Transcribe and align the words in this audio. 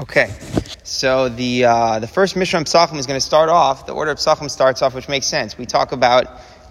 Okay, 0.00 0.32
so 0.84 1.28
the 1.28 1.64
uh, 1.64 1.98
the 1.98 2.06
first 2.06 2.36
Mishnah 2.36 2.60
Psachim 2.60 2.98
is 2.98 3.06
going 3.06 3.18
to 3.18 3.26
start 3.26 3.48
off. 3.48 3.84
The 3.84 3.92
order 3.92 4.12
of 4.12 4.18
Psachim 4.18 4.48
starts 4.48 4.80
off, 4.80 4.94
which 4.94 5.08
makes 5.08 5.26
sense. 5.26 5.58
We 5.58 5.66
talk 5.66 5.90
about 5.90 6.26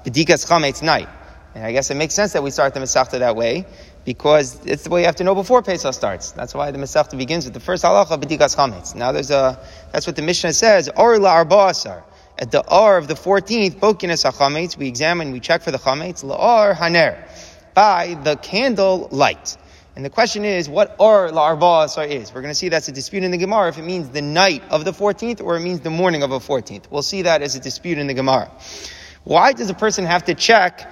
B'dikas 0.06 0.48
Chametz 0.48 0.82
night, 0.82 1.10
and 1.54 1.66
I 1.66 1.74
guess 1.74 1.92
it 1.92 1.96
makes 1.96 2.14
sense 2.14 2.32
that 2.32 2.42
we 2.42 2.52
start 2.52 2.74
the 2.74 2.80
Masechta 2.80 3.20
that 3.20 3.36
way 3.36 3.66
because 4.06 4.66
it's 4.66 4.86
the 4.86 4.90
way 4.92 5.02
you 5.02 5.08
have 5.08 5.18
to 5.18 5.26
know 5.26 5.36
before 5.36 5.62
Pesach 5.62 5.94
starts. 5.94 6.32
That's 6.32 6.56
why 6.56 6.72
the 6.72 6.78
Masechta 6.78 7.18
begins 7.18 7.44
with 7.44 7.54
the 7.54 7.60
first 7.60 7.84
halacha 7.84 8.18
B'dikas 8.18 8.56
Chametz. 8.56 8.96
Now 8.96 9.12
there's 9.12 9.30
a 9.30 9.60
that's 9.92 10.08
what 10.08 10.16
the 10.16 10.22
Mishnah 10.22 10.54
says. 10.54 10.90
Or 10.96 11.20
la 11.20 11.44
arba'asar. 11.44 12.04
At 12.40 12.52
the 12.52 12.66
R 12.66 12.96
of 12.96 13.10
the 13.10 13.16
14th, 13.16 13.80
Bokinas 13.80 14.24
HaChametz, 14.24 14.78
we 14.78 14.88
examine, 14.88 15.32
we 15.32 15.42
check 15.42 15.64
for 15.64 15.72
the 15.72 15.80
Chametz, 15.80 16.24
La'ar 16.24 16.76
Haner, 16.76 17.28
by 17.74 18.14
the 18.24 18.36
candle 18.38 19.10
light. 19.12 19.58
And 19.98 20.06
the 20.06 20.12
question 20.12 20.46
is, 20.46 20.70
what 20.70 20.96
are 21.00 21.26
or 21.26 21.32
la'arba 21.32 22.08
is? 22.08 22.32
We're 22.32 22.42
going 22.42 22.52
to 22.52 22.56
see 22.56 22.70
that's 22.70 22.88
a 22.88 22.92
dispute 22.92 23.24
in 23.24 23.32
the 23.32 23.38
Gemara 23.40 23.70
if 23.70 23.80
it 23.80 23.82
means 23.82 24.10
the 24.10 24.22
night 24.22 24.62
of 24.70 24.86
the 24.86 24.92
14th 24.92 25.42
or 25.42 25.58
it 25.58 25.62
means 25.62 25.80
the 25.80 25.90
morning 25.90 26.22
of 26.22 26.32
a 26.32 26.38
14th. 26.38 26.84
We'll 26.92 27.02
see 27.02 27.24
that 27.24 27.42
as 27.42 27.56
a 27.56 27.60
dispute 27.60 27.98
in 27.98 28.06
the 28.06 28.14
Gemara. 28.14 28.52
Why 29.24 29.54
does 29.54 29.72
a 29.72 29.74
person 29.74 30.06
have 30.06 30.26
to 30.26 30.36
check 30.36 30.88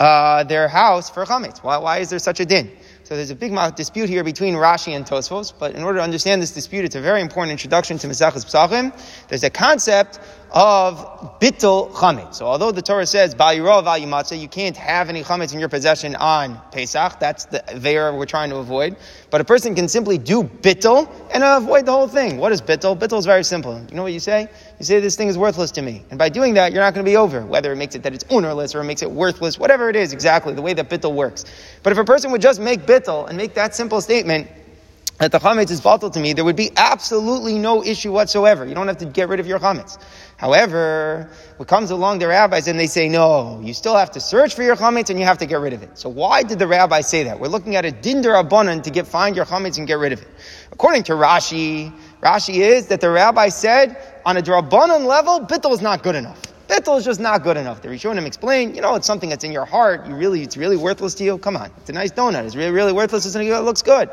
uh, 0.00 0.42
their 0.42 0.66
house 0.66 1.08
for 1.08 1.24
chametz? 1.24 1.62
Why, 1.62 1.76
why 1.76 1.98
is 1.98 2.10
there 2.10 2.18
such 2.18 2.40
a 2.40 2.44
din? 2.44 2.72
So 3.04 3.14
there's 3.14 3.30
a 3.30 3.36
big 3.36 3.52
dispute 3.76 4.08
here 4.08 4.24
between 4.24 4.54
Rashi 4.54 4.96
and 4.96 5.06
Tosfos, 5.06 5.52
but 5.56 5.76
in 5.76 5.84
order 5.84 5.98
to 5.98 6.02
understand 6.02 6.42
this 6.42 6.50
dispute, 6.50 6.84
it's 6.84 6.96
a 6.96 7.00
very 7.00 7.20
important 7.20 7.52
introduction 7.52 7.98
to 7.98 8.08
Mesachas 8.08 8.44
Psachim. 8.44 8.92
There's 9.28 9.44
a 9.44 9.50
concept 9.50 10.18
of 10.52 11.38
bittul 11.40 11.90
chametz. 11.92 12.36
So 12.36 12.46
although 12.46 12.72
the 12.72 12.82
Torah 12.82 13.06
says 13.06 13.34
ba'yiro 13.34 13.84
v'yimatze, 13.84 14.38
you 14.40 14.48
can't 14.48 14.76
have 14.76 15.08
any 15.08 15.22
chametz 15.22 15.52
in 15.52 15.60
your 15.60 15.68
possession 15.68 16.16
on 16.16 16.60
Pesach. 16.72 17.20
That's 17.20 17.44
the 17.46 17.62
veir 17.74 18.12
we're 18.14 18.26
trying 18.26 18.50
to 18.50 18.56
avoid. 18.56 18.96
But 19.30 19.40
a 19.40 19.44
person 19.44 19.74
can 19.74 19.88
simply 19.88 20.18
do 20.18 20.42
bittul 20.42 21.08
and 21.32 21.44
avoid 21.44 21.86
the 21.86 21.92
whole 21.92 22.08
thing. 22.08 22.38
What 22.38 22.52
is 22.52 22.60
bittul? 22.60 22.98
Bittul 22.98 23.18
is 23.18 23.26
very 23.26 23.44
simple. 23.44 23.80
You 23.88 23.94
know 23.94 24.02
what 24.02 24.12
you 24.12 24.20
say? 24.20 24.48
You 24.78 24.84
say 24.84 24.98
this 25.00 25.16
thing 25.16 25.28
is 25.28 25.38
worthless 25.38 25.70
to 25.72 25.82
me, 25.82 26.02
and 26.10 26.18
by 26.18 26.30
doing 26.30 26.54
that, 26.54 26.72
you're 26.72 26.82
not 26.82 26.94
going 26.94 27.04
to 27.04 27.10
be 27.10 27.16
over. 27.16 27.44
Whether 27.44 27.72
it 27.72 27.76
makes 27.76 27.94
it 27.94 28.02
that 28.02 28.14
it's 28.14 28.24
ownerless 28.30 28.74
or 28.74 28.80
it 28.80 28.84
makes 28.84 29.02
it 29.02 29.10
worthless, 29.10 29.58
whatever 29.58 29.88
it 29.88 29.96
is, 29.96 30.12
exactly 30.12 30.54
the 30.54 30.62
way 30.62 30.72
that 30.74 30.88
bittul 30.88 31.14
works. 31.14 31.44
But 31.82 31.92
if 31.92 31.98
a 31.98 32.04
person 32.04 32.32
would 32.32 32.42
just 32.42 32.60
make 32.60 32.80
bittul 32.80 33.28
and 33.28 33.36
make 33.36 33.54
that 33.54 33.74
simple 33.74 34.00
statement 34.00 34.48
that 35.20 35.32
the 35.32 35.38
chametz 35.38 35.70
is 35.70 35.82
batal 35.82 36.10
to 36.10 36.18
me, 36.18 36.32
there 36.32 36.46
would 36.46 36.56
be 36.56 36.70
absolutely 36.78 37.58
no 37.58 37.84
issue 37.84 38.10
whatsoever. 38.10 38.64
You 38.64 38.74
don't 38.74 38.88
have 38.88 38.96
to 38.98 39.04
get 39.04 39.28
rid 39.28 39.38
of 39.38 39.46
your 39.46 39.58
chametz. 39.58 39.98
However, 40.38 41.28
what 41.58 41.68
comes 41.68 41.90
along 41.90 42.20
the 42.20 42.28
rabbis 42.28 42.66
and 42.68 42.80
they 42.80 42.86
say, 42.86 43.06
no, 43.06 43.60
you 43.62 43.74
still 43.74 43.94
have 43.94 44.10
to 44.12 44.20
search 44.20 44.54
for 44.54 44.62
your 44.62 44.76
chametz 44.76 45.10
and 45.10 45.18
you 45.18 45.26
have 45.26 45.36
to 45.36 45.44
get 45.44 45.60
rid 45.60 45.74
of 45.74 45.82
it. 45.82 45.98
So 45.98 46.08
why 46.08 46.42
did 46.42 46.58
the 46.58 46.66
rabbi 46.66 47.02
say 47.02 47.22
that? 47.24 47.38
We're 47.38 47.48
looking 47.48 47.76
at 47.76 47.84
a 47.84 47.90
dinder 47.92 48.42
abonan 48.42 48.82
to 48.82 48.90
get 48.90 49.06
find 49.06 49.36
your 49.36 49.44
chametz 49.44 49.76
and 49.76 49.86
get 49.86 49.98
rid 49.98 50.12
of 50.12 50.22
it. 50.22 50.28
According 50.72 51.02
to 51.04 51.12
Rashi, 51.12 51.92
Rashi 52.22 52.54
is 52.54 52.86
that 52.86 53.02
the 53.02 53.10
rabbi 53.10 53.50
said 53.50 53.98
on 54.24 54.38
a 54.38 54.40
drabanan 54.40 55.04
level, 55.04 55.40
bittul 55.40 55.72
is 55.72 55.82
not 55.82 56.02
good 56.02 56.14
enough. 56.14 56.49
Bittul 56.70 56.98
is 56.98 57.04
just 57.04 57.18
not 57.18 57.42
good 57.42 57.56
enough. 57.56 57.82
The 57.82 57.88
Rishonim 57.88 58.26
explain, 58.26 58.76
you 58.76 58.80
know, 58.80 58.94
it's 58.94 59.06
something 59.06 59.28
that's 59.28 59.42
in 59.42 59.50
your 59.50 59.64
heart. 59.64 60.06
You 60.06 60.14
really, 60.14 60.44
it's 60.44 60.56
really 60.56 60.76
worthless 60.76 61.14
to 61.14 61.24
you. 61.24 61.36
Come 61.36 61.56
on, 61.56 61.68
it's 61.78 61.90
a 61.90 61.92
nice 61.92 62.12
donut. 62.12 62.44
It's 62.44 62.54
really, 62.54 62.70
really 62.70 62.92
worthless. 62.92 63.26
It's, 63.26 63.34
it 63.34 63.60
looks 63.62 63.82
good. 63.82 64.08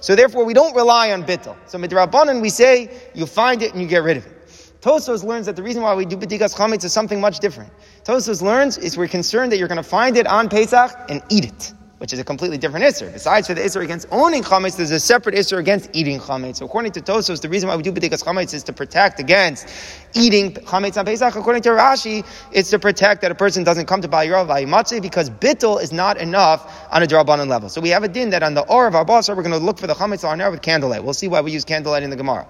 So 0.00 0.16
therefore, 0.16 0.44
we 0.44 0.52
don't 0.52 0.74
rely 0.74 1.12
on 1.12 1.22
bittul. 1.22 1.56
So 1.66 1.78
midrabanan, 1.78 2.42
we 2.42 2.48
say 2.48 2.90
you 3.14 3.26
find 3.26 3.62
it 3.62 3.74
and 3.74 3.80
you 3.80 3.86
get 3.86 4.02
rid 4.02 4.16
of 4.16 4.26
it. 4.26 4.32
Tosfos 4.80 5.22
learns 5.22 5.46
that 5.46 5.54
the 5.54 5.62
reason 5.62 5.84
why 5.84 5.94
we 5.94 6.04
do 6.04 6.16
b'dikas 6.16 6.52
chametz 6.52 6.82
is 6.84 6.92
something 6.92 7.20
much 7.20 7.38
different. 7.38 7.72
Tosfos 8.02 8.42
learns 8.42 8.76
is 8.76 8.96
we're 8.96 9.06
concerned 9.06 9.52
that 9.52 9.58
you're 9.58 9.68
going 9.68 9.76
to 9.76 9.82
find 9.84 10.16
it 10.16 10.26
on 10.26 10.48
Pesach 10.48 10.90
and 11.08 11.22
eat 11.28 11.44
it 11.44 11.72
which 12.00 12.14
is 12.14 12.18
a 12.18 12.24
completely 12.24 12.56
different 12.56 12.82
Isser. 12.82 13.12
Besides 13.12 13.46
for 13.46 13.52
the 13.52 13.60
Isser 13.60 13.84
against 13.84 14.08
owning 14.10 14.42
Chametz, 14.42 14.74
there's 14.74 14.90
a 14.90 14.98
separate 14.98 15.34
Isser 15.34 15.58
against 15.58 15.90
eating 15.92 16.18
Chametz. 16.18 16.56
So 16.56 16.64
according 16.64 16.92
to 16.92 17.02
Tosfos, 17.02 17.42
the 17.42 17.48
reason 17.50 17.68
why 17.68 17.76
we 17.76 17.82
do 17.82 17.92
B'dikas 17.92 18.24
Chametz 18.24 18.54
is 18.54 18.62
to 18.62 18.72
protect 18.72 19.20
against 19.20 19.68
eating 20.14 20.54
Chametz 20.54 20.96
on 20.96 21.04
Pesach. 21.04 21.36
According 21.36 21.60
to 21.64 21.68
Rashi, 21.68 22.24
it's 22.52 22.70
to 22.70 22.78
protect 22.78 23.20
that 23.20 23.30
a 23.30 23.34
person 23.34 23.64
doesn't 23.64 23.84
come 23.84 24.00
to 24.00 24.08
Bayirah 24.08 24.46
Vayimatze 24.46 25.02
because 25.02 25.28
Bittul 25.28 25.82
is 25.82 25.92
not 25.92 26.16
enough 26.16 26.88
on 26.90 27.02
a 27.02 27.06
Drabanan 27.06 27.48
level. 27.48 27.68
So 27.68 27.82
we 27.82 27.90
have 27.90 28.02
a 28.02 28.08
din 28.08 28.30
that 28.30 28.42
on 28.42 28.54
the 28.54 28.62
Or 28.62 28.86
of 28.86 28.94
our 28.94 29.04
boss, 29.04 29.28
we're 29.28 29.34
going 29.34 29.50
to 29.50 29.58
look 29.58 29.78
for 29.78 29.86
the 29.86 29.92
Chametz 29.92 30.26
on 30.26 30.38
with 30.50 30.62
candlelight. 30.62 31.04
We'll 31.04 31.12
see 31.12 31.28
why 31.28 31.42
we 31.42 31.52
use 31.52 31.66
candlelight 31.66 32.02
in 32.02 32.08
the 32.08 32.16
Gemara. 32.16 32.46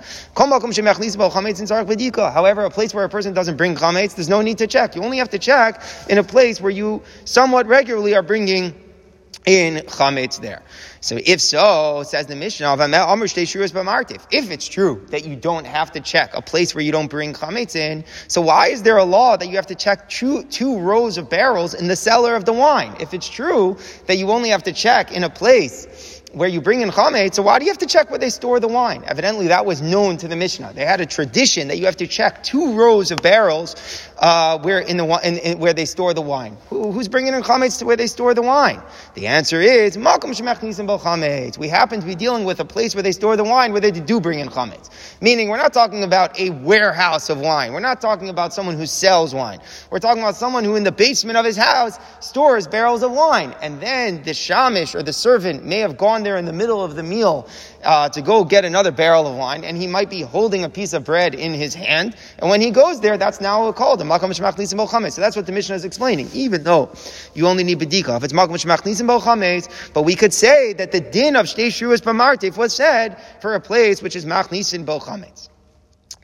However, 2.32 2.65
a 2.65 2.71
place 2.71 2.94
where 2.94 3.05
a 3.05 3.09
person 3.09 3.34
doesn't 3.34 3.56
bring 3.56 3.75
Chametz, 3.75 4.15
there's 4.15 4.28
no 4.28 4.43
need 4.43 4.59
to 4.59 4.69
check. 4.69 4.94
You 4.94 5.03
only 5.03 5.19
have 5.19 5.31
to 5.31 5.41
check 5.41 5.82
in 6.09 6.19
a 6.19 6.22
place 6.22 6.61
where 6.61 6.71
you 6.71 7.03
somewhat 7.25 7.67
regularly 7.67 8.15
are 8.15 8.22
bringing 8.22 8.72
in 9.47 9.77
chametz 9.87 10.41
there. 10.41 10.62
So 11.01 11.19
if 11.25 11.41
so, 11.41 12.03
says 12.03 12.27
the 12.27 12.37
Mishnah, 12.37 12.77
if 14.31 14.51
it's 14.51 14.69
true 14.69 15.06
that 15.09 15.25
you 15.25 15.37
don't 15.37 15.67
have 15.67 15.93
to 15.93 16.01
check 16.01 16.34
a 16.34 16.43
place 16.43 16.75
where 16.75 16.84
you 16.84 16.93
don't 16.93 17.09
bring 17.09 17.33
chametz 17.33 17.75
in, 17.75 18.05
so 18.29 18.43
why 18.43 18.69
is 18.69 18.83
there 18.83 18.99
a 18.99 19.05
law 19.05 19.37
that 19.37 19.49
you 19.49 19.56
have 19.56 19.67
to 19.69 19.75
check 19.75 20.09
two, 20.09 20.45
two 20.45 20.79
rows 20.79 21.17
of 21.17 21.31
barrels 21.31 21.75
in 21.75 21.89
the 21.89 21.97
cellar 21.97 22.34
of 22.37 22.45
the 22.45 22.53
wine? 22.53 22.95
If 23.00 23.15
it's 23.15 23.29
true 23.29 23.79
that 24.06 24.19
you 24.19 24.31
only 24.31 24.50
have 24.50 24.65
to 24.65 24.73
check 24.73 25.12
in 25.12 25.25
a 25.25 25.31
place 25.31 26.19
where 26.33 26.49
you 26.49 26.61
bring 26.61 26.81
in 26.81 26.91
chametz, 26.91 27.35
so 27.35 27.43
why 27.43 27.59
do 27.59 27.65
you 27.65 27.71
have 27.71 27.79
to 27.79 27.87
check 27.87 28.09
where 28.11 28.19
they 28.19 28.31
store 28.31 28.61
the 28.61 28.69
wine? 28.69 29.03
Evidently, 29.07 29.49
that 29.49 29.67
was 29.67 29.83
known 29.83 30.17
to 30.19 30.29
the 30.29 30.37
Mishnah. 30.37 30.73
They 30.75 30.85
had 30.85 31.01
a 31.01 31.07
tradition 31.07 31.69
that 31.69 31.79
you 31.79 31.87
have 31.87 31.97
to 31.97 32.07
check 32.07 32.45
two 32.45 32.75
rows 32.75 33.11
of 33.11 33.21
barrels 33.21 33.75
uh, 34.19 34.59
where 34.59 34.79
in 34.79 34.97
the 34.97 35.21
in, 35.25 35.39
in, 35.39 35.59
where 35.59 35.73
they 35.73 35.85
store 35.85 36.15
the 36.15 36.21
wine. 36.23 36.57
Who, 36.69 36.93
who's 36.93 37.09
bringing 37.09 37.35
in 37.35 37.43
chametz 37.43 37.79
to 37.81 37.85
where 37.85 37.97
they 37.97 38.07
store 38.07 38.35
the 38.35 38.43
wine? 38.43 38.81
The 39.15 39.27
answer 39.27 39.61
is 39.61 39.97
makom 39.97 40.31
chametz. 40.31 41.59
We 41.59 41.69
happen 41.69 42.01
to 42.01 42.07
be 42.07 42.15
dealing 42.15 42.45
with 42.45 42.61
a 42.61 42.65
place 42.65 42.95
where 42.95 43.03
they 43.03 43.12
store 43.12 43.37
the 43.37 43.45
wine 43.45 43.73
where 43.73 43.81
they 43.81 43.91
do 43.91 44.21
bring 44.21 44.39
in 44.39 44.49
chametz. 44.49 44.91
Meaning, 45.21 45.49
we're 45.49 45.57
not 45.57 45.73
talking 45.73 46.05
about 46.05 46.39
a 46.39 46.51
warehouse 46.51 47.29
of 47.29 47.41
wine. 47.41 47.73
We're 47.73 47.81
not 47.81 48.01
talking 48.01 48.29
about 48.29 48.53
someone 48.53 48.77
who 48.77 48.87
sells 48.87 49.35
wine. 49.35 49.61
We're 49.91 49.99
talking 49.99 50.23
about 50.23 50.37
someone 50.37 50.65
who, 50.65 50.77
in 50.77 50.85
the 50.85 50.93
basement 50.93 51.37
of 51.37 51.45
his 51.45 51.57
house, 51.57 51.99
stores 52.21 52.69
barrels 52.69 53.03
of 53.03 53.11
wine, 53.11 53.55
and 53.61 53.81
then 53.81 54.23
the 54.23 54.31
shamish 54.31 54.95
or 54.95 55.03
the 55.03 55.12
servant 55.12 55.65
may 55.65 55.79
have 55.81 55.97
gone 55.97 56.19
there 56.22 56.36
in 56.36 56.44
the 56.44 56.53
middle 56.53 56.82
of 56.82 56.97
the 56.97 57.03
meal 57.03 57.48
uh, 57.84 58.08
to 58.08 58.22
go 58.22 58.44
get 58.44 58.64
another 58.64 58.91
barrel 58.91 59.26
of 59.26 59.36
wine, 59.36 59.64
and 59.64 59.76
he 59.76 59.86
might 59.86 60.10
be 60.10 60.22
holding 60.22 60.64
a 60.64 60.69
piece 60.69 60.92
of 60.92 61.04
bread 61.04 61.34
in 61.34 61.53
his 61.53 61.75
hand. 61.75 62.16
And 62.38 62.48
when 62.50 62.60
he 62.60 62.70
goes 62.70 63.00
there, 63.00 63.19
that's 63.19 63.41
now 63.41 63.70
called 63.72 64.00
a 64.00 64.04
makam 64.04 64.31
shmach 64.31 65.12
So 65.12 65.20
that's 65.20 65.36
what 65.36 65.47
the 65.47 65.53
Mishnah 65.53 65.75
is 65.75 65.84
explaining. 65.84 66.31
Even 66.32 66.64
though 66.64 66.91
you 67.34 67.47
only 67.47 67.64
need 67.64 67.78
bedika, 67.78 68.16
if 68.16 68.25
it's 68.25 68.32
makam 68.32 68.56
shmach 68.56 68.82
nisim 68.82 69.92
but 69.92 70.03
we 70.03 70.14
could 70.14 70.32
say 70.32 70.72
that 70.75 70.92
the 70.92 71.00
din 71.00 71.36
of 71.36 71.47
shtei 71.47 71.66
shuas 71.66 72.00
b'martif 72.00 72.56
was 72.56 72.75
said 72.75 73.19
for 73.41 73.54
a 73.54 73.60
place 73.60 74.02
which 74.02 74.16
is 74.16 74.25
machnisin 74.25 74.84
bochametz. 74.84 75.50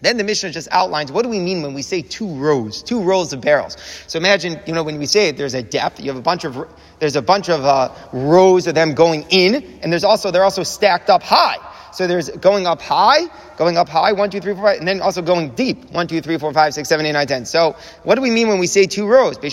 Then 0.02 0.18
the 0.18 0.24
Mishnah 0.24 0.50
just 0.50 0.68
outlines 0.72 1.10
what 1.10 1.22
do 1.22 1.30
we 1.30 1.38
mean 1.38 1.62
when 1.62 1.72
we 1.72 1.80
say 1.80 2.02
two 2.02 2.28
rows, 2.28 2.82
two 2.82 3.02
rows 3.02 3.32
of 3.32 3.40
barrels. 3.40 3.78
So 4.06 4.18
imagine, 4.18 4.60
you 4.66 4.74
know, 4.74 4.82
when 4.82 4.98
we 4.98 5.06
say 5.06 5.30
it, 5.30 5.38
there's 5.38 5.54
a 5.54 5.62
depth. 5.62 6.00
You 6.00 6.10
have 6.10 6.18
a 6.18 6.22
bunch 6.22 6.44
of 6.44 6.68
there's 6.98 7.16
a 7.16 7.22
bunch 7.22 7.48
of 7.48 7.64
uh, 7.64 7.94
rows 8.12 8.66
of 8.66 8.74
them 8.74 8.92
going 8.94 9.24
in, 9.30 9.54
and 9.82 9.90
there's 9.90 10.04
also 10.04 10.30
they're 10.30 10.44
also 10.44 10.62
stacked 10.62 11.08
up 11.08 11.22
high. 11.22 11.56
So 11.92 12.06
there's 12.06 12.28
going 12.28 12.66
up 12.66 12.82
high, 12.82 13.22
going 13.56 13.78
up 13.78 13.88
high, 13.88 14.12
one, 14.12 14.28
two, 14.28 14.38
three, 14.38 14.52
four, 14.52 14.64
five, 14.64 14.80
and 14.80 14.86
then 14.86 15.00
also 15.00 15.22
going 15.22 15.54
deep, 15.54 15.90
one, 15.92 16.06
two, 16.06 16.20
three, 16.20 16.36
four, 16.36 16.52
five, 16.52 16.74
six, 16.74 16.90
seven, 16.90 17.06
eight, 17.06 17.12
nine, 17.12 17.26
ten. 17.26 17.46
So 17.46 17.74
what 18.02 18.16
do 18.16 18.20
we 18.20 18.30
mean 18.30 18.48
when 18.48 18.58
we 18.58 18.66
say 18.66 18.84
two 18.84 19.06
rows? 19.06 19.38
The 19.38 19.46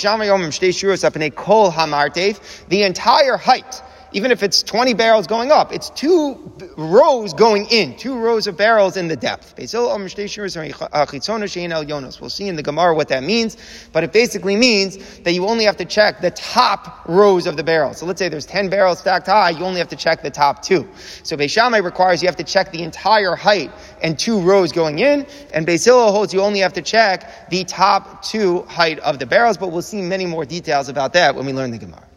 entire 2.83 3.37
height 3.37 3.81
even 4.13 4.31
if 4.31 4.43
it's 4.43 4.63
20 4.63 4.93
barrels 4.93 5.27
going 5.27 5.51
up, 5.51 5.73
it's 5.73 5.89
two 5.89 6.35
rows 6.77 7.33
going 7.33 7.65
in, 7.67 7.97
two 7.97 8.17
rows 8.17 8.47
of 8.47 8.55
barrels 8.55 8.95
in 8.95 9.07
the 9.07 9.15
depth. 9.15 9.53
Uh, 9.57 11.05
we'll 12.21 12.29
see 12.29 12.47
in 12.47 12.55
the 12.55 12.63
Gemara 12.63 12.95
what 12.95 13.07
that 13.09 13.23
means, 13.23 13.57
but 13.91 14.03
it 14.03 14.13
basically 14.13 14.55
means 14.55 15.19
that 15.19 15.33
you 15.33 15.47
only 15.47 15.65
have 15.65 15.77
to 15.77 15.85
check 15.85 16.21
the 16.21 16.31
top 16.31 17.07
rows 17.07 17.47
of 17.47 17.57
the 17.57 17.63
barrels. 17.63 17.97
So 17.97 18.05
let's 18.05 18.19
say 18.19 18.29
there's 18.29 18.45
10 18.45 18.69
barrels 18.69 18.99
stacked 18.99 19.27
high, 19.27 19.49
you 19.49 19.65
only 19.65 19.79
have 19.79 19.89
to 19.89 19.95
check 19.95 20.21
the 20.21 20.31
top 20.31 20.61
two. 20.61 20.87
So 21.23 21.35
Beis 21.35 21.49
Shammai 21.49 21.79
requires 21.79 22.21
you 22.21 22.27
have 22.27 22.35
to 22.37 22.43
check 22.43 22.71
the 22.71 22.83
entire 22.83 23.35
height 23.35 23.71
and 24.01 24.17
two 24.17 24.39
rows 24.39 24.71
going 24.71 24.99
in, 24.99 25.25
and 25.53 25.65
Beis 25.65 25.83
holds 25.89 26.33
you 26.33 26.41
only 26.41 26.59
have 26.59 26.73
to 26.73 26.81
check 26.81 27.49
the 27.49 27.63
top 27.63 28.23
two 28.23 28.61
height 28.63 28.99
of 28.99 29.19
the 29.19 29.25
barrels, 29.25 29.57
but 29.57 29.71
we'll 29.71 29.81
see 29.81 30.01
many 30.01 30.25
more 30.25 30.45
details 30.45 30.87
about 30.87 31.13
that 31.13 31.35
when 31.35 31.45
we 31.45 31.53
learn 31.53 31.71
the 31.71 31.77
Gemara. 31.77 32.07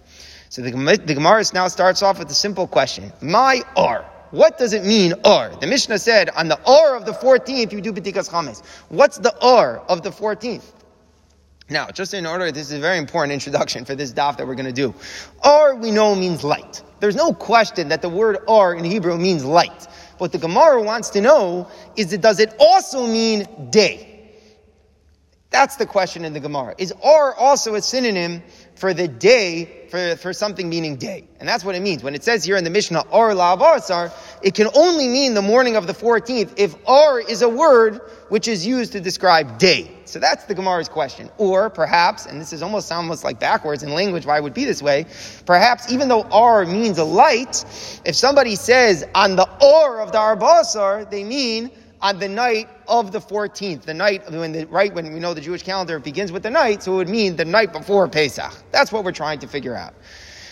So 0.49 0.63
the, 0.63 0.71
the 0.71 1.15
Gemara 1.15 1.45
now 1.53 1.69
starts 1.69 2.03
off 2.03 2.19
with 2.19 2.31
a 2.31 2.35
simple 2.35 2.67
question. 2.67 3.13
My 3.21 3.63
R. 3.77 4.05
What 4.31 4.59
does 4.59 4.73
it 4.73 4.85
mean, 4.85 5.15
R? 5.25 5.55
The 5.57 5.67
Mishnah 5.67 5.99
said 5.99 6.31
on 6.31 6.49
the 6.49 6.59
R 6.67 6.97
of 6.97 7.07
the 7.07 7.13
14th, 7.13 7.73
you 7.73 7.81
do 7.81 7.93
B'tikas 7.93 8.29
Chametz. 8.29 8.65
What's 8.89 9.19
the 9.19 9.35
R 9.41 9.79
of 9.89 10.03
the 10.03 10.11
14th? 10.11 10.73
Now, 11.69 11.89
just 11.91 12.15
in 12.15 12.27
order, 12.27 12.53
this 12.53 12.69
is 12.69 12.75
a 12.75 12.81
very 12.81 12.99
important 12.99 13.33
introduction 13.33 13.85
for 13.85 13.95
this 13.95 14.13
daf 14.13 14.37
that 14.37 14.47
we're 14.47 14.55
going 14.55 14.67
to 14.67 14.73
do. 14.73 14.95
R, 15.43 15.75
we 15.75 15.91
know, 15.91 16.15
means 16.15 16.45
light. 16.45 16.83
There's 17.01 17.17
no 17.17 17.33
question 17.33 17.89
that 17.89 18.03
the 18.03 18.09
word 18.09 18.39
R 18.49 18.75
in 18.75 18.85
Hebrew 18.85 19.19
means 19.19 19.45
light. 19.45 19.89
What 20.19 20.33
the 20.33 20.39
Gemara 20.39 20.81
wants 20.83 21.11
to 21.11 21.21
know 21.21 21.69
is 21.97 22.11
that 22.11 22.21
does 22.21 22.41
it 22.41 22.55
also 22.59 23.07
mean 23.07 23.71
day? 23.71 24.16
That's 25.57 25.77
the 25.77 25.87
question 25.87 26.27
in 26.27 26.35
the 26.35 26.41
Gemara. 26.41 26.75
Is 26.77 26.93
or 27.01 27.35
also 27.35 27.77
a 27.77 27.81
synonym 27.81 28.43
for 28.75 28.93
the 28.93 29.09
day, 29.09 29.87
for, 29.89 30.15
for 30.17 30.35
something 30.35 30.69
meaning 30.69 30.97
day? 30.97 31.27
And 31.41 31.49
that's 31.49 31.65
what 31.65 31.75
it 31.75 31.81
means. 31.81 32.03
When 32.03 32.15
it 32.15 32.23
says 32.23 32.45
here 32.45 32.59
in 32.59 32.65
the 32.65 32.69
Mishnah, 32.69 33.05
or 33.11 33.31
la'avasar, 33.31 34.13
it 34.43 34.55
can 34.55 34.69
only 34.75 35.09
mean 35.09 35.33
the 35.33 35.41
morning 35.41 35.77
of 35.77 35.87
the 35.87 35.95
14th 35.95 36.53
if 36.59 36.77
or 36.87 37.21
is 37.21 37.41
a 37.41 37.49
word 37.49 38.03
which 38.29 38.49
is 38.49 38.67
used 38.67 38.93
to 38.93 39.01
describe 39.01 39.57
day. 39.57 39.91
So 40.05 40.19
that's 40.19 40.45
the 40.45 40.55
Gemara's 40.55 40.91
question. 40.91 41.31
Or 41.39 41.71
perhaps, 41.71 42.27
and 42.27 42.39
this 42.39 42.53
is 42.53 42.63
almost 42.63 42.93
almost 42.93 43.25
like 43.25 43.41
backwards 43.41 43.83
in 43.83 43.95
language 43.95 44.27
why 44.27 44.37
it 44.37 44.43
would 44.43 44.53
be 44.53 44.67
this 44.67 44.83
way, 44.83 45.07
perhaps 45.47 45.91
even 45.91 46.09
though 46.09 46.25
or 46.25 46.67
means 46.67 46.99
a 46.99 47.05
light, 47.05 47.65
if 48.05 48.15
somebody 48.15 48.57
says 48.57 49.07
on 49.15 49.37
the 49.37 49.49
or 49.65 50.03
of 50.03 50.13
the 50.13 50.19
arbasar, 50.19 51.11
they 51.11 51.25
mean 51.25 51.71
on 52.01 52.19
the 52.19 52.29
night 52.29 52.69
of 52.89 53.13
the 53.13 53.21
14th, 53.21 53.83
the 53.83 53.95
night 53.95 54.31
when 54.31 54.53
the, 54.53 54.67
right 54.67 54.93
when 54.95 55.13
we 55.13 55.21
know 55.21 55.35
the 55.35 55.41
Jewish 55.41 55.63
calendar 55.63 55.99
begins 55.99 56.31
with 56.33 56.43
the 56.43 56.51
night, 56.51 56.83
so 56.83 56.95
it 56.95 56.97
would 56.97 57.09
mean 57.09 57.37
the 57.37 57.45
night 57.45 57.73
before 57.73 58.09
Pesach. 58.09 58.53
That's 58.71 58.93
what 58.93 59.05
we're 59.05 59.13
trying 59.13 59.39
to 59.41 59.47
figure 59.47 59.75
out. 59.75 59.95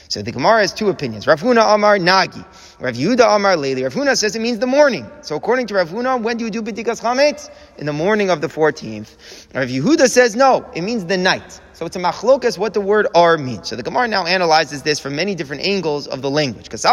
So 0.08 0.22
the 0.22 0.32
Gemara 0.32 0.60
has 0.60 0.72
two 0.72 0.90
opinions. 0.90 1.26
Rav 1.26 1.40
Huna 1.40 1.74
Amar 1.74 1.98
Nagi. 1.98 2.44
Rav 2.78 2.94
Yehuda 2.94 3.36
Amar 3.36 3.56
Leili. 3.56 3.82
Rav 3.82 3.94
Huna 3.94 4.16
says 4.16 4.36
it 4.36 4.40
means 4.40 4.58
the 4.58 4.66
morning. 4.66 5.10
So 5.22 5.34
according 5.34 5.66
to 5.68 5.74
Rav 5.74 5.88
Huna, 5.88 6.22
when 6.22 6.36
do 6.36 6.44
you 6.44 6.50
do 6.50 6.62
B'dikas 6.62 7.00
Chametz? 7.00 7.50
In 7.78 7.86
the 7.86 7.92
morning 7.92 8.30
of 8.30 8.40
the 8.40 8.46
14th. 8.46 9.43
Rav 9.54 9.68
Yehuda 9.68 10.08
says 10.08 10.34
no, 10.34 10.68
it 10.74 10.82
means 10.82 11.04
the 11.04 11.16
night. 11.16 11.60
So 11.74 11.84
it's 11.86 11.96
a 11.96 11.98
machlokas 11.98 12.56
what 12.56 12.72
the 12.72 12.80
word 12.80 13.08
"ar" 13.16 13.36
means. 13.36 13.68
So 13.68 13.74
the 13.74 13.82
Gemara 13.82 14.06
now 14.06 14.26
analyzes 14.26 14.82
this 14.82 15.00
from 15.00 15.16
many 15.16 15.34
different 15.34 15.66
angles 15.66 16.06
of 16.06 16.22
the 16.22 16.30
language. 16.30 16.64
Because 16.64 16.84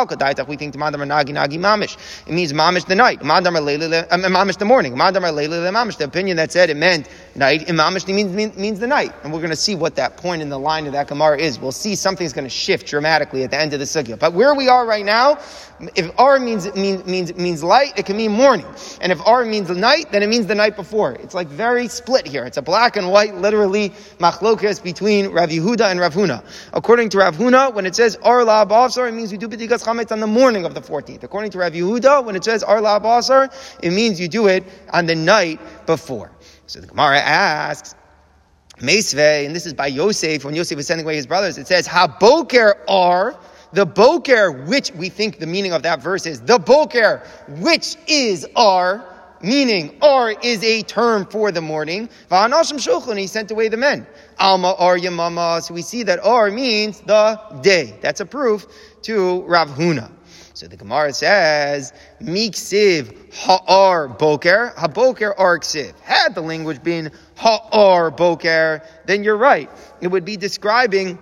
we 0.48 0.56
think 0.56 0.74
nagi 0.76 1.30
nagi 1.30 1.60
mamish. 1.60 1.98
It 2.26 2.34
means 2.34 2.52
mamish 2.52 2.88
the 2.88 2.96
night. 2.96 3.24
Madam 3.24 3.56
uh, 3.56 3.60
mamish 3.60 4.58
the 4.58 4.66
morning. 4.66 4.96
Mamish. 4.96 5.98
The 5.98 6.06
opinion 6.06 6.38
that 6.38 6.52
said 6.52 6.72
it 6.72 6.78
meant 6.78 7.08
night. 7.36 7.68
Mamish 7.68 8.08
means, 8.08 8.58
means 8.58 8.80
the 8.80 8.88
night. 8.88 9.14
And 9.24 9.32
we're 9.32 9.40
going 9.40 9.52
to 9.52 9.56
see 9.56 9.76
what 9.76 9.96
that 9.98 10.18
point 10.18 10.42
in 10.42 10.50
the 10.50 10.58
line 10.58 10.88
of 10.88 10.94
that 10.94 11.08
Gemara 11.08 11.38
is. 11.38 11.60
We'll 11.60 11.72
see 11.72 11.94
something's 11.94 12.34
going 12.34 12.46
to 12.46 12.50
shift 12.50 12.88
dramatically 12.88 13.44
at 13.44 13.52
the 13.52 13.60
end 13.60 13.74
of 13.74 13.80
the 13.80 13.86
sugya. 13.86 14.18
But 14.18 14.34
where 14.34 14.56
we 14.56 14.68
are 14.68 14.88
right 14.88 15.06
now, 15.06 15.38
if 15.96 16.12
R 16.18 16.40
means, 16.40 16.74
means, 16.74 17.06
means, 17.06 17.36
means 17.36 17.64
light, 17.64 17.94
it 17.98 18.08
can 18.08 18.18
mean 18.18 18.32
morning. 18.32 18.66
And 19.00 19.12
if 19.12 19.20
R 19.28 19.46
means 19.46 19.70
night, 19.70 20.12
then 20.12 20.24
it 20.24 20.28
means 20.28 20.48
the 20.48 20.56
night 20.56 20.76
before. 20.76 21.14
It's 21.14 21.36
like 21.36 21.48
very 21.48 21.88
split 21.88 22.28
here. 22.28 22.46
It's 22.52 22.58
a 22.58 22.62
black 22.62 22.98
and 22.98 23.10
white, 23.10 23.34
literally, 23.36 23.92
machlokas 24.20 24.84
between 24.84 25.30
Rav 25.30 25.52
Yehuda 25.52 25.90
and 25.90 26.02
Rav 26.02 26.14
Huna. 26.14 26.44
According 26.74 27.08
to 27.12 27.20
Rav 27.20 27.38
Huna, 27.38 27.74
when 27.74 27.86
it 27.86 27.96
says 27.96 28.18
Ar 28.24 28.44
La 28.44 28.66
Basar, 28.66 29.08
it 29.08 29.14
means 29.14 29.32
you 29.32 29.38
do 29.38 29.48
B'dikas 29.48 29.86
Chametz 29.86 30.12
on 30.12 30.20
the 30.20 30.28
morning 30.28 30.66
of 30.66 30.74
the 30.74 30.82
14th. 30.82 31.24
According 31.24 31.52
to 31.52 31.60
Rav 31.60 31.72
Yehuda, 31.72 32.26
when 32.26 32.36
it 32.36 32.44
says 32.44 32.62
Ar 32.62 32.82
La 32.82 33.00
Basar, 33.00 33.54
it 33.82 33.92
means 33.92 34.20
you 34.20 34.28
do 34.28 34.48
it 34.48 34.66
on 34.90 35.06
the 35.06 35.16
night 35.16 35.62
before. 35.86 36.30
So 36.68 36.82
the 36.82 36.88
Gemara 36.88 37.20
asks, 37.20 37.96
Meisve, 38.80 39.46
and 39.46 39.56
this 39.56 39.66
is 39.66 39.74
by 39.74 39.88
Yosef, 39.88 40.44
when 40.44 40.54
Yosef 40.54 40.76
was 40.76 40.88
sending 40.88 41.06
away 41.06 41.16
his 41.16 41.28
brothers, 41.28 41.58
it 41.58 41.68
says, 41.68 41.88
Haboker 41.88 42.74
are 42.90 43.40
the 43.72 43.86
boker, 43.86 44.52
which 44.52 44.92
we 44.92 45.08
think 45.08 45.40
the 45.40 45.48
meaning 45.48 45.72
of 45.72 45.84
that 45.84 46.02
verse 46.04 46.26
is 46.26 46.42
the 46.42 46.60
boker, 46.60 47.26
which 47.48 47.96
is 48.08 48.46
our 48.58 49.08
meaning 49.44 49.98
or 50.02 50.32
is 50.32 50.64
a 50.64 50.84
term 50.84 51.26
for 51.26 51.52
the 51.52 51.62
morning. 51.62 52.10
He 52.30 53.28
sent 53.28 53.52
away 53.52 53.68
the 53.68 53.78
men. 53.78 54.08
Alma 54.40 54.72
or 54.72 54.98
Yamama. 54.98 55.62
So 55.62 55.74
we 55.74 55.82
see 55.82 56.04
that 56.04 56.26
or 56.26 56.50
means 56.52 57.00
the 57.02 57.40
day. 57.62 57.98
That's 58.02 58.20
a 58.20 58.26
proof 58.26 58.66
to 59.04 59.42
Rav 59.44 59.70
Huna. 59.70 60.12
So 60.54 60.68
the 60.68 60.78
Gemara 60.78 61.14
says, 61.14 61.94
Miksiv 62.22 63.34
ha'ar 63.34 64.08
boker, 64.10 64.74
ha'boker 64.78 65.34
ar 65.38 65.60
ksiv. 65.60 65.98
Had 66.02 66.36
the 66.36 66.42
language 66.42 66.84
been 66.84 67.12
ha'ar 67.38 68.12
boker, 68.12 68.84
then 69.06 69.24
you're 69.24 69.38
right. 69.38 69.70
It 70.02 70.08
would 70.10 70.26
be 70.26 70.38
describing 70.38 71.18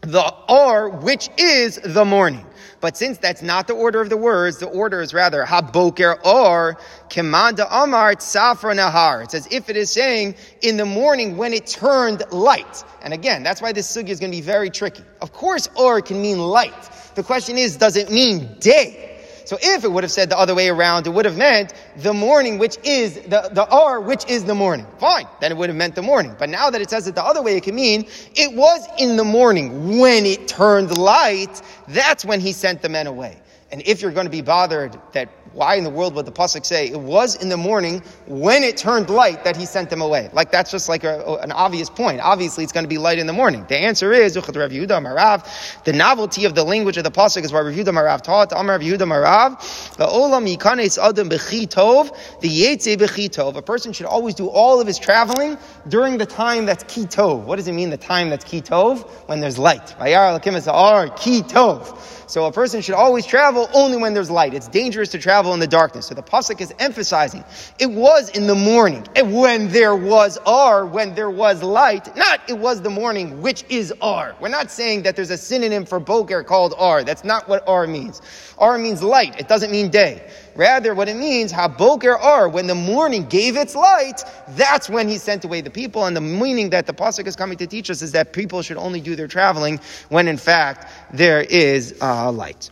the 0.00 0.34
or, 0.48 0.88
which 0.88 1.28
is 1.38 1.76
the 1.76 2.04
morning. 2.04 2.46
But 2.86 2.96
since 2.96 3.18
that's 3.18 3.42
not 3.42 3.66
the 3.66 3.72
order 3.72 4.00
of 4.00 4.10
the 4.10 4.16
words, 4.16 4.58
the 4.58 4.68
order 4.68 5.00
is 5.00 5.12
rather 5.12 5.44
haboker 5.44 6.24
or 6.24 6.78
kemanda 7.08 7.66
amar 7.68 8.14
safra 8.14 8.76
nahar. 8.76 9.24
It's 9.24 9.34
as 9.34 9.48
if 9.50 9.68
it 9.68 9.76
is 9.76 9.90
saying 9.90 10.36
in 10.62 10.76
the 10.76 10.84
morning 10.84 11.36
when 11.36 11.52
it 11.52 11.66
turned 11.66 12.22
light. 12.30 12.84
And 13.02 13.12
again, 13.12 13.42
that's 13.42 13.60
why 13.60 13.72
this 13.72 13.90
sugya 13.90 14.10
is 14.10 14.20
going 14.20 14.30
to 14.30 14.36
be 14.36 14.40
very 14.40 14.70
tricky. 14.70 15.02
Of 15.20 15.32
course, 15.32 15.68
or 15.74 16.00
can 16.00 16.22
mean 16.22 16.38
light. 16.38 16.88
The 17.16 17.24
question 17.24 17.58
is, 17.58 17.76
does 17.76 17.96
it 17.96 18.08
mean 18.08 18.56
day? 18.60 19.15
So 19.46 19.56
if 19.62 19.84
it 19.84 19.88
would 19.92 20.02
have 20.02 20.10
said 20.10 20.28
the 20.28 20.38
other 20.38 20.56
way 20.56 20.68
around, 20.68 21.06
it 21.06 21.10
would 21.10 21.24
have 21.24 21.38
meant 21.38 21.72
the 21.96 22.12
morning, 22.12 22.58
which 22.58 22.78
is 22.84 23.14
the, 23.14 23.48
the 23.52 23.66
R, 23.70 24.00
which 24.00 24.28
is 24.28 24.44
the 24.44 24.56
morning. 24.56 24.86
Fine. 24.98 25.28
Then 25.40 25.52
it 25.52 25.56
would 25.56 25.68
have 25.68 25.76
meant 25.76 25.94
the 25.94 26.02
morning. 26.02 26.34
But 26.36 26.48
now 26.48 26.68
that 26.68 26.80
it 26.80 26.90
says 26.90 27.06
it 27.06 27.14
the 27.14 27.24
other 27.24 27.42
way, 27.42 27.56
it 27.56 27.62
can 27.62 27.76
mean 27.76 28.08
it 28.34 28.52
was 28.52 28.86
in 28.98 29.16
the 29.16 29.24
morning 29.24 29.98
when 30.00 30.26
it 30.26 30.48
turned 30.48 30.98
light. 30.98 31.62
That's 31.86 32.24
when 32.24 32.40
he 32.40 32.52
sent 32.52 32.82
the 32.82 32.88
men 32.88 33.06
away. 33.06 33.40
And 33.70 33.82
if 33.86 34.02
you're 34.02 34.10
going 34.10 34.26
to 34.26 34.30
be 34.30 34.42
bothered 34.42 34.98
that 35.12 35.28
why 35.56 35.76
in 35.76 35.84
the 35.84 35.90
world 35.90 36.14
would 36.14 36.26
the 36.26 36.32
pasuk 36.32 36.66
say 36.66 36.86
it 36.86 37.00
was 37.00 37.34
in 37.36 37.48
the 37.48 37.56
morning 37.56 38.02
when 38.26 38.62
it 38.62 38.76
turned 38.76 39.08
light 39.08 39.42
that 39.42 39.56
he 39.56 39.64
sent 39.64 39.88
them 39.88 40.02
away? 40.02 40.28
Like 40.34 40.50
that's 40.50 40.70
just 40.70 40.88
like 40.88 41.02
a, 41.02 41.36
an 41.36 41.50
obvious 41.50 41.88
point. 41.88 42.20
Obviously, 42.20 42.62
it's 42.62 42.74
going 42.74 42.84
to 42.84 42.88
be 42.88 42.98
light 42.98 43.18
in 43.18 43.26
the 43.26 43.32
morning. 43.32 43.64
The 43.66 43.78
answer 43.78 44.12
is 44.12 44.34
the 44.34 45.92
novelty 45.94 46.44
of 46.44 46.54
the 46.54 46.62
language 46.62 46.98
of 46.98 47.04
the 47.04 47.10
pasuk 47.10 47.42
is 47.42 47.54
why 47.54 47.60
Rav 47.60 47.74
Yehuda 47.74 47.86
Marav 47.86 48.20
taught. 48.20 48.50
Marav 48.50 49.96
the 49.96 50.06
olam 50.06 50.56
yikanes 50.56 50.98
adam 50.98 51.30
the 51.30 51.38
yetze. 51.38 53.56
A 53.56 53.62
person 53.62 53.92
should 53.94 54.06
always 54.06 54.34
do 54.34 54.48
all 54.48 54.78
of 54.78 54.86
his 54.86 54.98
traveling 54.98 55.56
during 55.88 56.18
the 56.18 56.26
time 56.26 56.66
that's 56.66 56.84
ki 56.84 57.04
tov. 57.04 57.44
What 57.44 57.56
does 57.56 57.66
it 57.66 57.72
mean? 57.72 57.88
The 57.88 57.96
time 57.96 58.28
that's 58.28 58.44
ki 58.44 58.60
tov 58.60 59.08
when 59.26 59.40
there's 59.40 59.58
light. 59.58 59.96
Vayar 59.98 60.38
lakim 60.38 61.16
ki 61.16 61.42
tov. 61.42 62.15
So 62.26 62.46
a 62.46 62.52
person 62.52 62.80
should 62.80 62.94
always 62.94 63.24
travel 63.24 63.70
only 63.72 63.98
when 63.98 64.12
there's 64.12 64.30
light. 64.30 64.52
It's 64.52 64.68
dangerous 64.68 65.08
to 65.10 65.18
travel 65.18 65.54
in 65.54 65.60
the 65.60 65.66
darkness. 65.66 66.06
So 66.06 66.14
the 66.14 66.22
pasuk 66.22 66.60
is 66.60 66.74
emphasizing 66.78 67.44
it 67.78 67.90
was 67.90 68.30
in 68.30 68.46
the 68.46 68.54
morning, 68.54 69.06
and 69.14 69.34
when 69.34 69.68
there 69.68 69.94
was 69.94 70.38
R, 70.46 70.86
when 70.86 71.14
there 71.14 71.30
was 71.30 71.62
light. 71.62 72.14
Not 72.16 72.40
it 72.48 72.58
was 72.58 72.82
the 72.82 72.90
morning, 72.90 73.40
which 73.42 73.64
is 73.68 73.92
R. 74.00 74.34
We're 74.40 74.48
not 74.48 74.70
saying 74.70 75.02
that 75.02 75.14
there's 75.16 75.30
a 75.30 75.38
synonym 75.38 75.84
for 75.84 76.00
boker 76.00 76.42
called 76.42 76.74
R. 76.78 77.04
That's 77.04 77.24
not 77.24 77.48
what 77.48 77.62
R 77.68 77.86
means. 77.86 78.22
R 78.58 78.78
means 78.78 79.02
light. 79.02 79.38
It 79.38 79.48
doesn't 79.48 79.70
mean 79.70 79.90
day. 79.90 80.28
Rather, 80.56 80.94
what 80.94 81.08
it 81.08 81.16
means, 81.16 81.52
haboker 81.52 82.18
ar, 82.18 82.48
when 82.48 82.66
the 82.66 82.74
morning 82.74 83.26
gave 83.26 83.56
its 83.56 83.74
light, 83.74 84.22
that's 84.50 84.88
when 84.88 85.08
he 85.08 85.18
sent 85.18 85.44
away 85.44 85.60
the 85.60 85.70
people. 85.70 86.06
And 86.06 86.16
the 86.16 86.20
meaning 86.20 86.70
that 86.70 86.86
the 86.86 86.94
pasuk 86.94 87.26
is 87.26 87.36
coming 87.36 87.58
to 87.58 87.66
teach 87.66 87.90
us 87.90 88.02
is 88.02 88.12
that 88.12 88.32
people 88.32 88.62
should 88.62 88.78
only 88.78 89.00
do 89.00 89.14
their 89.16 89.28
traveling 89.28 89.80
when, 90.08 90.28
in 90.28 90.38
fact, 90.38 90.90
there 91.12 91.42
is 91.42 91.94
uh, 92.00 92.32
light. 92.32 92.70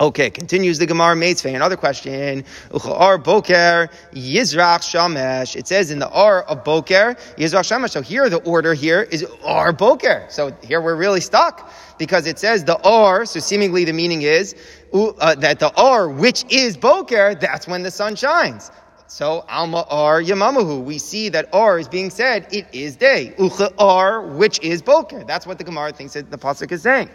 Okay, 0.00 0.28
continues 0.28 0.80
the 0.80 0.86
Gemara 0.86 1.14
Meitzvei. 1.14 1.54
Another 1.54 1.76
question. 1.76 2.44
Ar 2.84 3.16
Boker 3.16 3.88
Yizrach 4.12 4.80
Shamesh. 4.80 5.54
It 5.54 5.68
says 5.68 5.92
in 5.92 6.00
the 6.00 6.10
R 6.10 6.42
of 6.42 6.64
Boker 6.64 7.14
Yizrach 7.36 7.62
Shamesh. 7.62 7.90
So 7.90 8.02
here 8.02 8.28
the 8.28 8.38
order 8.38 8.74
here 8.74 9.02
is 9.02 9.24
Ar 9.44 9.72
Boker. 9.72 10.26
So 10.28 10.52
here 10.64 10.80
we're 10.80 10.96
really 10.96 11.20
stuck 11.20 11.72
because 11.96 12.26
it 12.26 12.40
says 12.40 12.64
the 12.64 12.76
R. 12.82 13.24
So 13.24 13.38
seemingly 13.38 13.84
the 13.84 13.92
meaning 13.92 14.22
is 14.22 14.56
uh, 14.92 15.36
that 15.36 15.60
the 15.60 15.72
R, 15.76 16.08
which 16.08 16.44
is 16.52 16.76
Boker, 16.76 17.36
that's 17.36 17.68
when 17.68 17.84
the 17.84 17.90
sun 17.92 18.16
shines. 18.16 18.72
So 19.06 19.44
Alma 19.48 19.86
R 19.90 20.20
Yamamahu. 20.20 20.82
We 20.82 20.98
see 20.98 21.28
that 21.28 21.48
R 21.52 21.78
is 21.78 21.86
being 21.86 22.10
said. 22.10 22.48
It 22.52 22.66
is 22.72 22.96
day. 22.96 23.32
Ucha 23.38 23.72
R, 23.78 24.22
which 24.22 24.58
is 24.58 24.82
Boker. 24.82 25.22
That's 25.22 25.46
what 25.46 25.58
the 25.58 25.64
Gemara 25.64 25.92
thinks 25.92 26.14
that 26.14 26.32
the 26.32 26.38
pasuk 26.38 26.72
is 26.72 26.82
saying. 26.82 27.10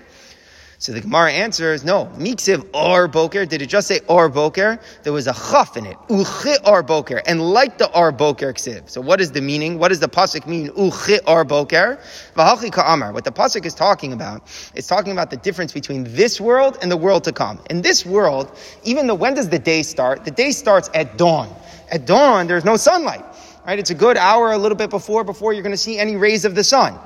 So 0.81 0.93
the 0.93 1.01
Gemara 1.01 1.33
answers, 1.33 1.83
no, 1.83 2.05
miksiv 2.15 2.65
or 2.73 3.09
boker. 3.09 3.45
Did 3.45 3.61
it 3.61 3.65
just 3.65 3.85
say 3.85 3.99
or 4.07 4.29
boker? 4.29 4.79
There 5.03 5.11
was 5.11 5.27
a 5.27 5.33
chaf 5.33 5.75
in 5.75 5.85
it. 5.85 5.97
Uchi 6.09 6.55
or 6.65 6.83
boker. 6.83 7.21
And 7.27 7.41
like 7.41 7.77
the 7.77 7.93
or 7.93 8.13
boker 8.13 8.53
ksiv. 8.53 8.89
So 8.89 9.01
what 9.01 9.19
is 9.19 9.33
the 9.33 9.41
meaning? 9.41 9.77
What 9.77 9.89
does 9.89 9.99
the 9.99 10.07
pasuk 10.07 10.47
mean? 10.47 10.71
Uchi 10.77 11.19
or 11.27 11.43
boker? 11.43 11.99
V'hachi 12.37 12.71
ka'amar. 12.71 13.11
What 13.11 13.25
the 13.25 13.31
pasuk 13.33 13.65
is 13.65 13.73
talking 13.73 14.13
about, 14.13 14.41
is 14.73 14.87
talking 14.87 15.11
about 15.11 15.31
the 15.31 15.35
difference 15.35 15.73
between 15.73 16.05
this 16.05 16.39
world 16.39 16.77
and 16.81 16.89
the 16.89 16.95
world 16.95 17.25
to 17.25 17.33
come. 17.33 17.59
In 17.69 17.81
this 17.81 18.05
world, 18.05 18.49
even 18.85 19.05
though 19.07 19.15
when 19.15 19.33
does 19.33 19.49
the 19.49 19.59
day 19.59 19.83
start? 19.83 20.23
The 20.23 20.31
day 20.31 20.51
starts 20.51 20.89
at 20.93 21.17
dawn. 21.17 21.53
At 21.91 22.05
dawn, 22.05 22.47
there's 22.47 22.63
no 22.63 22.77
sunlight. 22.77 23.25
Right? 23.67 23.79
It's 23.79 23.89
a 23.89 23.95
good 23.95 24.15
hour, 24.15 24.53
a 24.53 24.57
little 24.57 24.77
bit 24.77 24.89
before, 24.89 25.25
before 25.25 25.51
you're 25.51 25.61
going 25.61 25.73
to 25.73 25.77
see 25.77 25.99
any 25.99 26.15
rays 26.15 26.45
of 26.45 26.55
the 26.55 26.63
sun. 26.63 26.97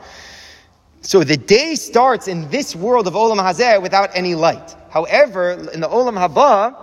So 1.05 1.21
the 1.25 1.35
day 1.35 1.75
starts 1.75 2.29
in 2.29 2.49
this 2.49 2.77
world 2.77 3.07
of 3.07 3.13
Olam 3.13 3.37
Hazeh 3.37 3.81
without 3.81 4.11
any 4.13 4.35
light. 4.35 4.73
However, 4.89 5.51
in 5.73 5.81
the 5.81 5.87
Olam 5.89 6.15
Haba, 6.15 6.73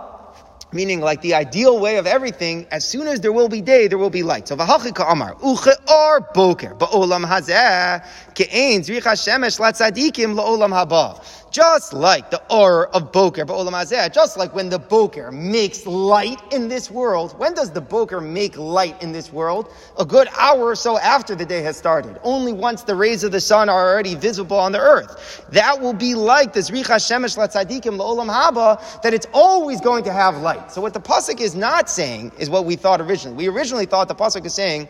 meaning 0.71 1.01
like 1.01 1.21
the 1.21 1.33
ideal 1.33 1.79
way 1.79 1.97
of 1.97 2.05
everything, 2.05 2.67
as 2.69 2.87
soon 2.87 3.07
as 3.07 3.19
there 3.21 3.31
will 3.31 3.49
be 3.49 3.61
day, 3.61 3.87
there 3.87 3.97
will 3.97 4.11
be 4.11 4.21
light. 4.21 4.47
So 4.47 4.55
v'hachika 4.55 5.11
amar, 5.11 5.33
uche'ar 5.35 6.33
boker, 6.35 6.75
ba'olam 6.75 7.25
hazeh, 7.25 8.05
ke'ein 8.35 8.81
zricha 8.81 9.13
shemesh 9.17 9.59
latzadikim 9.59 10.35
la'olam 10.35 10.69
haba. 10.69 11.19
Just 11.51 11.91
like 11.91 12.31
the 12.31 12.41
or 12.49 12.87
of 12.95 13.11
Boker, 13.11 13.43
just 13.43 14.37
like 14.37 14.55
when 14.55 14.69
the 14.69 14.79
Boker 14.79 15.33
makes 15.33 15.85
light 15.85 16.41
in 16.53 16.69
this 16.69 16.89
world. 16.89 17.37
When 17.37 17.53
does 17.53 17.71
the 17.71 17.81
Boker 17.81 18.21
make 18.21 18.57
light 18.57 19.03
in 19.03 19.11
this 19.11 19.33
world? 19.33 19.69
A 19.99 20.05
good 20.05 20.29
hour 20.39 20.67
or 20.67 20.75
so 20.75 20.97
after 20.97 21.35
the 21.35 21.45
day 21.45 21.61
has 21.61 21.75
started. 21.75 22.17
Only 22.23 22.53
once 22.53 22.83
the 22.83 22.95
rays 22.95 23.25
of 23.25 23.33
the 23.33 23.41
sun 23.41 23.67
are 23.67 23.91
already 23.91 24.15
visible 24.15 24.57
on 24.57 24.71
the 24.71 24.79
earth. 24.79 25.45
That 25.51 25.81
will 25.81 25.93
be 25.93 26.15
like 26.15 26.53
the 26.53 26.61
Zricha 26.61 26.95
Shemesh 26.95 27.37
Latzadikim 27.37 27.97
La'olam 27.97 28.29
Haba, 28.29 29.01
that 29.01 29.13
it's 29.13 29.27
always 29.33 29.81
going 29.81 30.05
to 30.05 30.13
have 30.13 30.37
light. 30.37 30.71
So 30.71 30.79
what 30.79 30.93
the 30.93 31.01
Pasuk 31.01 31.41
is 31.41 31.53
not 31.53 31.89
saying 31.89 32.31
is 32.39 32.49
what 32.49 32.63
we 32.63 32.77
thought 32.77 33.01
originally. 33.01 33.35
We 33.35 33.49
originally 33.49 33.85
thought 33.85 34.07
the 34.07 34.15
Pasuk 34.15 34.45
is 34.45 34.53
saying, 34.53 34.87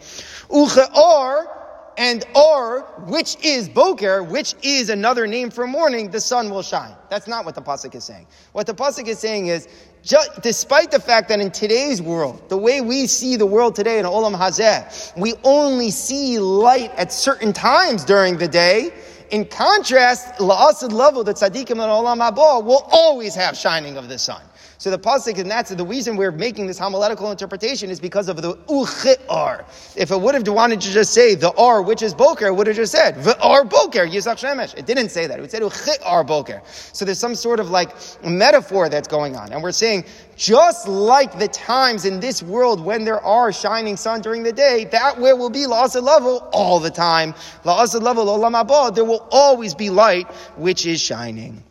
Uche 0.49 0.95
or 0.95 1.60
and 2.01 2.25
or, 2.33 2.81
which 3.05 3.37
is 3.45 3.69
boker, 3.69 4.23
which 4.23 4.55
is 4.63 4.89
another 4.89 5.27
name 5.27 5.51
for 5.51 5.67
morning, 5.67 6.09
the 6.09 6.19
sun 6.19 6.49
will 6.49 6.63
shine. 6.63 6.95
That's 7.11 7.27
not 7.27 7.45
what 7.45 7.53
the 7.53 7.61
pasuk 7.61 7.93
is 7.93 8.03
saying. 8.03 8.25
What 8.53 8.65
the 8.65 8.73
pasuk 8.73 9.07
is 9.07 9.19
saying 9.19 9.47
is, 9.47 9.67
just, 10.01 10.41
despite 10.41 10.89
the 10.89 10.99
fact 10.99 11.29
that 11.29 11.39
in 11.39 11.51
today's 11.51 12.01
world, 12.01 12.49
the 12.49 12.57
way 12.57 12.81
we 12.81 13.05
see 13.05 13.35
the 13.35 13.45
world 13.45 13.75
today 13.75 13.99
in 13.99 14.05
Olam 14.05 14.35
Hazeh, 14.35 15.15
we 15.15 15.35
only 15.43 15.91
see 15.91 16.39
light 16.39 16.91
at 16.95 17.13
certain 17.13 17.53
times 17.53 18.03
during 18.03 18.35
the 18.35 18.47
day. 18.47 18.89
In 19.29 19.45
contrast, 19.45 20.39
la'asid 20.39 20.91
level, 20.91 21.23
the 21.23 21.35
tzaddikim 21.35 21.69
in 21.69 21.77
Olam 21.77 22.17
Haba 22.17 22.65
will 22.65 22.87
always 22.91 23.35
have 23.35 23.55
shining 23.55 23.95
of 23.95 24.09
the 24.09 24.17
sun. 24.17 24.41
So 24.81 24.89
the 24.89 24.97
pasuk, 24.97 25.37
and 25.37 25.51
that's 25.51 25.69
the 25.69 25.85
reason 25.85 26.15
we're 26.15 26.31
making 26.31 26.65
this 26.65 26.79
homiletical 26.79 27.29
interpretation 27.29 27.91
is 27.91 27.99
because 27.99 28.27
of 28.29 28.41
the 28.41 28.55
uchi'ar. 28.67 29.63
If 29.95 30.09
it 30.09 30.19
would 30.19 30.33
have 30.33 30.47
wanted 30.47 30.81
to 30.81 30.89
just 30.89 31.13
say 31.13 31.35
the 31.35 31.53
ar, 31.53 31.83
which 31.83 32.01
is 32.01 32.15
boker, 32.15 32.47
it 32.47 32.55
would 32.55 32.65
have 32.65 32.75
just 32.75 32.91
said 32.91 33.13
v'ar 33.17 33.69
boker 33.69 34.07
yizach 34.07 34.39
shemesh. 34.39 34.75
It 34.75 34.87
didn't 34.87 35.09
say 35.09 35.27
that. 35.27 35.37
It 35.37 35.41
would 35.43 35.51
say 35.51 35.59
uchi'ar 35.59 36.25
boker. 36.25 36.63
So 36.93 37.05
there's 37.05 37.19
some 37.19 37.35
sort 37.35 37.59
of 37.59 37.69
like 37.69 37.91
metaphor 38.23 38.89
that's 38.89 39.07
going 39.07 39.35
on, 39.35 39.53
and 39.53 39.61
we're 39.61 39.71
saying 39.71 40.03
just 40.35 40.87
like 40.87 41.37
the 41.37 41.49
times 41.49 42.05
in 42.05 42.19
this 42.19 42.41
world 42.41 42.83
when 42.83 43.05
there 43.05 43.23
are 43.23 43.53
shining 43.53 43.95
sun 43.95 44.21
during 44.21 44.41
the 44.41 44.51
day, 44.51 44.85
that 44.85 45.19
where 45.19 45.35
will 45.35 45.51
be 45.51 45.67
la'asad 45.67 46.01
level 46.01 46.49
all 46.53 46.79
the 46.79 46.89
time. 46.89 47.33
La'asad 47.65 48.01
level 48.01 48.25
olam 48.25 48.95
there 48.95 49.05
will 49.05 49.27
always 49.29 49.75
be 49.75 49.91
light 49.91 50.25
which 50.57 50.87
is 50.87 50.99
shining. 50.99 51.63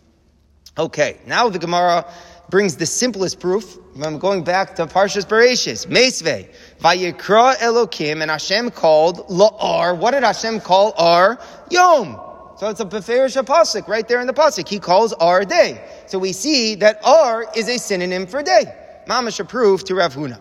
Okay, 0.79 1.19
now 1.27 1.49
the 1.49 1.59
Gemara 1.59 2.07
brings 2.51 2.77
the 2.77 2.87
simplest 2.87 3.41
proof. 3.41 3.79
I'm 4.03 4.19
going 4.19 4.45
back 4.45 4.75
to 4.77 4.87
Parshas 4.87 5.25
Bereshis. 5.25 5.89
Mesve. 5.89 6.49
Vayikra 6.81 7.55
Elokim, 7.57 8.23
and 8.23 8.31
Hashem 8.31 8.71
called 8.71 9.29
La'ar. 9.29 9.97
What 9.97 10.11
did 10.11 10.25
Hashem 10.25 10.61
call 10.61 10.93
Ar? 10.99 11.39
Yom. 11.71 12.21
So 12.59 12.69
it's 12.69 12.81
a 12.81 12.85
Beferish 12.85 13.43
Pasuk 13.45 13.89
right 13.89 14.07
there 14.07 14.21
in 14.21 14.27
the 14.27 14.35
Pasuk. 14.35 14.69
He 14.69 14.79
calls 14.79 15.13
Ar 15.15 15.45
day. 15.45 15.83
So 16.07 16.19
we 16.19 16.33
see 16.33 16.75
that 16.77 17.01
Ar 17.05 17.47
is 17.57 17.69
a 17.69 17.79
synonym 17.79 18.27
for 18.27 18.43
day. 18.43 18.65
Mamash 19.07 19.49
proof 19.49 19.85
to 19.85 19.95
Rav 19.95 20.15
Huna. 20.15 20.39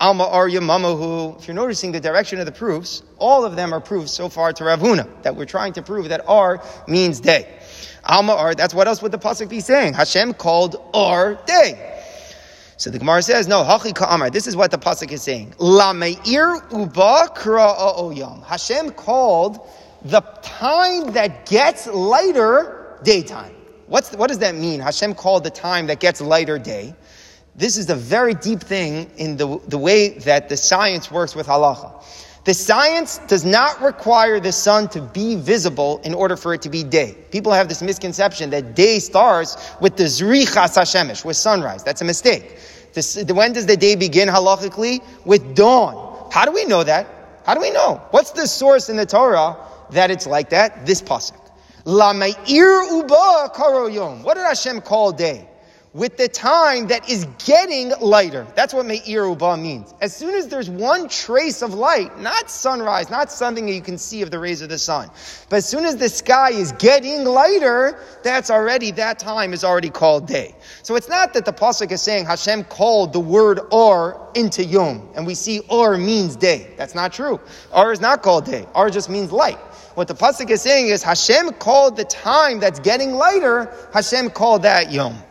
Alma 0.00 0.24
Ar 0.24 0.48
Yamamahu. 0.48 1.40
If 1.40 1.48
you're 1.48 1.54
noticing 1.54 1.92
the 1.92 2.00
direction 2.00 2.38
of 2.38 2.46
the 2.46 2.52
proofs, 2.52 3.02
all 3.18 3.44
of 3.44 3.56
them 3.56 3.74
are 3.74 3.80
proofs 3.80 4.12
so 4.12 4.28
far 4.28 4.52
to 4.52 4.64
Rav 4.64 4.80
Huna, 4.80 5.22
that 5.22 5.34
we're 5.34 5.44
trying 5.44 5.72
to 5.74 5.82
prove 5.82 6.08
that 6.08 6.26
Ar 6.28 6.62
means 6.86 7.20
day. 7.20 7.57
Alma 8.04 8.34
Ar, 8.34 8.54
that's 8.54 8.74
what 8.74 8.88
else 8.88 9.02
would 9.02 9.12
the 9.12 9.18
Pasuk 9.18 9.48
be 9.48 9.60
saying? 9.60 9.94
Hashem 9.94 10.34
called 10.34 10.76
Ar 10.94 11.34
day. 11.46 11.94
So 12.76 12.90
the 12.90 12.98
Gemara 13.00 13.22
says, 13.22 13.48
no, 13.48 13.64
Hachi 13.64 13.92
Ka'amar. 13.92 14.30
This 14.30 14.46
is 14.46 14.54
what 14.54 14.70
the 14.70 14.78
Pasuk 14.78 15.10
is 15.10 15.22
saying. 15.22 15.54
La 15.58 15.92
Meir 15.92 16.62
Uba 16.70 17.28
Kra'a'oyam. 17.34 18.44
Hashem 18.44 18.90
called 18.92 19.58
the 20.02 20.20
time 20.42 21.12
that 21.12 21.46
gets 21.46 21.88
lighter 21.88 22.98
daytime. 23.02 23.54
What's, 23.88 24.12
what 24.12 24.28
does 24.28 24.38
that 24.38 24.54
mean? 24.54 24.80
Hashem 24.80 25.14
called 25.14 25.44
the 25.44 25.50
time 25.50 25.88
that 25.88 25.98
gets 25.98 26.20
lighter 26.20 26.58
day. 26.58 26.94
This 27.56 27.76
is 27.76 27.90
a 27.90 27.96
very 27.96 28.34
deep 28.34 28.60
thing 28.60 29.10
in 29.16 29.36
the, 29.36 29.58
the 29.66 29.78
way 29.78 30.10
that 30.20 30.48
the 30.48 30.56
science 30.56 31.10
works 31.10 31.34
with 31.34 31.48
halacha. 31.48 32.04
The 32.48 32.54
science 32.54 33.18
does 33.26 33.44
not 33.44 33.78
require 33.82 34.40
the 34.40 34.52
sun 34.52 34.88
to 34.96 35.02
be 35.02 35.36
visible 35.36 36.00
in 36.02 36.14
order 36.14 36.34
for 36.34 36.54
it 36.54 36.62
to 36.62 36.70
be 36.70 36.82
day. 36.82 37.14
People 37.30 37.52
have 37.52 37.68
this 37.68 37.82
misconception 37.82 38.48
that 38.48 38.74
day 38.74 39.00
starts 39.00 39.58
with 39.82 39.98
the 39.98 40.04
zrichas 40.04 40.74
hashemish, 40.74 41.26
with 41.26 41.36
sunrise. 41.36 41.84
That's 41.84 42.00
a 42.00 42.06
mistake. 42.06 42.56
This, 42.94 43.22
when 43.24 43.52
does 43.52 43.66
the 43.66 43.76
day 43.76 43.96
begin 43.96 44.28
halachically? 44.30 45.02
With 45.26 45.54
dawn. 45.54 46.30
How 46.32 46.46
do 46.46 46.52
we 46.52 46.64
know 46.64 46.82
that? 46.84 47.06
How 47.44 47.52
do 47.52 47.60
we 47.60 47.70
know? 47.70 48.00
What's 48.12 48.30
the 48.30 48.46
source 48.46 48.88
in 48.88 48.96
the 48.96 49.04
Torah 49.04 49.54
that 49.90 50.10
it's 50.10 50.26
like 50.26 50.48
that? 50.48 50.86
This 50.86 51.02
pasuk. 51.02 51.36
La 51.84 52.14
me'ir 52.14 52.82
uba 52.84 53.50
karo 53.54 53.88
yom. 53.88 54.22
What 54.22 54.38
did 54.38 54.46
Hashem 54.46 54.80
call 54.80 55.12
day? 55.12 55.46
With 55.98 56.16
the 56.16 56.28
time 56.28 56.86
that 56.86 57.10
is 57.10 57.26
getting 57.44 57.92
lighter. 58.00 58.46
That's 58.54 58.72
what 58.72 58.86
Me'ir 58.86 59.26
Uba 59.26 59.56
means. 59.56 59.92
As 60.00 60.14
soon 60.14 60.36
as 60.36 60.46
there's 60.46 60.70
one 60.70 61.08
trace 61.08 61.60
of 61.60 61.74
light, 61.74 62.20
not 62.20 62.48
sunrise, 62.48 63.10
not 63.10 63.32
something 63.32 63.66
that 63.66 63.72
you 63.72 63.82
can 63.82 63.98
see 63.98 64.22
of 64.22 64.30
the 64.30 64.38
rays 64.38 64.62
of 64.62 64.68
the 64.68 64.78
sun, 64.78 65.10
but 65.48 65.56
as 65.56 65.68
soon 65.68 65.84
as 65.84 65.96
the 65.96 66.08
sky 66.08 66.50
is 66.50 66.70
getting 66.72 67.24
lighter, 67.24 67.98
that's 68.22 68.48
already, 68.48 68.92
that 68.92 69.18
time 69.18 69.52
is 69.52 69.64
already 69.64 69.90
called 69.90 70.28
day. 70.28 70.54
So 70.84 70.94
it's 70.94 71.08
not 71.08 71.34
that 71.34 71.44
the 71.44 71.52
Pasuk 71.52 71.90
is 71.90 72.00
saying 72.00 72.26
Hashem 72.26 72.64
called 72.64 73.12
the 73.12 73.20
word 73.20 73.58
Or 73.72 74.30
into 74.36 74.64
Yom, 74.64 75.08
and 75.16 75.26
we 75.26 75.34
see 75.34 75.62
Or 75.68 75.98
means 75.98 76.36
day. 76.36 76.74
That's 76.76 76.94
not 76.94 77.12
true. 77.12 77.40
Or 77.74 77.90
is 77.90 78.00
not 78.00 78.22
called 78.22 78.44
day. 78.44 78.66
Or 78.72 78.88
just 78.88 79.10
means 79.10 79.32
light. 79.32 79.58
What 79.96 80.06
the 80.06 80.14
Pasuk 80.14 80.48
is 80.48 80.62
saying 80.62 80.86
is 80.86 81.02
Hashem 81.02 81.54
called 81.54 81.96
the 81.96 82.04
time 82.04 82.60
that's 82.60 82.78
getting 82.78 83.14
lighter, 83.14 83.74
Hashem 83.92 84.30
called 84.30 84.62
that 84.62 84.92
Yom. 84.92 85.24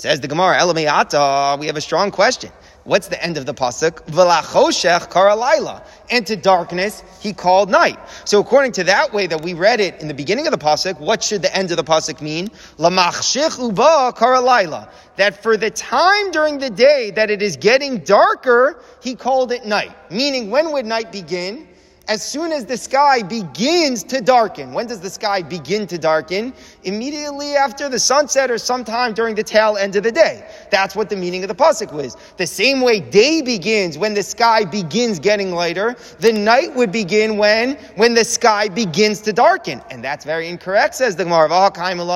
Says 0.00 0.20
the 0.20 0.28
Gemara, 0.28 0.58
Elamiyata, 0.58 1.58
we 1.58 1.66
have 1.66 1.76
a 1.76 1.80
strong 1.80 2.12
question. 2.12 2.52
What's 2.84 3.08
the 3.08 3.20
end 3.20 3.36
of 3.36 3.46
the 3.46 3.52
pasuk? 3.52 4.06
V'lachoshech 4.06 5.10
karalayla. 5.10 5.84
And 6.08 6.24
to 6.28 6.36
darkness 6.36 7.02
he 7.20 7.32
called 7.32 7.68
night. 7.68 7.98
So 8.24 8.38
according 8.38 8.70
to 8.72 8.84
that 8.84 9.12
way 9.12 9.26
that 9.26 9.42
we 9.42 9.54
read 9.54 9.80
it 9.80 10.00
in 10.00 10.06
the 10.06 10.14
beginning 10.14 10.46
of 10.46 10.52
the 10.52 10.58
pasuk, 10.58 11.00
what 11.00 11.24
should 11.24 11.42
the 11.42 11.52
end 11.52 11.72
of 11.72 11.78
the 11.78 11.82
pasuk 11.82 12.20
mean? 12.20 12.46
Lamachshich 12.76 13.58
uba 13.58 14.12
karalayla. 14.16 14.88
That 15.16 15.42
for 15.42 15.56
the 15.56 15.72
time 15.72 16.30
during 16.30 16.58
the 16.58 16.70
day 16.70 17.10
that 17.10 17.28
it 17.28 17.42
is 17.42 17.56
getting 17.56 17.98
darker, 17.98 18.80
he 19.02 19.16
called 19.16 19.50
it 19.50 19.66
night. 19.66 20.12
Meaning, 20.12 20.50
when 20.50 20.70
would 20.74 20.86
night 20.86 21.10
begin? 21.10 21.66
As 22.08 22.22
soon 22.22 22.52
as 22.52 22.64
the 22.64 22.76
sky 22.76 23.22
begins 23.22 24.02
to 24.02 24.22
darken. 24.22 24.72
When 24.72 24.86
does 24.86 25.00
the 25.00 25.10
sky 25.10 25.42
begin 25.42 25.86
to 25.88 25.98
darken? 25.98 26.54
Immediately 26.84 27.54
after 27.54 27.90
the 27.90 27.98
sunset 27.98 28.50
or 28.50 28.56
sometime 28.56 29.12
during 29.12 29.34
the 29.34 29.42
tail 29.42 29.76
end 29.76 29.94
of 29.94 30.02
the 30.02 30.10
day. 30.10 30.48
That's 30.70 30.96
what 30.96 31.10
the 31.10 31.16
meaning 31.16 31.44
of 31.44 31.48
the 31.48 31.54
pasuk 31.54 31.92
was. 31.92 32.16
The 32.38 32.46
same 32.46 32.80
way 32.80 33.00
day 33.00 33.42
begins 33.42 33.98
when 33.98 34.14
the 34.14 34.22
sky 34.22 34.64
begins 34.64 35.18
getting 35.18 35.52
lighter, 35.52 35.96
the 36.18 36.32
night 36.32 36.74
would 36.74 36.90
begin 36.90 37.36
when? 37.36 37.76
When 37.96 38.14
the 38.14 38.24
sky 38.24 38.68
begins 38.68 39.20
to 39.22 39.32
darken. 39.34 39.82
And 39.90 40.02
that's 40.02 40.24
very 40.24 40.48
incorrect, 40.48 40.94
says 40.94 41.14
the 41.14 41.24
Gemara. 41.24 41.38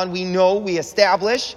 We 0.08 0.24
know, 0.24 0.56
we 0.56 0.78
establish 0.78 1.54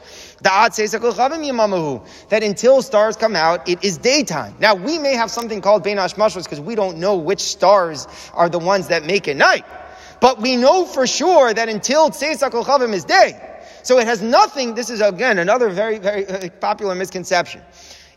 that 2.29 2.43
until 2.43 2.81
stars 2.81 3.15
come 3.15 3.35
out, 3.35 3.67
it 3.67 3.83
is 3.83 3.97
daytime. 3.97 4.55
Now, 4.59 4.75
we 4.75 4.99
may 4.99 5.13
have 5.13 5.31
something 5.31 5.61
called 5.61 5.83
Bein 5.83 5.97
Hashmashos 5.97 6.43
because 6.43 6.59
we 6.59 6.75
don't 6.75 6.97
know 6.97 7.15
which 7.15 7.41
stars 7.41 8.07
are 8.33 8.49
the 8.49 8.59
ones 8.59 8.87
that 8.89 9.05
make 9.05 9.27
it 9.27 9.37
night. 9.37 9.65
But 10.21 10.41
we 10.41 10.55
know 10.55 10.85
for 10.85 11.07
sure 11.07 11.53
that 11.53 11.69
until 11.69 12.09
Tzeis 12.09 12.39
Chavim 12.39 12.93
is 12.93 13.05
day. 13.05 13.39
So 13.83 13.99
it 13.99 14.07
has 14.07 14.21
nothing, 14.21 14.73
this 14.73 14.89
is 14.89 15.01
again 15.01 15.37
another 15.39 15.69
very, 15.69 15.99
very 15.99 16.49
popular 16.49 16.95
misconception. 16.95 17.61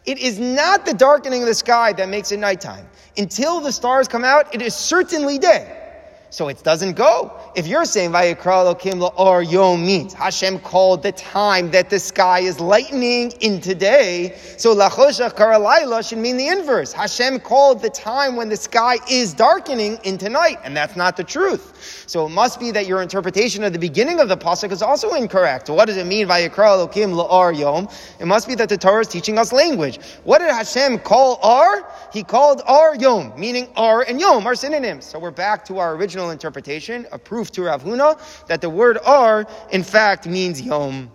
It 0.07 0.19
is 0.19 0.39
not 0.39 0.87
the 0.87 0.95
darkening 0.95 1.43
of 1.43 1.49
the 1.49 1.55
sky 1.55 1.93
that 1.93 2.09
makes 2.09 2.33
it 2.33 2.39
nighttime. 2.39 2.89
Until 3.17 3.61
the 3.61 3.73
stars 3.73 4.09
come 4.09 4.25
out, 4.25 4.55
it 4.55 4.63
is 4.63 4.75
certainly 4.75 5.39
day. 5.39 5.88
So 6.31 6.49
it 6.49 6.63
doesn't 6.63 6.93
go. 6.93 7.33
If 7.57 7.67
you're 7.67 7.87
saying 7.87 8.11
Vayikra 8.11 8.77
Elokim 8.77 9.13
or 9.17 9.43
Yom 9.43 9.87
means 9.87 10.13
Hashem 10.13 10.59
called 10.59 11.03
the 11.03 11.13
time 11.13 11.71
that 11.71 11.89
the 11.89 11.99
sky 11.99 12.41
is 12.41 12.61
lightening 12.61 13.31
in 13.41 13.63
today. 13.63 14.37
so 14.59 14.75
Lachoshach 14.75 15.35
Karalayla 15.35 16.07
should 16.07 16.19
mean 16.19 16.37
the 16.37 16.49
inverse. 16.49 16.93
Hashem 16.93 17.41
called 17.41 17.81
the 17.81 17.89
time 17.89 18.37
when 18.37 18.51
the 18.51 18.59
sky 18.59 18.99
is 19.11 19.33
darkening 19.33 19.99
into 20.05 20.29
night, 20.29 20.59
and 20.65 20.77
that's 20.77 20.97
not 20.97 21.17
the 21.17 21.25
truth. 21.25 22.05
So 22.07 22.27
it 22.27 22.31
must 22.31 22.61
be 22.61 22.73
that 22.73 22.87
your 22.87 23.01
interpretation 23.01 23.65
of 23.65 23.73
the 23.73 23.79
beginning 23.79 24.21
of 24.21 24.29
the 24.29 24.37
pasuk 24.37 24.71
is 24.71 24.83
also 24.83 25.15
incorrect. 25.15 25.71
What 25.71 25.87
does 25.87 25.97
it 25.97 26.07
mean 26.07 26.29
Vayikra 26.29 26.91
Elokim 26.91 27.15
La'ar 27.15 27.59
Yom? 27.59 27.89
It 28.21 28.27
must 28.27 28.47
be 28.47 28.55
that 28.57 28.69
the 28.69 28.77
Torah 28.77 29.01
is 29.01 29.09
teaching 29.09 29.39
us 29.39 29.51
language. 29.51 29.99
What 30.25 30.41
did 30.41 30.51
Hashem 30.51 30.99
call 30.99 31.39
Ar? 31.43 31.91
He 32.13 32.23
called 32.23 32.61
Ar 32.67 32.97
Yom, 32.97 33.33
meaning 33.39 33.69
Ar 33.77 34.03
and 34.03 34.21
Yom 34.21 34.47
are 34.47 34.55
synonyms. 34.55 35.07
So 35.07 35.19
we're 35.19 35.31
back 35.31 35.65
to 35.67 35.79
our 35.79 35.95
original 35.95 36.18
original 36.19 36.31
interpretation, 36.33 37.07
a 37.13 37.19
proof 37.19 37.53
to 37.53 37.63
Rav 37.63 37.85
Huna 37.85 38.19
that 38.49 38.61
the 38.61 38.69
word 38.69 38.99
ar, 39.05 39.47
in 39.71 39.85
fact, 39.85 40.27
means 40.27 40.61
yom. 40.61 41.13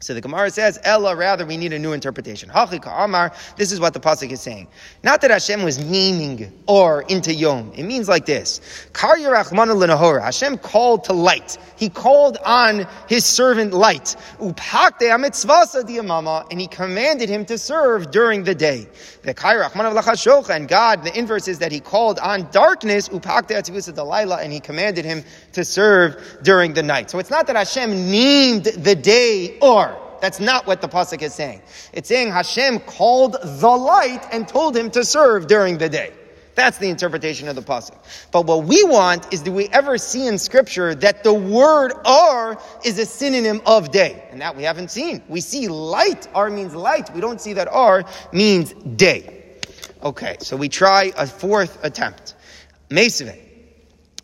So 0.00 0.14
the 0.14 0.20
Gemara 0.20 0.48
says, 0.52 0.78
Ella, 0.84 1.16
rather, 1.16 1.44
we 1.44 1.56
need 1.56 1.72
a 1.72 1.78
new 1.78 1.92
interpretation. 1.92 2.52
Amar, 2.54 3.32
this 3.56 3.72
is 3.72 3.80
what 3.80 3.94
the 3.94 3.98
Pasuk 3.98 4.30
is 4.30 4.40
saying. 4.40 4.68
Not 5.02 5.20
that 5.22 5.32
Hashem 5.32 5.64
was 5.64 5.80
naming 5.80 6.52
or 6.68 7.02
into 7.02 7.34
Yom. 7.34 7.72
It 7.74 7.82
means 7.82 8.08
like 8.08 8.24
this. 8.24 8.60
Hashem 8.92 10.58
called 10.58 11.02
to 11.04 11.12
light. 11.12 11.58
He 11.74 11.88
called 11.88 12.36
on 12.46 12.86
his 13.08 13.24
servant 13.24 13.74
light. 13.74 14.14
And 14.38 14.56
he 16.60 16.66
commanded 16.68 17.28
him 17.28 17.44
to 17.46 17.58
serve 17.58 18.12
during 18.12 18.44
the 18.44 18.54
day. 18.54 18.86
The 19.22 19.34
and 20.48 20.68
God, 20.68 21.02
the 21.02 21.18
inverse 21.18 21.48
is 21.48 21.58
that 21.58 21.72
he 21.72 21.80
called 21.80 22.20
on 22.20 22.48
darkness, 22.52 23.08
and 23.08 24.52
he 24.52 24.60
commanded 24.60 25.04
him 25.04 25.24
to 25.58 25.64
serve 25.64 26.38
during 26.42 26.72
the 26.72 26.82
night. 26.82 27.10
So 27.10 27.18
it's 27.18 27.30
not 27.30 27.46
that 27.48 27.56
Hashem 27.56 28.10
named 28.10 28.64
the 28.64 28.94
day 28.94 29.58
or. 29.60 29.96
That's 30.20 30.40
not 30.40 30.66
what 30.66 30.80
the 30.80 30.88
pasuk 30.88 31.22
is 31.22 31.34
saying. 31.34 31.62
It's 31.92 32.08
saying 32.08 32.30
Hashem 32.30 32.80
called 32.80 33.36
the 33.42 33.68
light 33.68 34.26
and 34.32 34.48
told 34.48 34.76
him 34.76 34.90
to 34.92 35.04
serve 35.04 35.46
during 35.46 35.78
the 35.78 35.88
day. 35.88 36.12
That's 36.54 36.78
the 36.78 36.88
interpretation 36.88 37.46
of 37.46 37.54
the 37.54 37.62
pasuk. 37.62 37.96
But 38.32 38.46
what 38.46 38.64
we 38.64 38.82
want 38.82 39.32
is 39.32 39.42
do 39.42 39.52
we 39.52 39.68
ever 39.68 39.96
see 39.96 40.26
in 40.26 40.38
scripture 40.38 40.94
that 40.96 41.22
the 41.22 41.32
word 41.32 41.92
"ar" 42.04 42.60
is 42.84 42.98
a 42.98 43.06
synonym 43.06 43.60
of 43.64 43.92
day? 43.92 44.24
And 44.32 44.40
that 44.40 44.56
we 44.56 44.64
haven't 44.64 44.90
seen. 44.90 45.22
We 45.28 45.40
see 45.40 45.68
light. 45.68 46.26
"Ar" 46.34 46.50
means 46.50 46.74
light. 46.74 47.14
We 47.14 47.20
don't 47.20 47.40
see 47.40 47.52
that 47.54 47.68
"ar" 47.68 48.04
means 48.32 48.72
day. 48.72 49.56
Okay, 50.02 50.36
so 50.40 50.56
we 50.56 50.68
try 50.68 51.12
a 51.16 51.26
fourth 51.26 51.84
attempt. 51.84 52.34
Mesve. 52.90 53.47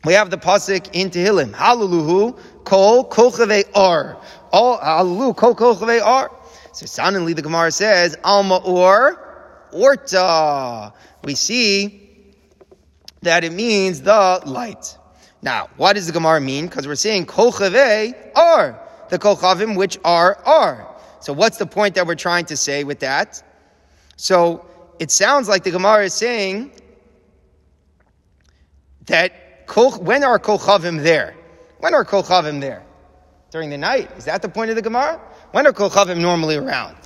We 0.04 0.12
have 0.12 0.30
the 0.30 0.38
pasuk 0.38 0.90
in 0.92 1.10
Tehillim. 1.10 1.54
Hallelujah. 1.54 2.34
Kol 2.64 3.08
kochave 3.08 3.64
ar. 3.74 4.18
All. 4.52 5.34
Kol 5.34 5.54
kochave 5.54 6.02
ar. 6.02 6.30
So 6.72 6.86
suddenly 6.86 7.32
the 7.32 7.42
Gemara 7.42 7.70
says 7.70 8.16
alma 8.22 8.56
or 8.56 9.68
orta. 9.72 10.92
We 11.22 11.34
see 11.34 12.34
that 13.22 13.44
it 13.44 13.52
means 13.52 14.02
the 14.02 14.42
light. 14.44 14.98
Now, 15.40 15.68
what 15.76 15.94
does 15.94 16.06
the 16.06 16.12
Gemara 16.12 16.40
mean? 16.40 16.66
Because 16.66 16.86
we're 16.86 16.94
saying 16.96 17.26
kochave 17.26 18.14
are 18.36 18.80
the 19.08 19.18
kochavim 19.18 19.76
which 19.76 19.98
are 20.04 20.36
are. 20.44 20.94
So 21.20 21.32
what's 21.32 21.56
the 21.56 21.66
point 21.66 21.94
that 21.94 22.06
we're 22.06 22.14
trying 22.14 22.44
to 22.46 22.56
say 22.56 22.84
with 22.84 23.00
that? 23.00 23.42
So 24.16 24.66
it 24.98 25.10
sounds 25.10 25.48
like 25.48 25.64
the 25.64 25.70
Gemara 25.70 26.04
is 26.04 26.14
saying 26.14 26.72
that 29.06 29.32
when 29.66 30.24
are 30.24 30.38
kochavim 30.38 31.02
there? 31.02 31.34
When 31.78 31.94
are 31.94 32.04
kochavim 32.04 32.60
there? 32.60 32.82
During 33.50 33.70
the 33.70 33.78
night. 33.78 34.10
Is 34.16 34.24
that 34.24 34.42
the 34.42 34.48
point 34.48 34.70
of 34.70 34.76
the 34.76 34.82
Gemara? 34.82 35.20
When 35.52 35.66
are 35.66 35.72
kochavim 35.72 36.20
normally 36.20 36.56
around? 36.56 36.96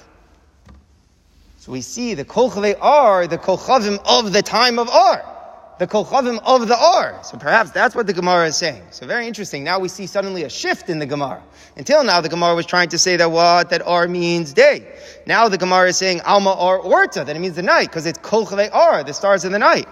So 1.59 1.73
we 1.73 1.81
see 1.81 2.15
the 2.15 2.25
kochavim 2.25 2.79
are 2.81 3.27
the 3.27 3.39
kochavim 3.39 4.01
of 4.07 4.33
the 4.33 4.43
time 4.43 4.79
of 4.79 4.89
Ar 4.89 5.37
the 5.79 5.87
kolchavim 5.87 6.41
of 6.45 6.67
the 6.67 6.77
R. 6.77 7.19
So 7.23 7.39
perhaps 7.39 7.71
that's 7.71 7.95
what 7.95 8.07
the 8.07 8.13
Gemara 8.13 8.47
is 8.47 8.57
saying. 8.57 8.83
So 8.91 9.07
very 9.07 9.27
interesting. 9.27 9.63
Now 9.65 9.79
we 9.79 9.89
see 9.89 10.07
suddenly 10.07 10.43
a 10.43 10.51
shift 10.51 10.91
in 10.91 10.99
the 10.99 11.07
Gemara. 11.07 11.43
Until 11.77 12.03
now, 12.03 12.21
the 12.21 12.29
Gemara 12.29 12.55
was 12.55 12.67
trying 12.67 12.89
to 12.91 12.99
say 12.99 13.17
that 13.17 13.31
what? 13.31 13.71
That 13.71 13.83
R 13.83 14.09
means 14.09 14.53
day. 14.53 14.93
Now 15.27 15.49
the 15.49 15.59
Gemara 15.59 15.89
is 15.89 15.97
saying 15.97 16.21
Alma 16.23 16.53
R 16.53 16.79
Orta, 16.79 17.25
that 17.25 17.35
it 17.35 17.39
means 17.39 17.57
the 17.57 17.63
night, 17.63 17.89
because 17.89 18.07
it's 18.07 18.19
kolchave 18.19 18.71
R, 18.73 19.05
the 19.05 19.15
stars 19.15 19.45
in 19.45 19.53
the 19.53 19.59
night. 19.59 19.89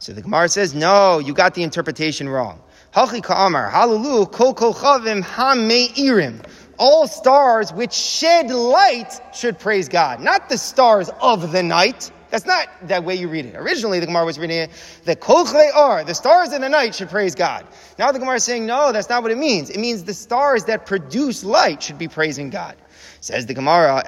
So 0.00 0.12
the 0.12 0.22
Gemara 0.22 0.48
says, 0.48 0.74
no, 0.74 1.18
you 1.18 1.32
got 1.32 1.54
the 1.54 1.62
interpretation 1.62 2.28
wrong. 2.28 2.60
Hachi 2.94 3.22
hallelu, 3.22 4.32
kol 4.32 4.54
kolchavim 4.54 5.22
ha-me'irim 5.22 6.44
all 6.80 7.06
stars 7.06 7.72
which 7.74 7.92
shed 7.92 8.50
light 8.50 9.20
should 9.34 9.58
praise 9.58 9.88
God, 9.90 10.20
not 10.20 10.48
the 10.48 10.56
stars 10.56 11.10
of 11.20 11.52
the 11.52 11.62
night. 11.62 12.10
That's 12.30 12.46
not 12.46 12.68
that 12.82 13.04
way 13.04 13.16
you 13.16 13.28
read 13.28 13.46
it. 13.46 13.56
Originally, 13.56 14.00
the 14.00 14.06
Gemara 14.06 14.24
was 14.24 14.38
reading 14.38 14.58
it, 14.58 14.70
the 15.04 15.16
kolchle 15.16 15.74
are, 15.74 16.04
the 16.04 16.14
stars 16.14 16.52
in 16.52 16.60
the 16.60 16.68
night 16.68 16.94
should 16.94 17.10
praise 17.10 17.34
God. 17.34 17.66
Now 17.98 18.12
the 18.12 18.18
Gemara 18.18 18.36
is 18.36 18.44
saying, 18.44 18.66
no, 18.66 18.92
that's 18.92 19.08
not 19.08 19.22
what 19.22 19.32
it 19.32 19.38
means. 19.38 19.70
It 19.70 19.78
means 19.78 20.04
the 20.04 20.14
stars 20.14 20.64
that 20.64 20.86
produce 20.86 21.42
light 21.42 21.82
should 21.82 21.98
be 21.98 22.08
praising 22.08 22.50
God. 22.50 22.76
Says 23.22 23.44
the 23.44 23.52
Gemara, 23.52 24.02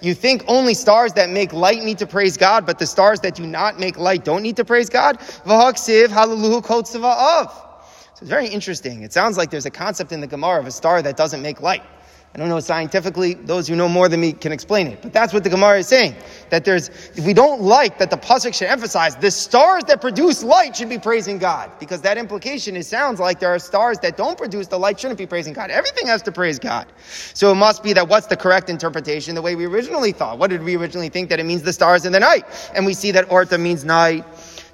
You 0.00 0.14
think 0.14 0.44
only 0.48 0.74
stars 0.74 1.12
that 1.12 1.28
make 1.28 1.52
light 1.52 1.82
need 1.82 1.98
to 1.98 2.06
praise 2.06 2.38
God, 2.38 2.64
but 2.64 2.78
the 2.78 2.86
stars 2.86 3.20
that 3.20 3.34
do 3.34 3.46
not 3.46 3.78
make 3.78 3.98
light 3.98 4.24
don't 4.24 4.42
need 4.42 4.56
to 4.56 4.64
praise 4.64 4.88
God? 4.88 5.20
So 5.20 5.42
it's 8.22 8.22
very 8.22 8.48
interesting. 8.48 9.02
It 9.02 9.12
sounds 9.12 9.36
like 9.36 9.50
there's 9.50 9.66
a 9.66 9.70
concept 9.70 10.12
in 10.12 10.22
the 10.22 10.26
Gemara 10.26 10.60
of 10.60 10.66
a 10.66 10.70
star 10.70 11.02
that 11.02 11.18
doesn't 11.18 11.42
make 11.42 11.60
light. 11.60 11.82
I 12.34 12.38
don't 12.38 12.50
know 12.50 12.60
scientifically, 12.60 13.34
those 13.34 13.66
who 13.66 13.74
know 13.74 13.88
more 13.88 14.08
than 14.08 14.20
me 14.20 14.32
can 14.32 14.52
explain 14.52 14.86
it. 14.86 15.00
But 15.00 15.14
that's 15.14 15.32
what 15.32 15.44
the 15.44 15.50
Gemara 15.50 15.78
is 15.78 15.88
saying. 15.88 16.14
That 16.50 16.64
there's, 16.64 16.88
if 17.16 17.24
we 17.24 17.32
don't 17.32 17.62
like 17.62 17.98
that 17.98 18.10
the 18.10 18.18
Pasuk 18.18 18.52
should 18.54 18.68
emphasize, 18.68 19.16
the 19.16 19.30
stars 19.30 19.84
that 19.84 20.02
produce 20.02 20.44
light 20.44 20.76
should 20.76 20.90
be 20.90 20.98
praising 20.98 21.38
God. 21.38 21.70
Because 21.80 22.02
that 22.02 22.18
implication, 22.18 22.76
it 22.76 22.84
sounds 22.84 23.18
like 23.18 23.40
there 23.40 23.48
are 23.48 23.58
stars 23.58 23.98
that 24.00 24.18
don't 24.18 24.36
produce 24.36 24.66
the 24.66 24.78
light 24.78 25.00
shouldn't 25.00 25.18
be 25.18 25.26
praising 25.26 25.54
God. 25.54 25.70
Everything 25.70 26.06
has 26.06 26.20
to 26.22 26.32
praise 26.32 26.58
God. 26.58 26.86
So 27.32 27.50
it 27.50 27.54
must 27.54 27.82
be 27.82 27.94
that 27.94 28.06
what's 28.06 28.26
the 28.26 28.36
correct 28.36 28.68
interpretation, 28.68 29.34
the 29.34 29.42
way 29.42 29.56
we 29.56 29.64
originally 29.64 30.12
thought. 30.12 30.38
What 30.38 30.50
did 30.50 30.62
we 30.62 30.76
originally 30.76 31.08
think? 31.08 31.30
That 31.30 31.40
it 31.40 31.44
means 31.44 31.62
the 31.62 31.72
stars 31.72 32.04
in 32.04 32.12
the 32.12 32.20
night. 32.20 32.44
And 32.74 32.84
we 32.84 32.92
see 32.92 33.10
that 33.12 33.32
Orta 33.32 33.56
means 33.56 33.86
night. 33.86 34.24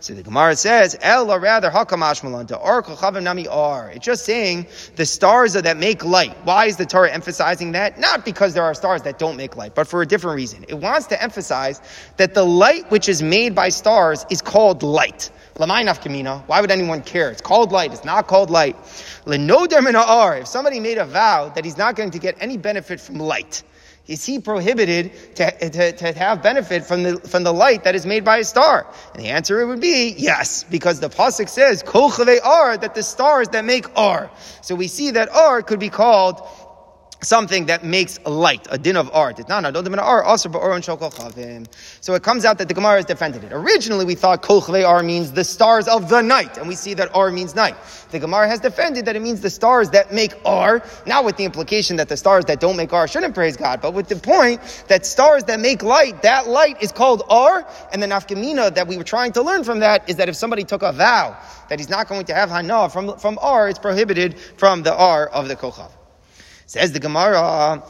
So 0.04 0.12
the 0.12 0.22
Gemara 0.22 0.54
says, 0.54 0.98
El 1.00 1.30
or 1.30 1.40
rather 1.40 1.70
hakamash 1.70 2.20
malanta 2.20 2.62
or 2.62 2.82
kochavim 2.82 3.22
nami 3.22 3.48
ar. 3.48 3.88
It's 3.88 4.04
just 4.04 4.26
saying 4.26 4.66
the 4.96 5.06
stars 5.06 5.54
that 5.54 5.78
make 5.78 6.04
light. 6.04 6.36
Why 6.44 6.66
is 6.66 6.76
the 6.76 6.84
Torah 6.84 7.10
emphasizing 7.10 7.72
that? 7.72 7.98
Not 7.98 8.22
because 8.22 8.52
there 8.52 8.64
are 8.64 8.74
stars 8.74 9.00
that 9.04 9.18
don't 9.18 9.38
make 9.38 9.56
light, 9.56 9.74
but 9.74 9.88
for 9.88 10.02
a 10.02 10.06
different 10.06 10.36
reason. 10.36 10.66
It 10.68 10.74
wants 10.74 11.06
to 11.06 11.22
emphasize 11.22 11.80
that 12.18 12.34
the 12.34 12.44
light 12.44 12.90
which 12.90 13.08
is 13.08 13.22
made 13.22 13.54
by 13.54 13.70
stars 13.70 14.26
is 14.28 14.42
called 14.42 14.82
light. 14.82 15.30
Lamainaf 15.54 16.02
kamina. 16.02 16.42
Why 16.48 16.60
would 16.60 16.70
anyone 16.70 17.00
care? 17.00 17.30
It's 17.30 17.40
called 17.40 17.72
light. 17.72 17.94
It's 17.94 18.04
not 18.04 18.26
called 18.26 18.50
light. 18.50 18.76
Lenoder. 19.24 20.38
If 20.42 20.48
somebody 20.48 20.80
made 20.80 20.98
a 20.98 21.06
vow 21.06 21.48
that 21.54 21.64
he's 21.64 21.78
not 21.78 21.96
going 21.96 22.10
to 22.10 22.18
get 22.18 22.36
any 22.40 22.58
benefit 22.58 23.00
from 23.00 23.20
light 23.20 23.62
is 24.06 24.24
he 24.24 24.38
prohibited 24.38 25.12
to, 25.36 25.70
to, 25.70 25.92
to, 25.92 26.12
have 26.12 26.42
benefit 26.42 26.84
from 26.84 27.02
the, 27.02 27.18
from 27.20 27.42
the 27.42 27.52
light 27.52 27.84
that 27.84 27.94
is 27.94 28.04
made 28.04 28.22
by 28.22 28.38
a 28.38 28.44
star? 28.44 28.86
And 29.14 29.22
the 29.22 29.28
answer 29.28 29.66
would 29.66 29.80
be 29.80 30.14
yes, 30.18 30.62
because 30.64 31.00
the 31.00 31.08
Pasuk 31.08 31.48
says, 31.48 31.82
Kol 31.82 32.12
are, 32.44 32.76
that 32.76 32.94
the 32.94 33.02
stars 33.02 33.48
that 33.48 33.64
make 33.64 33.86
are. 33.96 34.30
So 34.60 34.74
we 34.74 34.88
see 34.88 35.12
that 35.12 35.30
are 35.30 35.62
could 35.62 35.80
be 35.80 35.88
called 35.88 36.46
something 37.24 37.66
that 37.66 37.84
makes 37.84 38.18
light, 38.24 38.66
a 38.70 38.78
din 38.78 38.96
of 38.96 39.10
art. 39.12 39.36
So 39.36 39.42
it 42.14 42.22
comes 42.22 42.44
out 42.44 42.58
that 42.58 42.68
the 42.68 42.74
Gemara 42.74 42.96
has 42.96 43.04
defended 43.04 43.44
it. 43.44 43.52
Originally, 43.52 44.04
we 44.04 44.14
thought 44.14 44.42
kol 44.42 44.84
ar 44.84 45.02
means 45.02 45.32
the 45.32 45.44
stars 45.44 45.88
of 45.88 46.08
the 46.08 46.22
night, 46.22 46.58
and 46.58 46.68
we 46.68 46.74
see 46.74 46.94
that 46.94 47.14
ar 47.14 47.30
means 47.30 47.54
night. 47.54 47.76
The 48.10 48.18
Gemara 48.18 48.48
has 48.48 48.60
defended 48.60 49.06
that 49.06 49.16
it 49.16 49.22
means 49.22 49.40
the 49.40 49.50
stars 49.50 49.90
that 49.90 50.12
make 50.12 50.34
ar, 50.44 50.82
not 51.06 51.24
with 51.24 51.36
the 51.36 51.44
implication 51.44 51.96
that 51.96 52.08
the 52.08 52.16
stars 52.16 52.44
that 52.44 52.60
don't 52.60 52.76
make 52.76 52.92
ar 52.92 53.08
shouldn't 53.08 53.34
praise 53.34 53.56
God, 53.56 53.80
but 53.80 53.94
with 53.94 54.08
the 54.08 54.16
point 54.16 54.60
that 54.88 55.06
stars 55.06 55.44
that 55.44 55.60
make 55.60 55.82
light, 55.82 56.22
that 56.22 56.46
light 56.46 56.82
is 56.82 56.92
called 56.92 57.22
ar, 57.28 57.66
and 57.92 58.02
the 58.02 58.06
nafkamina 58.06 58.74
that 58.74 58.86
we 58.86 58.96
were 58.96 59.04
trying 59.04 59.32
to 59.32 59.42
learn 59.42 59.64
from 59.64 59.80
that 59.80 60.08
is 60.08 60.16
that 60.16 60.28
if 60.28 60.36
somebody 60.36 60.64
took 60.64 60.82
a 60.82 60.92
vow 60.92 61.36
that 61.68 61.78
he's 61.78 61.88
not 61.88 62.08
going 62.08 62.24
to 62.26 62.34
have 62.34 62.50
hana 62.50 62.88
from, 62.88 63.16
from 63.18 63.38
ar, 63.40 63.68
it's 63.68 63.78
prohibited 63.78 64.38
from 64.56 64.82
the 64.82 64.94
ar 64.94 65.26
of 65.28 65.48
the 65.48 65.56
kochav. 65.56 65.90
Says 66.66 66.92
the 66.92 67.00
Gemara, 67.00 67.82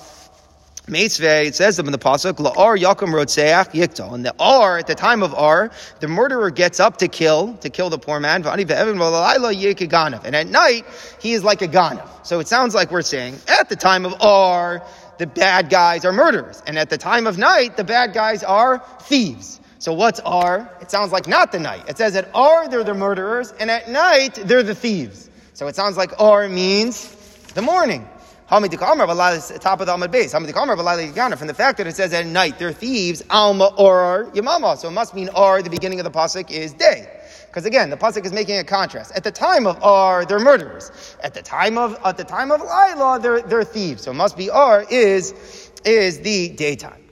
it 0.86 1.54
says 1.54 1.76
them 1.78 1.86
in 1.86 1.92
the 1.92 1.98
pasuk, 1.98 2.34
La'ar 2.34 2.76
Yakum 2.78 3.08
Rotseach 3.08 3.70
Yiktal. 3.70 4.12
And 4.12 4.22
the 4.24 4.34
R, 4.38 4.78
at 4.78 4.86
the 4.86 4.94
time 4.94 5.22
of 5.22 5.32
R, 5.32 5.70
the 6.00 6.08
murderer 6.08 6.50
gets 6.50 6.78
up 6.78 6.98
to 6.98 7.08
kill, 7.08 7.54
to 7.58 7.70
kill 7.70 7.88
the 7.88 7.98
poor 7.98 8.20
man. 8.20 8.44
And 8.44 10.36
at 10.36 10.46
night, 10.46 10.84
he 11.20 11.32
is 11.32 11.42
like 11.42 11.62
a 11.62 11.68
ganav. 11.68 12.26
So 12.26 12.40
it 12.40 12.48
sounds 12.48 12.74
like 12.74 12.90
we're 12.90 13.00
saying, 13.02 13.38
at 13.48 13.70
the 13.70 13.76
time 13.76 14.04
of 14.04 14.20
R, 14.20 14.82
the 15.16 15.26
bad 15.26 15.70
guys 15.70 16.04
are 16.04 16.12
murderers. 16.12 16.62
And 16.66 16.78
at 16.78 16.90
the 16.90 16.98
time 16.98 17.26
of 17.26 17.38
night, 17.38 17.76
the 17.76 17.84
bad 17.84 18.12
guys 18.12 18.42
are 18.42 18.82
thieves. 19.02 19.60
So 19.78 19.94
what's 19.94 20.20
R? 20.20 20.70
It 20.80 20.90
sounds 20.90 21.12
like 21.12 21.26
not 21.26 21.52
the 21.52 21.60
night. 21.60 21.88
It 21.88 21.96
says 21.96 22.16
at 22.16 22.28
R, 22.34 22.68
they're 22.68 22.84
the 22.84 22.94
murderers, 22.94 23.52
and 23.52 23.70
at 23.70 23.88
night, 23.88 24.34
they're 24.34 24.62
the 24.62 24.74
thieves. 24.74 25.30
So 25.54 25.66
it 25.68 25.76
sounds 25.76 25.96
like 25.96 26.20
R 26.20 26.48
means 26.48 27.08
the 27.54 27.62
morning. 27.62 28.08
Top 28.54 29.80
of 29.80 29.86
the 29.86 29.92
Amad 29.92 30.10
base. 30.10 30.32
From 30.32 30.46
the 30.46 31.54
fact 31.54 31.78
that 31.78 31.86
it 31.86 31.96
says 31.96 32.12
at 32.12 32.26
night 32.26 32.58
they're 32.58 32.72
thieves, 32.72 33.22
Alma 33.30 33.72
or 33.76 34.30
Yamama. 34.34 34.76
So 34.76 34.88
it 34.88 34.92
must 34.92 35.14
mean 35.14 35.28
Ar, 35.30 35.62
the 35.62 35.70
beginning 35.70 36.00
of 36.00 36.04
the 36.04 36.10
Pasuk, 36.10 36.50
is 36.50 36.72
day. 36.72 37.08
Because 37.54 37.66
again, 37.66 37.88
the 37.88 37.96
pasuk 37.96 38.24
is 38.24 38.32
making 38.32 38.58
a 38.58 38.64
contrast. 38.64 39.12
At 39.14 39.22
the 39.22 39.30
time 39.30 39.64
of 39.68 39.80
Ar, 39.80 40.24
they're 40.24 40.40
murderers. 40.40 40.90
At 41.22 41.34
the 41.34 41.42
time 41.42 41.78
of 41.78 41.96
at 42.04 42.16
the 42.16 42.24
time 42.24 42.50
of 42.50 42.60
Lila, 42.60 43.20
they're 43.22 43.42
they're 43.42 43.62
thieves. 43.62 44.02
So 44.02 44.10
it 44.10 44.14
must 44.14 44.36
be 44.36 44.50
Ar 44.50 44.84
is 44.90 45.70
is 45.84 46.18
the 46.22 46.48
daytime. 46.48 47.03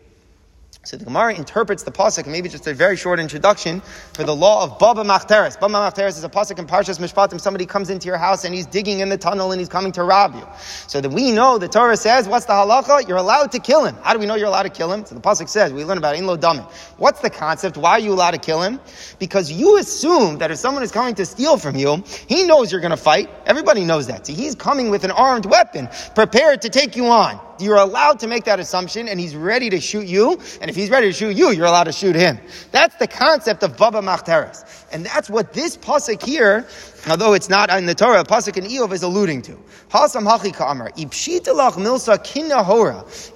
So 0.85 0.97
the 0.97 1.05
Gemara 1.05 1.37
interprets 1.37 1.85
the 1.85 1.93
pasuk, 1.93 2.27
maybe 2.27 2.49
just 2.49 2.67
a 2.67 2.75
very 2.75 2.97
short 2.97 3.21
introduction 3.21 3.83
for 4.15 4.25
the 4.25 4.35
law 4.35 4.65
of 4.65 4.81
Baba 4.81 5.05
Machteres. 5.05 5.59
Baba 5.61 5.75
Machteres 5.75 6.19
is 6.19 6.25
a 6.25 6.29
pasuk 6.29 6.59
in 6.59 6.67
Parshas 6.67 6.99
Mishpatim. 6.99 7.41
Somebody 7.41 7.67
comes 7.67 7.89
into 7.89 8.09
your 8.09 8.17
house 8.17 8.45
and 8.45 8.53
he's 8.53 8.67
digging 8.67 8.99
in 8.99 9.09
the 9.09 9.17
tunnel 9.17 9.53
and 9.53 9.61
he's 9.61 9.69
coming 9.69 9.93
to 9.93 10.03
rob 10.03 10.35
you. 10.35 10.45
So 10.89 11.01
that 11.01 11.11
we 11.11 11.31
know 11.31 11.57
the 11.57 11.69
Torah 11.69 11.97
says, 11.97 12.27
what's 12.27 12.47
the 12.47 12.55
halacha? 12.55 13.07
You're 13.07 13.19
allowed 13.19 13.53
to 13.53 13.61
kill 13.61 13.85
him. 13.85 13.95
How 14.03 14.13
do 14.13 14.19
we 14.19 14.27
know 14.27 14.35
you're 14.35 14.49
allowed 14.49 14.65
to 14.65 14.71
kill 14.71 14.93
him? 14.93 15.07
So 15.07 15.15
the 15.15 15.21
pasuk 15.21 15.49
says, 15.49 15.73
we 15.73 15.85
learn 15.85 15.99
about 15.99 16.17
Inlo 16.17 16.37
Damin. 16.37 16.69
What's 16.97 17.21
the 17.21 17.31
concept? 17.31 17.77
Why 17.77 17.93
are 17.93 18.01
you 18.01 18.13
allowed 18.13 18.33
to 18.33 18.39
kill 18.39 18.61
him? 18.61 18.81
Because 19.21 19.53
you 19.53 19.79
assume 19.79 20.39
that 20.39 20.51
if 20.51 20.59
someone 20.59 20.83
is 20.83 20.91
coming 20.91 21.15
to 21.15 21.25
steal 21.25 21.59
from 21.59 21.77
you, 21.77 22.03
he 22.27 22.43
knows 22.43 22.73
you're 22.73 22.81
going 22.81 22.91
to 22.91 22.97
fight. 22.97 23.31
Everybody 23.47 23.85
knows 23.85 24.09
that. 24.09 24.27
So 24.27 24.33
he's 24.33 24.57
coming 24.57 24.91
with 24.91 25.05
an 25.05 25.13
armed 25.13 25.47
weapon, 25.47 25.89
prepared 26.17 26.63
to 26.63 26.71
take 26.71 26.97
you 26.97 27.07
on. 27.07 27.41
You're 27.63 27.77
allowed 27.77 28.19
to 28.21 28.27
make 28.27 28.45
that 28.45 28.59
assumption, 28.59 29.09
and 29.09 29.21
he's 29.21 29.37
ready 29.37 29.71
to 29.71 29.81
shoot 29.81 30.07
you. 30.07 30.41
And 30.61 30.69
if 30.69 30.75
he's 30.77 30.91
ready 30.91 31.07
to 31.07 31.13
shoot 31.13 31.37
you, 31.37 31.51
you're 31.51 31.67
allowed 31.67 31.85
to 31.85 31.93
shoot 31.93 32.17
him. 32.17 32.39
That's 32.73 32.97
the 32.97 33.07
concept 33.07 33.63
of 33.63 33.77
Baba 33.77 34.01
Machteres. 34.01 34.65
And 34.93 35.07
that's 35.07 35.31
what 35.31 35.53
this 35.53 35.77
pasuk 35.77 36.23
here, 36.23 36.67
although 37.09 37.35
it's 37.35 37.49
not 37.49 37.71
in 37.71 37.87
the 37.87 37.95
Torah, 37.95 38.25
pasuk 38.25 38.57
in 38.57 38.65
Eov 38.65 38.93
is 38.93 39.03
alluding 39.03 39.43
to. 39.43 39.53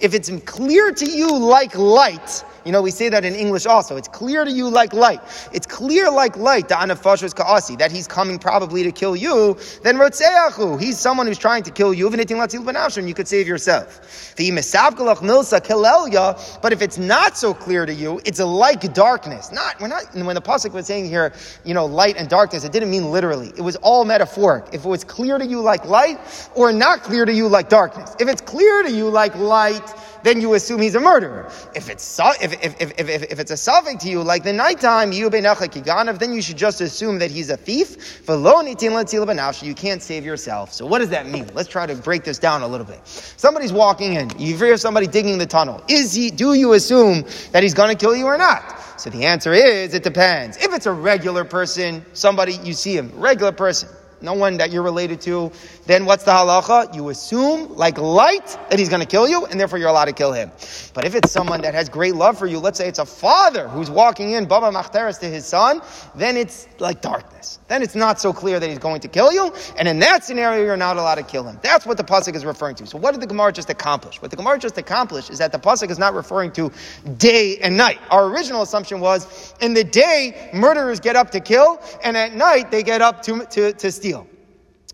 If 0.00 0.14
it's 0.14 0.31
clear 0.44 0.92
to 0.92 1.07
you 1.07 1.38
like 1.38 1.76
light, 1.76 2.44
you 2.66 2.72
know, 2.72 2.83
we 2.83 2.90
say 2.90 3.09
that 3.09 3.24
in 3.24 3.37
English 3.37 3.64
also. 3.64 3.96
It's 3.96 4.09
clear 4.09 4.44
to 4.44 4.50
you 4.50 4.68
like 4.68 4.92
light. 4.92 5.20
It's 5.52 5.68
clear 5.68 6.11
like 6.11 6.37
light, 6.37 6.68
ka'asi, 6.68 7.76
that 7.76 7.92
he's 7.92 8.09
coming 8.09 8.40
probably 8.40 8.83
to 8.83 8.90
kill 8.90 9.14
you. 9.14 9.57
Then 9.85 9.96
rotzeachu, 9.96 10.81
he's 10.81 10.98
someone 10.98 11.29
who's 11.29 11.38
trying 11.38 11.62
to 11.62 11.70
kill 11.70 11.94
you. 11.94 12.11
You 12.11 13.14
could 13.14 13.29
save 13.29 13.46
yourself. 13.46 14.35
But 14.37 16.72
if 16.72 16.83
it's 16.83 16.98
not 16.98 17.37
so 17.37 17.55
clear 17.55 17.87
to 17.87 17.94
you, 17.94 18.20
it's 18.24 18.40
like 18.40 18.92
darkness. 18.92 19.52
Not 19.52 19.81
we're 19.81 19.87
not 19.87 20.12
when 20.14 20.35
the 20.35 20.42
pasuk 20.42 20.72
was 20.72 20.87
saying 20.87 21.09
here, 21.09 21.33
you 21.64 21.72
know, 21.72 21.87
light 21.87 22.16
and 22.16 22.29
darkness. 22.29 22.64
It 22.64 22.72
didn't 22.72 22.90
mean 22.90 23.12
literally. 23.12 23.52
It 23.57 23.62
was 23.62 23.77
all 23.77 24.05
metaphoric. 24.05 24.66
If 24.73 24.85
it 24.85 24.88
was 24.88 25.05
clear 25.05 25.38
to 25.38 25.47
you 25.47 25.61
like 25.61 25.85
light, 25.87 26.19
or 26.55 26.73
not 26.73 27.03
clear 27.03 27.25
to 27.25 27.33
you 27.33 27.49
like 27.49 27.69
darkness. 27.69 28.14
If 28.19 28.29
it's 28.29 28.40
clear 28.40 28.83
to 28.83 28.90
you 28.90 29.09
like 29.09 29.35
light 29.37 29.88
then 30.22 30.40
you 30.40 30.55
assume 30.55 30.81
he's 30.81 30.94
a 30.94 31.00
murderer. 31.00 31.50
If 31.74 31.88
it's 31.88 32.18
if, 32.40 32.52
if, 32.64 32.81
if, 32.81 32.98
if, 32.98 33.22
if 33.33 33.38
it's 33.38 33.50
a 33.50 33.57
suffix 33.57 34.05
to 34.05 34.11
you, 34.11 34.22
like 34.22 34.42
the 34.42 34.52
nighttime, 34.52 35.12
you 35.12 35.31
then 35.31 36.35
you 36.35 36.42
should 36.42 36.57
just 36.57 36.81
assume 36.81 37.18
that 37.18 37.31
he's 37.31 37.50
a 37.50 37.57
thief. 37.57 38.22
You 38.29 39.74
can't 39.74 40.02
save 40.02 40.24
yourself. 40.24 40.72
So 40.72 40.87
what 40.87 40.98
does 40.98 41.11
that 41.11 41.26
mean? 41.26 41.48
Let's 41.55 41.68
try 41.68 41.87
to 41.87 41.94
break 41.94 42.24
this 42.24 42.38
down 42.38 42.62
a 42.62 42.68
little 42.68 42.87
bit. 42.87 43.00
Somebody's 43.07 43.72
walking 43.72 44.14
in. 44.14 44.31
You 44.38 44.57
hear 44.57 44.76
somebody 44.76 45.07
digging 45.07 45.38
the 45.38 45.46
tunnel. 45.46 45.83
Is 45.88 46.12
he? 46.14 46.31
Do 46.31 46.55
you 46.55 46.72
assume 46.72 47.24
that 47.52 47.62
he's 47.62 47.74
going 47.74 47.90
to 47.90 47.96
kill 47.96 48.16
you 48.16 48.26
or 48.26 48.38
not? 48.38 49.00
So 49.00 49.11
the 49.11 49.26
answer 49.26 49.52
is, 49.52 49.92
it 49.94 50.02
depends. 50.02 50.57
If 50.57 50.72
it's 50.72 50.87
a 50.87 50.92
regular 50.92 51.44
person, 51.44 52.05
somebody 52.14 52.55
you 52.64 52.72
see 52.72 52.96
him, 52.96 53.12
regular 53.14 53.52
person 53.52 53.88
no 54.20 54.35
one 54.35 54.57
that 54.59 54.70
you're 54.70 54.83
related 54.83 55.20
to, 55.22 55.52
then 55.87 56.05
what's 56.05 56.24
the 56.24 56.31
halacha? 56.31 56.94
You 56.94 57.09
assume, 57.11 57.74
like 57.76 57.98
light, 57.98 58.59
that 58.70 58.79
he's 58.79 58.88
going 58.88 59.00
to 59.00 59.07
kill 59.07 59.29
you, 59.29 59.46
and 59.46 59.59
therefore 59.59 59.79
you're 59.79 59.88
allowed 59.88 60.07
to 60.07 60.12
kill 60.12 60.33
him. 60.33 60.50
But 60.94 61.05
if 61.05 61.14
it's 61.14 61.31
someone 61.31 61.61
that 61.62 61.74
has 61.74 61.88
great 61.88 62.14
love 62.14 62.38
for 62.38 62.46
you, 62.46 62.59
let's 62.59 62.79
say 62.79 62.88
it's 62.88 62.98
a 62.98 63.07
father 63.07 63.68
who's 63.68 63.90
walking 63.90 64.33
in, 64.33 64.46
Baba 64.46 64.76
Machteres 64.76 65.18
to 65.20 65.26
his 65.26 65.44
son, 65.44 65.83
then 66.14 66.37
it's 66.37 66.68
like 66.79 67.00
darkness. 67.00 67.59
Then 67.68 67.83
it's 67.83 67.94
not 67.94 68.20
so 68.20 68.33
clear 68.33 68.61
that 68.61 68.68
he's 68.68 68.79
going 68.79 69.00
to 69.00 69.09
kill 69.09 69.33
you, 69.33 69.52
and 69.76 69.88
in 69.88 69.98
that 69.98 70.24
scenario, 70.24 70.64
you're 70.64 70.76
not 70.76 70.96
allowed 70.96 71.16
to 71.16 71.22
kill 71.22 71.44
him. 71.44 71.59
That's 71.62 71.85
what 71.85 71.96
the 71.96 72.05
Pasuk 72.05 72.35
is 72.35 72.44
referring 72.44 72.76
to. 72.76 72.87
So 72.87 72.98
what 72.98 73.12
did 73.12 73.20
the 73.20 73.26
Gemara 73.26 73.52
just 73.52 73.70
accomplish? 73.70 74.22
What 74.22 74.31
the 74.31 74.37
Gemara 74.37 74.59
just 74.59 74.79
accomplished 74.79 75.31
is 75.31 75.38
that 75.38 75.52
the 75.52 75.59
Pasuk 75.59 75.90
is 75.90 75.98
not 75.98 76.14
referring 76.14 76.52
to 76.52 76.70
day 77.18 77.59
and 77.59 77.76
night. 77.76 77.98
Our 78.11 78.26
original 78.29 78.62
assumption 78.62 79.00
was, 79.00 79.55
in 79.61 79.74
the 79.74 79.85
day, 79.85 80.50
murderers 80.55 81.00
get 81.00 81.16
up 81.16 81.31
to 81.33 81.40
kill, 81.40 81.81
and 82.05 82.16
at 82.16 82.35
night, 82.35 82.70
they 82.70 82.83
get 82.83 83.02
up 83.02 83.22
to, 83.22 83.44
to, 83.46 83.72
to 83.72 83.90
steal. 83.90 84.15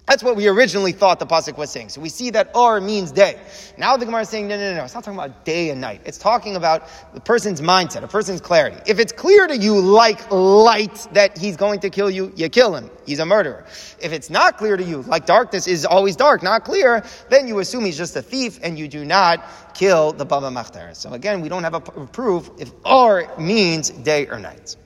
That's 0.07 0.25
what 0.25 0.35
we 0.35 0.49
originally 0.49 0.91
thought 0.91 1.21
the 1.21 1.27
pasuk 1.27 1.57
was 1.57 1.71
saying. 1.71 1.91
So 1.91 2.01
we 2.01 2.09
see 2.09 2.31
that 2.31 2.51
or 2.57 2.81
means 2.81 3.13
day. 3.13 3.39
Now 3.79 3.97
the 3.97 4.05
Gemara 4.05 4.23
is 4.23 4.29
saying 4.29 4.49
no, 4.49 4.57
no, 4.57 4.71
no, 4.71 4.77
no. 4.79 4.85
It's 4.85 4.95
not 4.95 5.05
talking 5.05 5.19
about 5.19 5.45
day 5.45 5.71
and 5.71 5.81
night. 5.81 6.01
It's 6.05 6.19
talking 6.19 6.57
about 6.57 6.89
the 7.15 7.21
person's 7.21 7.61
mindset, 7.61 8.03
a 8.03 8.09
person's 8.09 8.41
clarity. 8.41 8.79
If 8.85 8.99
it's 8.99 9.13
clear 9.13 9.47
to 9.47 9.57
you, 9.57 9.79
like 9.79 10.29
light, 10.33 11.07
that 11.13 11.39
he's 11.39 11.57
going 11.57 11.79
to 11.81 11.91
kill 11.91 12.11
you, 12.11 12.33
you 12.35 12.49
kill 12.49 12.75
him. 12.75 12.91
He's 13.07 13.21
a 13.21 13.27
murderer. 13.27 13.65
If 14.01 14.13
it's 14.13 14.29
not 14.29 14.59
clear 14.59 14.77
to 14.77 14.83
you, 14.83 15.03
like 15.03 15.25
darkness 15.25 15.69
is 15.69 15.87
always 15.87 16.17
dark, 16.17 16.43
not 16.43 16.65
clear, 16.65 17.05
then 17.31 17.47
you 17.47 17.61
assume 17.61 17.85
he's 17.85 17.97
just 17.97 18.17
a 18.17 18.23
thief, 18.23 18.59
and 18.63 18.77
you 18.77 18.89
do 18.89 19.05
not 19.05 19.45
kill 19.73 20.13
the 20.13 20.25
baba 20.25 20.51
machter. 20.51 20.97
So 20.97 21.13
again, 21.13 21.41
we 21.41 21.49
don't 21.49 21.63
have 21.63 21.75
a 21.75 21.81
proof 21.81 22.51
if 22.59 22.73
or 22.85 23.33
means 23.39 23.91
day 23.91 24.27
or 24.27 24.41
night. 24.41 24.77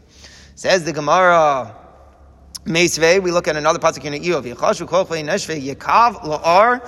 Says 0.56 0.84
the 0.84 0.92
Gemara. 0.92 1.85
Meisvei, 2.66 3.22
we 3.22 3.30
look 3.30 3.46
at 3.46 3.54
another 3.54 3.78
pasuk 3.78 4.04
in 4.04 4.12
Eov. 4.20 4.42
Yichashu 4.42 4.88
kochlei 4.88 5.24
neshvei 5.24 5.62
yikav 5.62 6.20
la'ar 6.22 6.80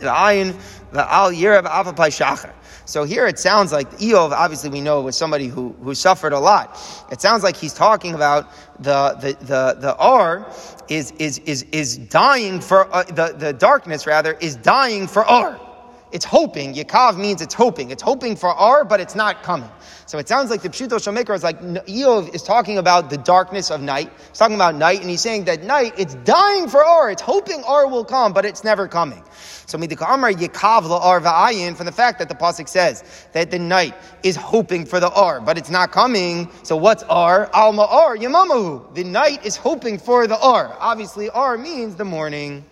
v'ayin 0.00 0.54
v'al 0.92 1.36
yirav 1.36 1.64
afapai 1.64 2.08
shachar. 2.08 2.52
So 2.86 3.04
here 3.04 3.26
it 3.26 3.38
sounds 3.38 3.70
like 3.70 3.90
Eov, 3.98 4.32
obviously 4.32 4.70
we 4.70 4.80
know 4.80 5.02
was 5.02 5.18
somebody 5.18 5.48
who, 5.48 5.76
who 5.82 5.94
suffered 5.94 6.32
a 6.32 6.38
lot. 6.38 6.78
It 7.12 7.20
sounds 7.20 7.42
like 7.42 7.54
he's 7.54 7.74
talking 7.74 8.14
about 8.14 8.50
the, 8.80 9.10
the, 9.20 9.36
the, 9.44 9.76
the 9.78 9.96
R 9.96 10.50
is, 10.88 11.10
is, 11.18 11.38
is, 11.40 11.64
is 11.72 11.98
dying 11.98 12.62
for, 12.62 12.90
uh, 12.94 13.02
the, 13.02 13.34
the 13.36 13.52
darkness 13.52 14.06
rather, 14.06 14.32
is 14.40 14.56
dying 14.56 15.06
for 15.06 15.26
R. 15.26 15.60
It's 16.10 16.24
hoping. 16.24 16.74
Yakav 16.74 17.18
means 17.18 17.42
it's 17.42 17.54
hoping. 17.54 17.90
It's 17.90 18.02
hoping 18.02 18.36
for 18.36 18.48
R, 18.48 18.84
but 18.84 19.00
it's 19.00 19.14
not 19.14 19.42
coming. 19.42 19.70
So 20.06 20.18
it 20.18 20.26
sounds 20.26 20.48
like 20.48 20.62
the 20.62 20.70
Pshuto 20.70 20.96
Shomaker 20.96 21.34
is 21.34 21.42
like, 21.42 21.60
Eov 21.60 22.34
is 22.34 22.42
talking 22.42 22.78
about 22.78 23.10
the 23.10 23.18
darkness 23.18 23.70
of 23.70 23.82
night. 23.82 24.10
He's 24.28 24.38
talking 24.38 24.56
about 24.56 24.74
night, 24.74 25.00
and 25.00 25.10
he's 25.10 25.20
saying 25.20 25.44
that 25.44 25.64
night, 25.64 25.92
it's 25.98 26.14
dying 26.24 26.68
for 26.68 26.82
R. 26.82 27.10
It's 27.10 27.20
hoping 27.20 27.62
R 27.64 27.86
will 27.86 28.06
come, 28.06 28.32
but 28.32 28.46
it's 28.46 28.64
never 28.64 28.88
coming. 28.88 29.22
So 29.66 29.76
Midika 29.76 30.06
Amar 30.08 30.32
Yikav 30.32 30.84
La'ar 30.84 31.20
Va'ayin, 31.20 31.76
from 31.76 31.84
the 31.84 31.92
fact 31.92 32.18
that 32.20 32.30
the 32.30 32.34
Pasuk 32.34 32.68
says 32.70 33.04
that 33.32 33.50
the 33.50 33.58
night 33.58 33.94
is 34.22 34.34
hoping 34.34 34.86
for 34.86 34.98
the 34.98 35.10
R, 35.10 35.42
but 35.42 35.58
it's 35.58 35.68
not 35.68 35.92
coming. 35.92 36.50
So 36.62 36.74
what's 36.74 37.02
R? 37.02 37.50
Alma 37.52 37.82
R, 37.82 38.16
Yamamahu. 38.16 38.94
The 38.94 39.04
night 39.04 39.44
is 39.44 39.56
hoping 39.56 39.98
for 39.98 40.26
the 40.26 40.38
R. 40.38 40.74
Obviously, 40.80 41.28
R 41.28 41.58
means 41.58 41.96
the 41.96 42.06
morning. 42.06 42.64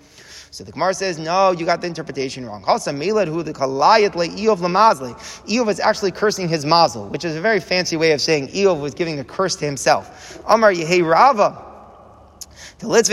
So 0.56 0.64
the 0.64 0.72
Gemara 0.72 0.94
says, 0.94 1.18
no, 1.18 1.50
you 1.50 1.66
got 1.66 1.82
the 1.82 1.86
interpretation 1.86 2.46
wrong. 2.46 2.62
who 2.62 3.42
the 3.42 3.52
kalayat 3.52 4.12
Eov 4.12 4.56
lamazli. 4.56 5.12
Eov 5.46 5.68
is 5.68 5.78
actually 5.80 6.12
cursing 6.12 6.48
his 6.48 6.64
mazel, 6.64 7.08
which 7.08 7.26
is 7.26 7.36
a 7.36 7.42
very 7.42 7.60
fancy 7.60 7.94
way 7.98 8.12
of 8.12 8.22
saying 8.22 8.48
Eov 8.48 8.80
was 8.80 8.94
giving 8.94 9.18
a 9.18 9.24
curse 9.24 9.54
to 9.56 9.66
himself. 9.66 10.40
Amar 10.48 10.72
Yehei 10.72 11.06
Rava. 11.06 11.62
It 12.78 13.06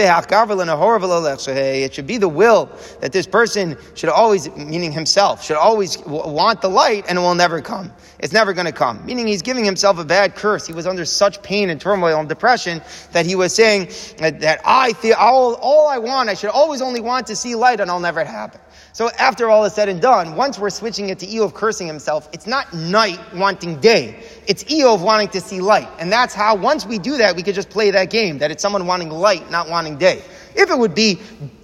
should 1.93 2.07
be 2.07 2.17
the 2.17 2.27
will 2.27 2.69
that 2.99 3.13
this 3.13 3.25
person 3.25 3.77
should 3.95 4.09
always, 4.09 4.53
meaning 4.57 4.91
himself, 4.91 5.41
should 5.41 5.55
always 5.55 5.97
want 5.99 6.61
the 6.61 6.69
light 6.69 7.05
and 7.07 7.17
it 7.17 7.21
will 7.21 7.33
never 7.33 7.61
come. 7.61 7.93
It's 8.19 8.33
never 8.33 8.51
going 8.51 8.65
to 8.65 8.73
come. 8.73 9.05
Meaning 9.05 9.25
he's 9.25 9.41
giving 9.41 9.63
himself 9.63 9.99
a 9.99 10.05
bad 10.05 10.35
curse. 10.35 10.67
He 10.67 10.73
was 10.73 10.85
under 10.85 11.05
such 11.05 11.41
pain 11.43 11.69
and 11.69 11.79
turmoil 11.79 12.19
and 12.19 12.27
depression 12.27 12.81
that 13.13 13.25
he 13.25 13.35
was 13.35 13.55
saying 13.55 13.89
that, 14.17 14.59
I 14.65 14.93
feel 14.93 15.15
all, 15.17 15.55
all 15.55 15.87
I 15.87 15.97
want, 15.97 16.27
I 16.29 16.33
should 16.33 16.49
always 16.49 16.81
only 16.81 16.99
want 16.99 17.27
to 17.27 17.35
see 17.35 17.55
light 17.55 17.79
and 17.79 17.89
I'll 17.89 18.01
never 18.01 18.25
happen. 18.25 18.59
So 18.93 19.09
after 19.17 19.49
all 19.49 19.65
is 19.65 19.73
said 19.73 19.89
and 19.89 19.99
done, 19.99 20.35
once 20.35 20.59
we're 20.59 20.69
switching 20.69 21.09
it 21.09 21.17
to 21.19 21.25
Eov 21.25 21.55
cursing 21.55 21.87
himself, 21.87 22.29
it's 22.31 22.45
not 22.45 22.71
night 22.75 23.19
wanting 23.33 23.79
day. 23.79 24.23
It's 24.47 24.63
Eov 24.65 25.01
wanting 25.01 25.29
to 25.29 25.41
see 25.41 25.61
light. 25.61 25.89
And 25.97 26.11
that's 26.11 26.35
how, 26.35 26.55
once 26.55 26.85
we 26.85 26.99
do 26.99 27.17
that, 27.17 27.35
we 27.35 27.41
could 27.41 27.55
just 27.55 27.71
play 27.71 27.89
that 27.89 28.11
game, 28.11 28.37
that 28.37 28.51
it's 28.51 28.61
someone 28.61 28.85
wanting 28.85 29.09
light, 29.09 29.49
not 29.49 29.67
wanting 29.67 29.97
day. 29.97 30.21
If 30.55 30.69
it 30.69 30.77
would 30.77 30.93
be 30.93 31.19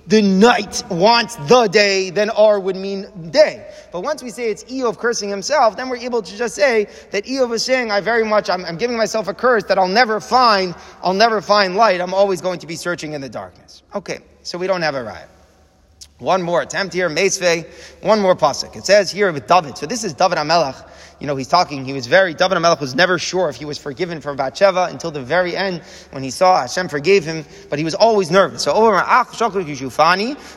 the 0.07 0.23
night 0.23 0.83
wants 0.89 1.35
the 1.35 1.67
day, 1.67 2.09
then 2.09 2.31
R 2.31 2.59
would 2.59 2.75
mean 2.75 3.29
day. 3.29 3.71
But 3.91 4.01
once 4.01 4.23
we 4.23 4.31
say 4.31 4.49
it's 4.49 4.63
Eov 4.63 4.97
cursing 4.97 5.29
himself, 5.29 5.77
then 5.77 5.87
we're 5.87 5.97
able 5.97 6.23
to 6.23 6.35
just 6.35 6.55
say 6.55 6.87
that 7.11 7.25
Eov 7.25 7.53
is 7.53 7.63
saying, 7.63 7.91
I 7.91 8.01
very 8.01 8.25
much, 8.25 8.49
I'm, 8.49 8.65
I'm 8.65 8.77
giving 8.77 8.97
myself 8.97 9.27
a 9.27 9.35
curse 9.35 9.65
that 9.65 9.77
I'll 9.77 9.87
never 9.87 10.19
find, 10.19 10.73
I'll 11.03 11.13
never 11.13 11.41
find 11.41 11.75
light. 11.75 12.01
I'm 12.01 12.15
always 12.15 12.41
going 12.41 12.57
to 12.61 12.67
be 12.67 12.75
searching 12.75 13.13
in 13.13 13.21
the 13.21 13.29
darkness. 13.29 13.83
Okay, 13.93 14.17
so 14.41 14.57
we 14.57 14.65
don't 14.65 14.81
have 14.81 14.95
a 14.95 15.03
riot. 15.03 15.29
One 16.19 16.41
more 16.41 16.61
attempt 16.61 16.93
here, 16.93 17.09
Meisvei, 17.09 17.65
one 18.01 18.19
more 18.19 18.35
pasuk. 18.35 18.75
It 18.75 18.85
says 18.85 19.09
here 19.09 19.31
with 19.31 19.47
David. 19.47 19.77
So 19.77 19.85
this 19.85 20.03
is 20.03 20.13
David 20.13 20.37
Amelach 20.37 20.89
you 21.19 21.27
know, 21.27 21.35
he's 21.35 21.47
talking, 21.47 21.85
he 21.85 21.93
was 21.93 22.07
very, 22.07 22.33
David 22.33 22.57
HaMelech 22.57 22.79
was 22.79 22.95
never 22.95 23.17
sure 23.17 23.49
if 23.49 23.55
he 23.55 23.65
was 23.65 23.77
forgiven 23.77 24.21
for 24.21 24.33
Bathsheba 24.35 24.87
until 24.89 25.11
the 25.11 25.21
very 25.21 25.55
end 25.55 25.81
when 26.11 26.23
he 26.23 26.29
saw 26.29 26.61
Hashem 26.61 26.89
forgave 26.89 27.23
him, 27.25 27.45
but 27.69 27.79
he 27.79 27.85
was 27.85 27.95
always 27.95 28.29
nervous. 28.29 28.63
So 28.63 28.73
over 28.73 28.95
ah, 28.95 29.23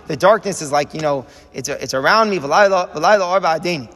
the 0.06 0.16
darkness 0.18 0.62
is 0.62 0.72
like, 0.72 0.94
you 0.94 1.00
know, 1.00 1.26
it's, 1.54 1.68
it's 1.68 1.94
around 1.94 2.30
me, 2.30 2.38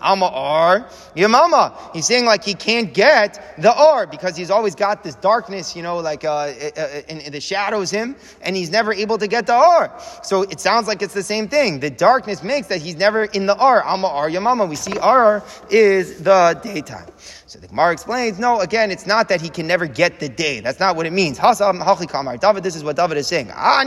Alma 0.00 0.26
Ar, 0.26 0.88
mama. 1.16 1.78
He's 1.92 2.06
saying 2.06 2.24
like 2.24 2.44
he 2.44 2.54
can't 2.54 2.92
get 2.92 3.56
the 3.58 3.74
Ar 3.74 4.06
because 4.06 4.36
he's 4.36 4.50
always 4.50 4.74
got 4.74 5.02
this 5.02 5.14
darkness, 5.16 5.74
you 5.74 5.82
know, 5.82 5.98
like 5.98 6.24
uh, 6.24 6.34
uh, 6.34 6.70
uh, 6.76 7.00
in, 7.08 7.20
in 7.20 7.32
the 7.32 7.40
shadows 7.40 7.90
him, 7.90 8.14
and 8.42 8.54
he's 8.56 8.70
never 8.70 8.92
able 8.92 9.18
to 9.18 9.26
get 9.26 9.46
the 9.46 9.54
Ar. 9.54 9.92
So 10.22 10.42
it 10.42 10.60
sounds 10.60 10.86
like 10.86 11.02
it's 11.02 11.14
the 11.14 11.22
same 11.22 11.48
thing. 11.48 11.56
thing. 11.56 11.80
The 11.80 11.90
darkness 11.90 12.42
makes 12.42 12.68
that 12.68 12.82
he's 12.82 12.96
never 12.96 13.24
in 13.24 13.46
the 13.46 13.56
R. 13.56 13.82
Alma 13.82 14.08
Ar 14.08 14.28
Yamama. 14.28 14.68
We 14.68 14.76
see 14.76 14.98
R 14.98 15.42
is 15.70 16.22
the 16.22 16.55
daytime. 16.62 17.06
So 17.48 17.60
the 17.60 17.68
Gemara 17.68 17.92
explains, 17.92 18.40
no, 18.40 18.58
again, 18.58 18.90
it's 18.90 19.06
not 19.06 19.28
that 19.28 19.40
he 19.40 19.48
can 19.48 19.68
never 19.68 19.86
get 19.86 20.18
the 20.18 20.28
day. 20.28 20.58
That's 20.58 20.80
not 20.80 20.96
what 20.96 21.06
it 21.06 21.12
means. 21.12 21.38
David, 21.38 22.62
this 22.64 22.74
is 22.74 22.82
what 22.82 22.96
David 22.96 23.18
is 23.18 23.28
saying. 23.28 23.52
I 23.54 23.84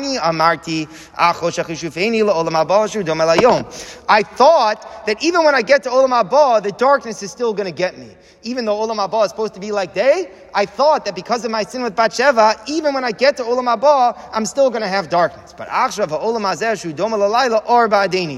thought 4.24 5.06
that 5.06 5.22
even 5.22 5.44
when 5.44 5.56
I 5.56 5.62
get 5.62 5.84
to 5.84 5.90
Olam 5.90 6.24
Haba, 6.24 6.64
the 6.64 6.72
darkness 6.72 7.22
is 7.22 7.32
still 7.32 7.54
going 7.54 7.66
to 7.66 7.76
get 7.76 7.98
me. 7.98 8.08
Even 8.44 8.64
though 8.64 8.78
Olam 8.78 9.06
Haba 9.06 9.26
is 9.26 9.32
supposed 9.32 9.54
to 9.56 9.60
be 9.60 9.74
like 9.74 9.94
day, 9.94 10.32
I 10.54 10.66
thought 10.66 11.04
that 11.04 11.14
because 11.14 11.44
of 11.44 11.52
my 11.52 11.64
sin 11.64 11.84
with 11.84 11.98
Bathsheba, 11.98 12.56
even 12.68 12.94
when 12.94 13.04
I 13.04 13.12
get 13.12 13.36
to 13.38 13.44
Olam 13.44 13.66
Haba, 13.66 14.18
I'm 14.32 14.46
still 14.46 14.70
going 14.70 14.84
to 14.84 14.88
have 14.88 15.10
darkness. 15.10 15.54
But 15.58 15.68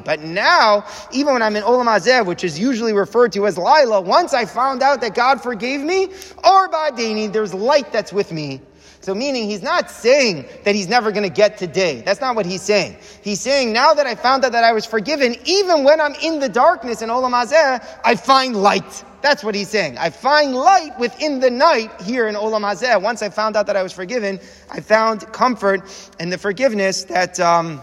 But 0.03 0.19
now, 0.21 0.85
even 1.11 1.33
when 1.33 1.43
I'm 1.43 1.55
in 1.55 1.63
Olam 1.63 1.85
Hazeh, 1.85 2.25
which 2.25 2.43
is 2.43 2.57
usually 2.57 2.93
referred 2.93 3.31
to 3.33 3.45
as 3.45 3.59
Lila, 3.59 4.01
once 4.01 4.33
I 4.33 4.45
found 4.45 4.81
out 4.81 5.01
that 5.01 5.10
God 5.13 5.41
forgave 5.41 5.81
me, 5.81 6.05
or 6.43 6.69
Ba'adini, 6.69 7.31
there's 7.31 7.53
light 7.53 7.91
that's 7.91 8.13
with 8.13 8.31
me. 8.31 8.61
So 9.01 9.15
meaning 9.15 9.49
he's 9.49 9.63
not 9.63 9.89
saying 9.89 10.45
that 10.63 10.75
he's 10.75 10.87
never 10.87 11.11
going 11.11 11.27
to 11.27 11.35
get 11.35 11.57
today. 11.57 12.01
That's 12.01 12.21
not 12.21 12.35
what 12.35 12.45
he's 12.45 12.61
saying. 12.61 12.97
He's 13.23 13.41
saying 13.41 13.73
now 13.73 13.95
that 13.95 14.05
I 14.05 14.13
found 14.13 14.45
out 14.45 14.51
that 14.51 14.63
I 14.63 14.73
was 14.73 14.85
forgiven, 14.85 15.35
even 15.45 15.83
when 15.83 15.99
I'm 15.99 16.13
in 16.21 16.39
the 16.39 16.49
darkness 16.49 17.01
in 17.01 17.09
Olam 17.09 17.31
Hazeh, 17.31 17.83
I 18.05 18.15
find 18.15 18.55
light. 18.55 19.03
That's 19.23 19.43
what 19.43 19.55
he's 19.55 19.69
saying. 19.69 19.97
I 19.97 20.11
find 20.11 20.55
light 20.55 20.97
within 20.99 21.39
the 21.39 21.49
night 21.49 21.99
here 22.01 22.27
in 22.27 22.35
Olam 22.35 22.61
Hazeh. 22.61 23.01
Once 23.01 23.23
I 23.23 23.29
found 23.29 23.55
out 23.55 23.65
that 23.67 23.75
I 23.75 23.81
was 23.81 23.91
forgiven, 23.91 24.39
I 24.69 24.81
found 24.81 25.31
comfort 25.33 25.81
in 26.19 26.29
the 26.29 26.37
forgiveness 26.37 27.03
that, 27.05 27.39
um, 27.39 27.81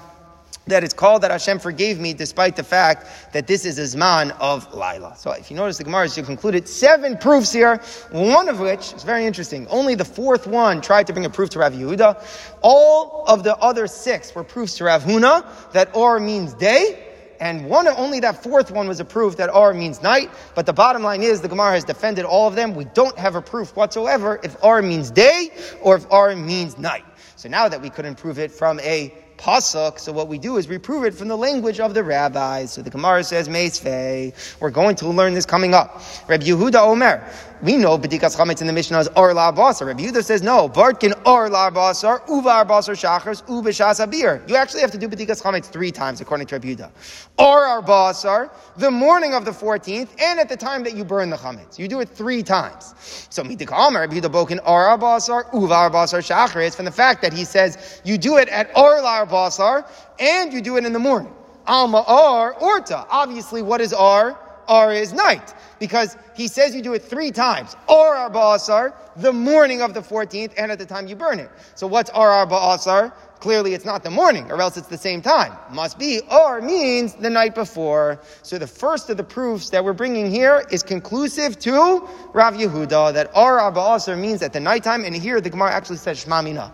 that 0.69 0.85
it's 0.85 0.95
called 0.95 1.23
that 1.23 1.31
Hashem 1.31 1.59
forgave 1.59 1.99
me 1.99 2.13
despite 2.13 2.57
the 2.57 2.63
fact 2.63 3.33
that 3.33 3.47
this 3.47 3.65
is 3.65 3.79
a 3.79 3.97
Zman 3.97 4.31
of 4.41 4.73
Laila. 4.75 5.15
So 5.17 5.33
if 5.33 5.51
you 5.51 5.57
notice 5.57 5.79
the 5.79 5.85
Gemara 5.85 6.05
is 6.05 6.15
concluded 6.15 6.69
seven 6.69 7.17
proofs 7.17 7.53
here, 7.53 7.81
one 8.11 8.49
of 8.49 8.61
which 8.61 8.93
is 8.93 9.05
very 9.05 9.25
interesting. 9.25 9.67
Only 9.69 9.95
the 9.95 10.05
fourth 10.05 10.47
one 10.47 10.81
tried 10.81 11.07
to 11.07 11.13
bring 11.13 11.25
a 11.25 11.31
proof 11.31 11.51
to 11.51 11.59
Rav 11.59 11.73
Yehuda. 11.73 12.25
All 12.63 13.25
of 13.27 13.45
the 13.45 13.57
other 13.57 13.87
six 13.87 14.35
were 14.35 14.45
proofs 14.45 14.77
to 14.79 14.85
Rav 14.85 15.03
Huna 15.05 15.45
that 15.73 15.95
or 15.95 16.21
means 16.21 16.55
day, 16.55 17.05
and 17.41 17.67
one 17.67 17.87
only 17.89 18.21
that 18.21 18.43
fourth 18.43 18.71
one 18.71 18.89
was 18.89 19.01
a 19.01 19.05
proof 19.05 19.37
that 19.37 19.49
R 19.51 19.73
means 19.73 20.03
night. 20.03 20.31
But 20.55 20.67
the 20.67 20.73
bottom 20.73 21.03
line 21.03 21.23
is 21.23 21.41
the 21.41 21.49
Gemara 21.49 21.73
has 21.73 21.85
defended 21.85 22.25
all 22.25 22.49
of 22.49 22.57
them. 22.57 22.75
We 22.75 22.85
don't 22.87 23.17
have 23.19 23.37
a 23.37 23.43
proof 23.43 23.77
whatsoever 23.77 24.41
if 24.43 24.57
R 24.63 24.83
means 24.83 25.11
day 25.11 25.51
or 25.81 25.97
if 25.97 26.07
R 26.11 26.35
means 26.35 26.79
night. 26.79 27.05
So 27.37 27.49
now 27.49 27.69
that 27.69 27.81
we 27.81 27.91
couldn't 27.91 28.17
prove 28.17 28.39
it 28.39 28.51
from 28.51 28.81
a 28.81 29.15
pasuk. 29.39 29.99
So 29.99 30.13
what 30.13 30.29
we 30.29 30.39
do 30.39 30.57
is 30.59 30.69
we 30.69 30.79
prove 30.79 31.05
it 31.05 31.15
from 31.15 31.29
the 31.29 31.37
language 31.37 31.81
of 31.81 31.95
the 31.95 32.05
rabbis. 32.05 32.73
So 32.73 32.83
the 32.83 32.91
Gemara 32.91 33.25
says 33.25 33.49
Meisvei. 33.49 34.35
We're 34.61 34.71
going 34.71 34.97
to 34.97 35.09
learn 35.09 35.35
this 35.35 35.47
coming 35.47 35.75
up. 35.75 36.03
Rabbi 36.29 36.45
Yehuda 36.45 36.87
Omer. 36.87 37.25
We 37.61 37.77
know 37.77 37.99
Bedikas 37.99 38.37
Chametz 38.37 38.61
in 38.61 38.69
the 38.69 38.73
Mishnah 38.73 39.01
is 39.01 39.09
Or 39.17 39.35
La 39.35 39.51
Basar. 39.51 39.89
Rabbi 39.89 40.05
Yehuda 40.05 40.23
says 40.23 40.43
no. 40.45 40.69
Bartkin 40.69 41.13
Or 41.27 41.49
La 41.51 41.71
Basar, 41.71 42.25
Uvar 42.29 42.65
Basar 42.65 42.95
Shachars, 42.95 43.43
Ubishas 43.47 43.99
Abir. 43.99 44.49
You 44.49 44.55
actually 44.55 44.81
have 44.83 44.93
to 44.93 44.99
do 44.99 45.09
Bedikas 45.09 45.43
Chametz 45.43 45.65
three 45.65 45.91
times 45.91 46.21
according 46.21 46.47
to 46.47 46.55
Rabbi 46.55 46.69
Yehuda. 46.69 46.91
Or 47.37 47.67
Ar 47.67 47.83
Basar, 47.83 48.51
the 48.77 48.93
morning 48.93 49.35
of 49.35 49.45
the 49.45 49.51
14th, 49.51 50.09
and 50.21 50.39
at 50.39 50.49
the 50.49 50.57
time 50.57 50.85
that 50.85 50.95
you 50.95 51.05
burn 51.05 51.31
the 51.31 51.37
Chametz. 51.37 51.81
You 51.81 51.89
do 51.89 51.99
it 51.99 52.09
three 52.09 52.45
times. 52.45 52.95
So 53.29 53.43
Midik 53.43 53.73
Rabbi 53.73 54.15
Yehuda 54.15 54.31
Bokin 54.31 54.61
Or 54.65 54.87
Ar 54.87 54.97
Uvar 54.97 55.91
Basar 55.91 56.21
Shachars, 56.21 56.77
from 56.77 56.85
the 56.85 56.93
fact 56.93 57.23
that 57.23 57.33
he 57.33 57.45
says 57.45 58.01
you 58.05 58.19
do 58.19 58.37
it 58.37 58.49
at 58.51 58.71
Or 58.77 59.03
La 59.03 59.27
Basar, 59.27 59.85
and 60.21 60.53
you 60.53 60.61
do 60.61 60.77
it 60.77 60.85
in 60.85 60.93
the 60.93 61.01
morning. 61.01 61.35
Alma 61.67 62.05
Or 62.09 62.55
Orta. 62.55 63.05
Obviously, 63.11 63.63
what 63.63 63.81
is 63.81 63.93
Ar? 63.93 64.39
Ar 64.69 64.93
is 64.93 65.13
night 65.13 65.55
because 65.79 66.17
he 66.35 66.47
says 66.47 66.75
you 66.75 66.83
do 66.83 66.95
it 66.95 67.03
three 67.03 67.31
times. 67.31 67.75
Or 67.89 68.15
arba 68.15 68.55
asar, 68.55 68.95
the 69.17 69.33
morning 69.33 69.83
of 69.83 69.95
the 69.95 70.01
14th, 70.01 70.53
and 70.57 70.71
at 70.71 70.79
the 70.79 70.87
time 70.87 71.07
you 71.07 71.17
burn 71.17 71.41
it. 71.41 71.51
So 71.75 71.87
what's 71.87 72.11
or 72.11 72.29
arba 72.29 72.55
asar? 72.55 73.13
Clearly 73.41 73.75
it's 73.75 73.85
not 73.85 74.03
the 74.03 74.11
morning, 74.11 74.51
or 74.51 74.61
else 74.61 74.77
it's 74.77 74.89
the 74.89 74.99
same 74.99 75.23
time. 75.23 75.53
Must 75.73 75.99
be, 75.99 76.21
or 76.31 76.61
means 76.61 77.15
the 77.15 77.31
night 77.31 77.55
before. 77.55 78.21
So 78.43 78.59
the 78.59 78.67
first 78.67 79.11
of 79.11 79.17
the 79.17 79.25
proofs 79.25 79.71
that 79.71 79.85
we're 79.85 79.93
bringing 79.93 80.31
here 80.31 80.67
is 80.73 80.83
conclusive 80.83 81.59
to 81.61 82.07
Rav 82.33 82.55
Yehuda, 82.55 83.15
that 83.15 83.31
or 83.37 83.61
arba 83.61 83.81
asar 83.81 84.17
means 84.17 84.43
at 84.43 84.53
the 84.53 84.61
nighttime, 84.61 85.05
and 85.05 85.15
here 85.15 85.41
the 85.41 85.51
Gemara 85.51 85.73
actually 85.73 85.99
says 85.99 86.25
shmamina. 86.25 86.73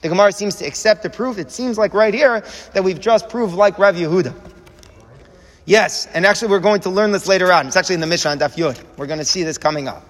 The 0.00 0.08
Gemara 0.08 0.32
seems 0.32 0.56
to 0.56 0.66
accept 0.66 1.02
the 1.02 1.10
proof. 1.10 1.38
It 1.38 1.52
seems 1.52 1.78
like 1.78 1.94
right 1.94 2.14
here 2.14 2.42
that 2.72 2.82
we've 2.82 3.00
just 3.00 3.28
proved 3.28 3.54
like 3.54 3.78
Rav 3.78 3.94
Yehuda. 3.94 4.34
Yes, 5.64 6.06
and 6.06 6.26
actually 6.26 6.48
we're 6.48 6.60
going 6.60 6.80
to 6.82 6.90
learn 6.90 7.12
this 7.12 7.28
later 7.28 7.52
on. 7.52 7.66
It's 7.66 7.76
actually 7.76 7.94
in 7.94 8.00
the 8.00 8.06
Mishnah 8.06 8.32
on 8.32 8.38
Daf 8.38 8.56
Yud. 8.56 8.82
We're 8.96 9.06
going 9.06 9.18
to 9.18 9.24
see 9.24 9.42
this 9.42 9.58
coming 9.58 9.88
up. 9.88 10.06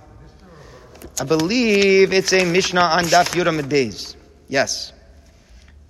I 1.20 1.24
believe 1.24 2.12
it's 2.12 2.32
a 2.32 2.44
Mishnah 2.44 2.80
on 2.80 3.04
Daf 3.04 3.34
Yud 3.34 3.46
Amid 3.46 4.16
Yes. 4.48 4.92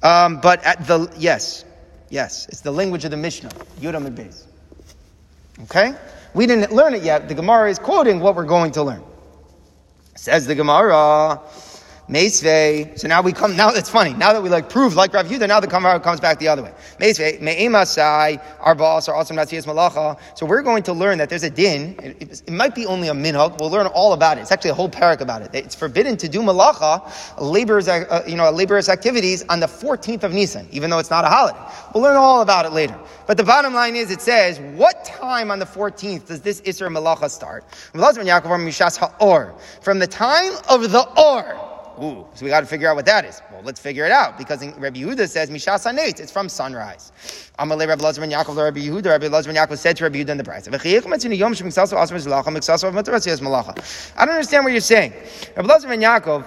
Um, 0.03 0.41
but 0.41 0.65
at 0.65 0.87
the, 0.87 1.13
yes, 1.19 1.65
yes, 2.09 2.47
it's 2.49 2.63
the 2.63 2.73
language 2.73 3.05
of 3.05 3.11
the 3.11 3.17
Mishnah, 3.17 3.51
Yud 3.81 3.95
Amid 3.95 4.35
Okay? 5.65 5.95
We 6.35 6.47
didn't 6.47 6.73
learn 6.73 6.95
it 6.95 7.03
yet. 7.03 7.29
The 7.29 7.35
Gemara 7.35 7.71
is 7.71 7.79
quoting 7.79 8.21
what 8.21 8.35
we're 8.35 8.45
going 8.45 8.73
to 8.73 8.83
learn. 8.83 9.03
Says 10.17 10.47
the 10.47 10.55
Gemara, 10.55 11.41
Meisvei. 12.11 12.99
So 12.99 13.07
now 13.07 13.23
we 13.23 13.33
come, 13.33 13.57
now 13.57 13.71
it's 13.71 13.89
funny. 13.89 14.13
Now 14.15 14.33
that 14.33 14.43
we 14.43 14.49
like 14.49 14.69
prove 14.69 14.97
like 14.97 15.15
Rav 15.15 15.27
Yehuda, 15.27 15.47
now 15.47 15.61
the 15.61 15.69
Gemara 15.69 16.01
comes 16.01 16.19
back 16.19 16.41
the 16.41 16.49
other 16.49 16.65
way. 16.65 16.73
Meisvei, 16.99 17.41
Me'emasai, 17.41 18.43
our 18.59 18.75
boss, 18.75 19.09
our 19.09 19.15
awesome 19.15 19.37
Natsiyas 19.37 19.65
Malacha. 19.65 20.19
So 20.35 20.45
we're 20.45 20.63
going 20.63 20.83
to 20.85 20.93
learn 20.93 21.19
that 21.19 21.29
there's 21.29 21.45
a 21.45 21.51
din. 21.51 21.95
It, 22.03 22.43
it, 22.49 22.51
might 22.51 22.75
be 22.75 22.85
only 22.85 23.09
a 23.09 23.13
minhag. 23.13 23.61
We'll 23.61 23.71
learn 23.71 23.87
all 23.87 24.13
about 24.13 24.39
it. 24.39 24.41
It's 24.41 24.51
actually 24.51 24.71
a 24.71 24.75
whole 24.75 24.89
parak 24.89 25.21
about 25.21 25.43
it. 25.43 25.51
It's 25.55 25.77
forbidden 25.77 26.17
to 26.17 26.29
do 26.29 26.41
malacha, 26.41 27.41
laborers, 27.41 27.87
uh, 27.87 28.25
you 28.27 28.35
know, 28.35 28.51
laborers 28.51 28.89
activities 28.89 29.45
on 29.49 29.61
the 29.61 29.69
14th 29.69 30.25
of 30.25 30.33
Nisan, 30.33 30.67
even 30.73 30.91
though 30.91 30.99
it's 30.99 31.11
not 31.11 31.25
a 31.25 31.29
holiday. 31.29 31.61
We'll 31.95 32.03
learn 32.03 32.17
all 32.17 32.43
about 32.43 32.67
it 32.67 32.73
later. 32.73 32.99
But 33.29 33.37
the 33.37 33.45
bottom 33.45 33.73
line 33.73 33.95
is, 33.95 34.11
it 34.11 34.21
says, 34.21 34.59
what 34.59 35.05
time 35.05 35.53
on 35.53 35.61
the 35.61 35.65
14th 35.65 36.27
does 36.27 36.41
this 36.41 36.61
Isra 36.63 36.89
Malacha 36.89 37.31
start? 37.31 37.65
From 39.83 39.99
the 40.01 40.07
time 40.09 40.53
of 40.69 40.91
the 40.91 41.09
Or. 41.17 41.70
Ooh, 42.03 42.27
so 42.35 42.45
we 42.45 42.51
got 42.51 42.61
to 42.61 42.67
figure 42.67 42.89
out 42.89 42.97
what 42.97 43.05
that 43.07 43.27
is. 43.27 43.43
Well, 43.53 43.61
let's 43.63 43.79
figure 43.79 44.07
it 44.07 44.11
out 44.11 44.39
because 44.39 44.65
Rabbi 44.65 45.01
Yehuda 45.01 45.29
says 45.29 45.51
Mishas. 45.51 45.85
It's 46.19 46.33
from 46.33 46.49
sunrise. 46.49 47.13
Amalei 47.59 47.87
Rabbi 47.87 48.03
Lazar 48.03 48.23
ben 48.23 48.31
Yaakov, 48.31 48.57
Rabbi 48.57 48.81
Yehuda. 48.81 49.07
Rabbi 49.07 49.27
Lazar 49.27 49.53
ben 49.53 49.63
Yaakov 49.63 49.77
said 49.77 49.99
to 49.99 50.05
Rabbi 50.05 50.19
Yehuda 50.19 50.31
in 50.31 50.39
the 50.39 50.45
price. 50.45 50.67
I 50.67 50.71
don't 54.25 54.35
understand 54.35 54.65
what 54.65 54.73
you're 54.73 54.81
saying. 54.81 55.13
Rabbi 55.57 55.69
Lazar 55.69 55.89
ben 55.89 56.01
Yaakov, 56.01 56.47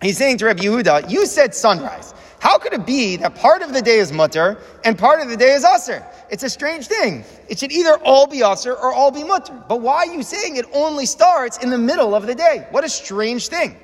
he's 0.00 0.16
saying 0.16 0.38
to 0.38 0.46
Rabbi 0.46 0.62
Yehuda, 0.62 1.10
you 1.10 1.26
said 1.26 1.52
sunrise. 1.52 2.14
How 2.38 2.58
could 2.58 2.74
it 2.74 2.86
be 2.86 3.16
that 3.16 3.34
part 3.34 3.62
of 3.62 3.72
the 3.72 3.80
day 3.82 3.98
is 3.98 4.12
mutter 4.12 4.58
and 4.84 4.96
part 4.98 5.20
of 5.20 5.30
the 5.30 5.36
day 5.36 5.54
is 5.54 5.64
usr? 5.64 6.06
It's 6.30 6.42
a 6.42 6.50
strange 6.50 6.86
thing. 6.86 7.24
It 7.48 7.58
should 7.58 7.72
either 7.72 7.96
all 8.04 8.26
be 8.26 8.40
usr 8.40 8.70
or 8.72 8.92
all 8.92 9.10
be 9.10 9.24
mutter. 9.24 9.54
But 9.66 9.80
why 9.80 9.96
are 9.96 10.12
you 10.12 10.22
saying 10.22 10.56
it 10.56 10.66
only 10.74 11.06
starts 11.06 11.56
in 11.58 11.70
the 11.70 11.78
middle 11.78 12.14
of 12.14 12.26
the 12.26 12.34
day? 12.34 12.66
What 12.70 12.84
a 12.84 12.88
strange 12.88 13.48
thing. 13.48 13.78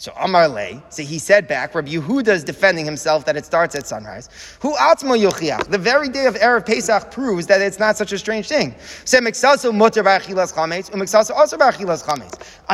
So 0.00 0.12
Amar 0.16 0.48
Le, 0.48 0.82
so 0.88 1.02
he 1.02 1.18
said 1.18 1.46
back, 1.46 1.74
Rabbi 1.74 1.90
Yehuda 1.90 2.28
is 2.28 2.42
defending 2.42 2.86
himself 2.86 3.26
that 3.26 3.36
it 3.36 3.44
starts 3.44 3.74
at 3.74 3.86
sunrise. 3.86 4.30
Who 4.60 4.74
atzmo 4.76 5.14
yochiach? 5.14 5.68
The 5.68 5.76
very 5.76 6.08
day 6.08 6.24
of 6.24 6.36
Erev 6.36 6.64
Pesach 6.64 7.10
proves 7.10 7.46
that 7.48 7.60
it's 7.60 7.78
not 7.78 7.98
such 7.98 8.12
a 8.12 8.18
strange 8.18 8.48
thing. 8.48 8.70
Um 8.70 9.26
On 9.26 9.32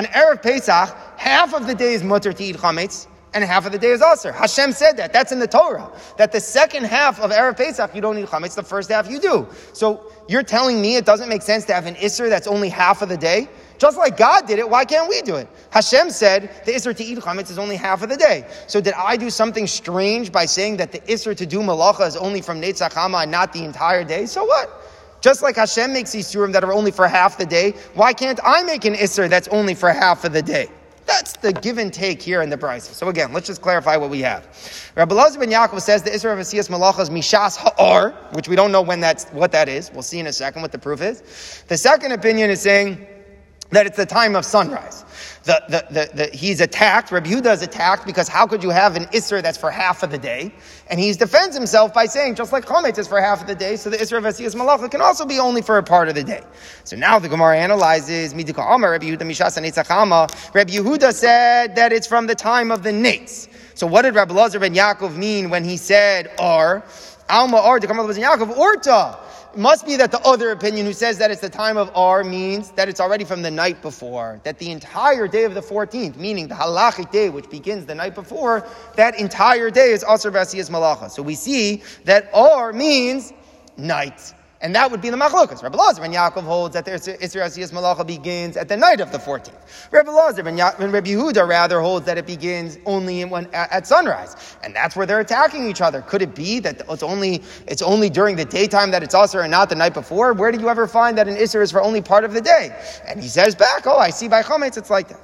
Erev 0.04 0.40
Pesach, 0.40 0.96
half 1.18 1.52
of 1.52 1.66
the 1.66 1.74
day 1.74 1.94
is 1.94 2.04
mutter 2.04 2.32
to 2.32 2.44
eat 2.44 2.58
chametz, 2.58 3.08
and 3.34 3.42
half 3.42 3.66
of 3.66 3.72
the 3.72 3.78
day 3.78 3.90
is 3.90 4.02
aser. 4.02 4.30
Hashem 4.30 4.70
said 4.70 4.96
that. 4.98 5.12
That's 5.12 5.32
in 5.32 5.40
the 5.40 5.48
Torah. 5.48 5.90
That 6.18 6.30
the 6.30 6.38
second 6.38 6.84
half 6.84 7.20
of 7.20 7.32
Erev 7.32 7.56
Pesach, 7.56 7.92
you 7.92 8.00
don't 8.00 8.18
eat 8.18 8.26
chametz, 8.26 8.54
the 8.54 8.62
first 8.62 8.88
half 8.88 9.10
you 9.10 9.18
do. 9.18 9.48
So 9.72 10.12
you're 10.28 10.44
telling 10.44 10.80
me 10.80 10.94
it 10.94 11.04
doesn't 11.04 11.28
make 11.28 11.42
sense 11.42 11.64
to 11.64 11.74
have 11.74 11.86
an 11.86 11.96
iser 11.96 12.28
that's 12.28 12.46
only 12.46 12.68
half 12.68 13.02
of 13.02 13.08
the 13.08 13.16
day? 13.16 13.48
Just 13.78 13.98
like 13.98 14.16
God 14.16 14.46
did 14.46 14.58
it, 14.58 14.68
why 14.68 14.84
can't 14.84 15.08
we 15.08 15.20
do 15.22 15.36
it? 15.36 15.48
Hashem 15.70 16.10
said 16.10 16.50
the 16.64 16.72
Isser 16.72 16.96
to 16.96 17.04
eat 17.04 17.18
chametz 17.18 17.50
is 17.50 17.58
only 17.58 17.76
half 17.76 18.02
of 18.02 18.08
the 18.08 18.16
day. 18.16 18.46
So 18.66 18.80
did 18.80 18.94
I 18.94 19.16
do 19.16 19.30
something 19.30 19.66
strange 19.66 20.32
by 20.32 20.46
saying 20.46 20.78
that 20.78 20.92
the 20.92 21.00
Isser 21.00 21.36
to 21.36 21.46
do 21.46 21.60
malacha 21.60 22.06
is 22.06 22.16
only 22.16 22.40
from 22.40 22.60
Netzach 22.60 22.92
Hama 22.92 23.18
and 23.18 23.30
not 23.30 23.52
the 23.52 23.64
entire 23.64 24.04
day? 24.04 24.26
So 24.26 24.44
what? 24.44 24.70
Just 25.20 25.42
like 25.42 25.56
Hashem 25.56 25.92
makes 25.92 26.12
these 26.12 26.26
surim 26.30 26.52
that 26.52 26.64
are 26.64 26.72
only 26.72 26.90
for 26.90 27.08
half 27.08 27.38
the 27.38 27.46
day, 27.46 27.72
why 27.94 28.12
can't 28.12 28.38
I 28.44 28.62
make 28.62 28.84
an 28.84 28.94
Isser 28.94 29.28
that's 29.28 29.48
only 29.48 29.74
for 29.74 29.90
half 29.92 30.24
of 30.24 30.32
the 30.32 30.42
day? 30.42 30.68
That's 31.06 31.34
the 31.34 31.52
give 31.52 31.78
and 31.78 31.92
take 31.92 32.20
here 32.20 32.42
in 32.42 32.50
the 32.50 32.58
Brisa. 32.58 32.92
So 32.92 33.08
again, 33.08 33.32
let's 33.32 33.46
just 33.46 33.62
clarify 33.62 33.96
what 33.96 34.10
we 34.10 34.20
have. 34.20 34.46
Rabbi 34.96 35.14
Lazar 35.14 35.38
ben 35.38 35.50
Yaakov 35.50 35.80
says 35.80 36.02
the 36.02 36.10
Isra 36.10 36.32
of 36.32 36.38
Asiyas 36.40 36.68
Malacha 36.68 37.00
is 37.00 37.10
Mishas 37.10 37.56
Ha'ar, 37.56 38.10
which 38.32 38.48
we 38.48 38.56
don't 38.56 38.72
know 38.72 38.82
when 38.82 39.00
that's, 39.00 39.26
what 39.26 39.52
that 39.52 39.68
is. 39.68 39.92
We'll 39.92 40.02
see 40.02 40.18
in 40.18 40.26
a 40.26 40.32
second 40.32 40.62
what 40.62 40.72
the 40.72 40.78
proof 40.78 41.00
is. 41.00 41.64
The 41.68 41.76
second 41.76 42.10
opinion 42.12 42.50
is 42.50 42.60
saying 42.60 43.06
that 43.70 43.86
it's 43.86 43.96
the 43.96 44.06
time 44.06 44.36
of 44.36 44.44
sunrise. 44.44 45.04
the, 45.44 45.62
the, 45.68 45.86
the, 45.90 46.10
the, 46.14 46.36
he's 46.36 46.60
attacked, 46.60 47.10
Rabbi 47.10 47.30
Yehuda 47.30 47.52
is 47.52 47.62
attacked 47.62 48.06
because 48.06 48.28
how 48.28 48.46
could 48.46 48.62
you 48.62 48.70
have 48.70 48.96
an 48.96 49.04
Isser 49.06 49.42
that's 49.42 49.58
for 49.58 49.70
half 49.70 50.02
of 50.02 50.10
the 50.10 50.18
day? 50.18 50.52
And 50.88 51.00
he 51.00 51.12
defends 51.12 51.56
himself 51.56 51.94
by 51.94 52.06
saying, 52.06 52.34
just 52.34 52.52
like 52.52 52.64
Chometz 52.64 52.98
is 52.98 53.08
for 53.08 53.20
half 53.20 53.40
of 53.40 53.46
the 53.46 53.54
day, 53.54 53.76
so 53.76 53.90
the 53.90 53.96
Isser 53.96 54.18
of 54.18 54.24
Asiyas 54.24 54.54
Malacha 54.54 54.90
can 54.90 55.00
also 55.00 55.24
be 55.24 55.38
only 55.38 55.62
for 55.62 55.78
a 55.78 55.82
part 55.82 56.08
of 56.08 56.14
the 56.14 56.24
day. 56.24 56.42
So 56.84 56.96
now 56.96 57.18
the 57.18 57.28
Gemara 57.28 57.58
analyzes, 57.58 58.34
Midika 58.34 58.74
Amar, 58.74 58.92
Rabbi 58.92 59.06
Yehuda 59.06 59.22
Mishasa 59.22 59.62
Netzachama. 59.62 60.54
Rabbi 60.54 60.72
Yehuda 60.72 61.12
said 61.12 61.76
that 61.76 61.92
it's 61.92 62.06
from 62.06 62.26
the 62.26 62.34
time 62.34 62.70
of 62.70 62.82
the 62.82 62.90
Nates. 62.90 63.48
So 63.74 63.86
what 63.86 64.02
did 64.02 64.14
Rabbi 64.14 64.34
Lazar 64.34 64.58
ben 64.58 64.74
Yaakov 64.74 65.16
mean 65.16 65.50
when 65.50 65.64
he 65.64 65.76
said, 65.76 66.30
Ar? 66.38 66.84
Alma 67.28 67.78
to 67.80 67.86
come 67.86 67.98
up 67.98 68.06
with 68.06 68.18
Yaakov, 68.18 68.56
Orta 68.56 69.18
must 69.56 69.86
be 69.86 69.96
that 69.96 70.10
the 70.10 70.20
other 70.20 70.50
opinion 70.50 70.86
who 70.86 70.92
says 70.92 71.18
that 71.18 71.30
it's 71.30 71.40
the 71.40 71.48
time 71.48 71.76
of 71.76 71.90
R 71.94 72.24
means 72.24 72.70
that 72.72 72.88
it's 72.88 73.00
already 73.00 73.24
from 73.24 73.42
the 73.42 73.50
night 73.50 73.80
before. 73.82 74.40
That 74.44 74.58
the 74.58 74.70
entire 74.70 75.28
day 75.28 75.44
of 75.44 75.54
the 75.54 75.60
14th, 75.60 76.16
meaning 76.16 76.48
the 76.48 76.54
halachic 76.54 77.10
day, 77.10 77.30
which 77.30 77.48
begins 77.50 77.86
the 77.86 77.94
night 77.94 78.14
before, 78.14 78.66
that 78.94 79.18
entire 79.18 79.70
day 79.70 79.92
is 79.92 80.04
Asr 80.04 80.32
Vasiyas 80.32 80.70
Malacha. 80.70 81.10
So 81.10 81.22
we 81.22 81.34
see 81.34 81.82
that 82.04 82.28
R 82.34 82.72
means 82.72 83.32
night. 83.76 84.34
And 84.62 84.74
that 84.74 84.90
would 84.90 85.02
be 85.02 85.10
the 85.10 85.18
machlokas. 85.18 85.62
Rabbi 85.62 85.76
Lazar 85.76 86.00
ben 86.00 86.12
Yaakov 86.12 86.42
holds 86.42 86.72
that 86.74 86.86
the 86.86 86.92
Isra 86.92 87.44
Asiyas 87.44 87.72
Malacha 87.72 88.06
begins 88.06 88.56
at 88.56 88.68
the 88.68 88.76
night 88.76 89.00
of 89.00 89.12
the 89.12 89.18
14th. 89.18 89.52
Rabbi 89.92 90.10
Lazar 90.10 90.42
ben, 90.42 90.56
ya- 90.56 90.72
ben 90.78 90.90
Rabbi 90.90 91.10
Yehuda 91.10 91.46
rather 91.46 91.80
holds 91.80 92.06
that 92.06 92.16
it 92.16 92.26
begins 92.26 92.78
only 92.86 93.22
when, 93.26 93.46
at, 93.52 93.70
at, 93.70 93.86
sunrise. 93.86 94.56
And 94.64 94.74
that's 94.74 94.96
where 94.96 95.04
they're 95.04 95.20
attacking 95.20 95.68
each 95.68 95.82
other. 95.82 96.00
Could 96.00 96.22
it 96.22 96.34
be 96.34 96.58
that 96.60 96.82
it's 96.88 97.02
only, 97.02 97.42
it's 97.66 97.82
only 97.82 98.08
during 98.08 98.34
the 98.34 98.46
daytime 98.46 98.90
that 98.92 99.02
it's 99.02 99.14
Asr 99.14 99.42
and 99.42 99.50
not 99.50 99.68
the 99.68 99.74
night 99.74 99.92
before? 99.92 100.32
Where 100.32 100.50
do 100.50 100.58
you 100.58 100.70
ever 100.70 100.86
find 100.86 101.18
that 101.18 101.28
an 101.28 101.36
Isra 101.36 101.60
is 101.60 101.70
for 101.70 101.82
only 101.82 102.00
part 102.00 102.24
of 102.24 102.32
the 102.32 102.40
day? 102.40 102.74
And 103.06 103.20
he 103.20 103.28
says 103.28 103.54
back, 103.54 103.86
oh, 103.86 103.98
I 103.98 104.08
see 104.08 104.26
by 104.26 104.42
Chometz 104.42 104.78
it's 104.78 104.90
like 104.90 105.08
that. 105.08 105.20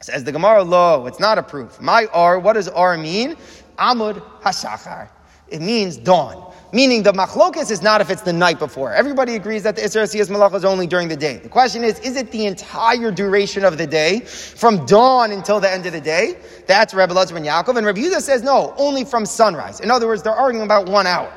Says 0.00 0.22
the 0.22 0.30
Gemara, 0.30 0.62
lo, 0.62 1.06
it's 1.06 1.18
not 1.18 1.36
a 1.36 1.42
proof. 1.42 1.80
My 1.80 2.06
R, 2.12 2.38
what 2.38 2.52
does 2.52 2.68
R 2.68 2.96
mean? 2.96 3.36
Amud 3.78 4.22
Hashachar. 4.40 5.08
It 5.48 5.60
means 5.60 5.96
dawn. 5.96 6.52
Meaning 6.76 7.04
the 7.04 7.12
machlokas 7.12 7.70
is 7.70 7.80
not 7.80 8.02
if 8.02 8.10
it's 8.10 8.20
the 8.20 8.34
night 8.34 8.58
before. 8.58 8.92
Everybody 8.92 9.34
agrees 9.34 9.62
that 9.62 9.76
the 9.76 9.80
Isser 9.80 10.02
Asiyas 10.02 10.28
Malacha 10.28 10.56
is 10.56 10.64
only 10.66 10.86
during 10.86 11.08
the 11.08 11.16
day. 11.16 11.38
The 11.38 11.48
question 11.48 11.82
is, 11.82 11.98
is 12.00 12.16
it 12.16 12.30
the 12.32 12.44
entire 12.44 13.10
duration 13.10 13.64
of 13.64 13.78
the 13.78 13.86
day, 13.86 14.20
from 14.20 14.84
dawn 14.84 15.32
until 15.32 15.58
the 15.58 15.72
end 15.72 15.86
of 15.86 15.94
the 15.94 16.02
day? 16.02 16.36
That's 16.66 16.92
Rebbe 16.92 17.14
Lazar 17.14 17.32
ben 17.32 17.44
Yaakov. 17.44 17.78
And 17.78 17.86
Rebbe 17.86 18.00
Yehuda 18.00 18.20
says, 18.20 18.42
no, 18.42 18.74
only 18.76 19.06
from 19.06 19.24
sunrise. 19.24 19.80
In 19.80 19.90
other 19.90 20.06
words, 20.06 20.22
they're 20.22 20.34
arguing 20.34 20.66
about 20.66 20.86
one 20.86 21.06
hour. 21.06 21.32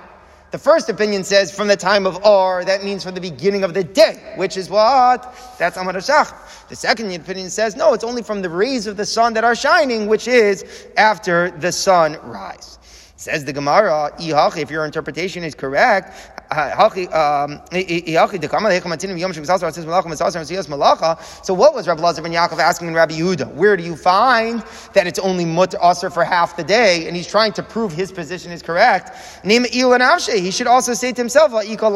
The 0.51 0.57
first 0.57 0.89
opinion 0.89 1.23
says 1.23 1.55
from 1.55 1.69
the 1.69 1.77
time 1.77 2.05
of 2.05 2.25
Or, 2.25 2.65
that 2.65 2.83
means 2.83 3.05
from 3.05 3.15
the 3.15 3.21
beginning 3.21 3.63
of 3.63 3.73
the 3.73 3.85
day, 3.85 4.33
which 4.35 4.57
is 4.57 4.69
what? 4.69 5.33
That's 5.57 5.77
Amad 5.77 5.95
Shach. 5.95 6.67
The 6.67 6.75
second 6.75 7.13
opinion 7.13 7.49
says, 7.49 7.77
no, 7.77 7.93
it's 7.93 8.03
only 8.03 8.23
from 8.23 8.41
the 8.41 8.49
rays 8.49 8.87
of 8.87 8.97
the 8.97 9.05
sun 9.05 9.35
that 9.35 9.45
are 9.45 9.55
shining, 9.55 10.07
which 10.07 10.27
is 10.27 10.87
after 10.97 11.51
the 11.51 11.71
sun 11.71 12.17
rise. 12.23 12.78
Says 13.19 13.43
the 13.43 13.51
Gemara, 13.51 14.13
if 14.17 14.71
your 14.71 14.85
interpretation 14.85 15.43
is 15.43 15.53
correct, 15.53 16.38
so 16.51 16.57
what 21.53 21.75
was 21.75 21.87
Rabbi 21.87 22.01
Lazar 22.01 22.23
ben 22.23 22.31
Yaakov 22.31 22.57
asking 22.57 22.87
in 22.87 22.95
Rabbi 22.95 23.13
Yehuda? 23.13 23.53
Where 23.53 23.77
do 23.77 23.83
you 23.83 23.95
find 23.95 24.63
that 24.93 25.05
it's 25.05 25.19
only 25.19 25.45
mut 25.45 25.75
aser 25.83 26.09
for 26.09 26.23
half 26.23 26.57
the 26.57 26.63
day? 26.63 27.05
And 27.07 27.15
he's 27.15 27.27
trying 27.27 27.53
to 27.53 27.61
prove 27.61 27.93
his 27.93 28.11
position 28.11 28.51
is 28.51 28.63
correct. 28.63 29.15
Name 29.45 29.63
He 29.65 30.49
should 30.51 30.65
also 30.65 30.95
say 30.95 31.11
to 31.11 31.21
himself, 31.21 31.53
Rabbi 31.53 31.67
Lazar 31.67 31.93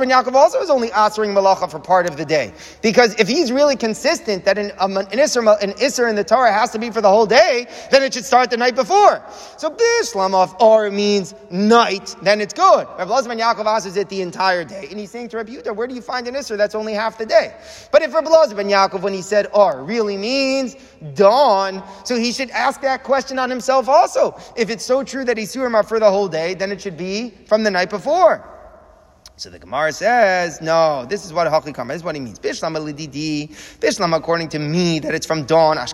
ben 0.00 0.10
Yaakov 0.10 0.34
also 0.34 0.60
is 0.60 0.70
only 0.70 0.88
asering 0.88 1.32
malacha 1.32 1.70
for 1.70 1.78
part 1.78 2.08
of 2.08 2.16
the 2.16 2.24
day. 2.24 2.52
Because 2.82 3.14
if 3.20 3.28
he's 3.28 3.52
really 3.52 3.76
consistent 3.76 4.44
that 4.46 4.58
an, 4.58 4.72
um, 4.78 4.96
an, 4.96 5.06
an 5.12 5.20
in 5.20 6.16
the 6.16 6.24
Torah 6.26 6.52
has 6.52 6.72
to 6.72 6.80
be 6.80 6.90
for 6.90 7.00
the 7.00 7.08
whole 7.08 7.26
day, 7.26 7.68
then 7.92 8.02
it 8.02 8.14
should 8.14 8.24
start 8.24 8.50
the 8.50 8.56
night 8.56 8.74
before. 8.74 9.22
So 9.58 9.70
Bishlam 9.70 10.34
of 10.34 10.60
or 10.60 10.90
means 10.90 11.35
night, 11.50 12.16
then 12.22 12.40
it's 12.40 12.54
good. 12.54 12.86
Rabbi 12.98 13.10
Lazar 13.10 13.28
ben 13.28 13.38
Yaakov 13.38 13.66
asks 13.66 13.96
it 13.96 14.08
the 14.08 14.20
entire 14.22 14.64
day. 14.64 14.86
And 14.90 14.98
he's 14.98 15.10
saying 15.10 15.28
to 15.30 15.36
Rabbi 15.38 15.52
Yehuda, 15.52 15.74
where 15.74 15.86
do 15.86 15.94
you 15.94 16.02
find 16.02 16.26
an 16.28 16.34
Isser 16.34 16.56
that's 16.56 16.74
only 16.74 16.92
half 16.92 17.18
the 17.18 17.26
day? 17.26 17.54
But 17.92 18.02
if 18.02 18.14
Rabbi 18.14 18.28
Lazar 18.28 18.54
ben 18.54 18.68
Yaakov, 18.68 19.02
when 19.02 19.12
he 19.12 19.22
said 19.22 19.46
or, 19.52 19.84
really 19.84 20.16
means 20.16 20.76
dawn, 21.14 21.82
so 22.04 22.16
he 22.16 22.32
should 22.32 22.50
ask 22.50 22.80
that 22.80 23.04
question 23.04 23.38
on 23.38 23.50
himself 23.50 23.88
also. 23.88 24.36
If 24.56 24.70
it's 24.70 24.84
so 24.84 25.02
true 25.02 25.24
that 25.24 25.36
he's 25.36 25.54
Surim 25.54 25.86
for 25.86 26.00
the 26.00 26.10
whole 26.10 26.28
day, 26.28 26.54
then 26.54 26.72
it 26.72 26.80
should 26.80 26.96
be 26.96 27.30
from 27.46 27.62
the 27.62 27.70
night 27.70 27.90
before. 27.90 28.55
So 29.38 29.50
the 29.50 29.58
Gemara 29.58 29.92
says, 29.92 30.62
no, 30.62 31.04
this 31.04 31.26
is 31.26 31.32
what 31.34 31.46
Haklikama, 31.46 31.88
this 31.88 31.96
is 31.96 32.04
what 32.04 32.14
he 32.14 32.22
means. 32.22 32.38
Bishlam 32.38 32.74
lididi, 32.74 33.50
Bishlam 33.80 34.16
according 34.16 34.48
to 34.48 34.58
me, 34.58 34.98
that 35.00 35.14
it's 35.14 35.26
from 35.26 35.44
dawn. 35.44 35.76
I 35.76 35.84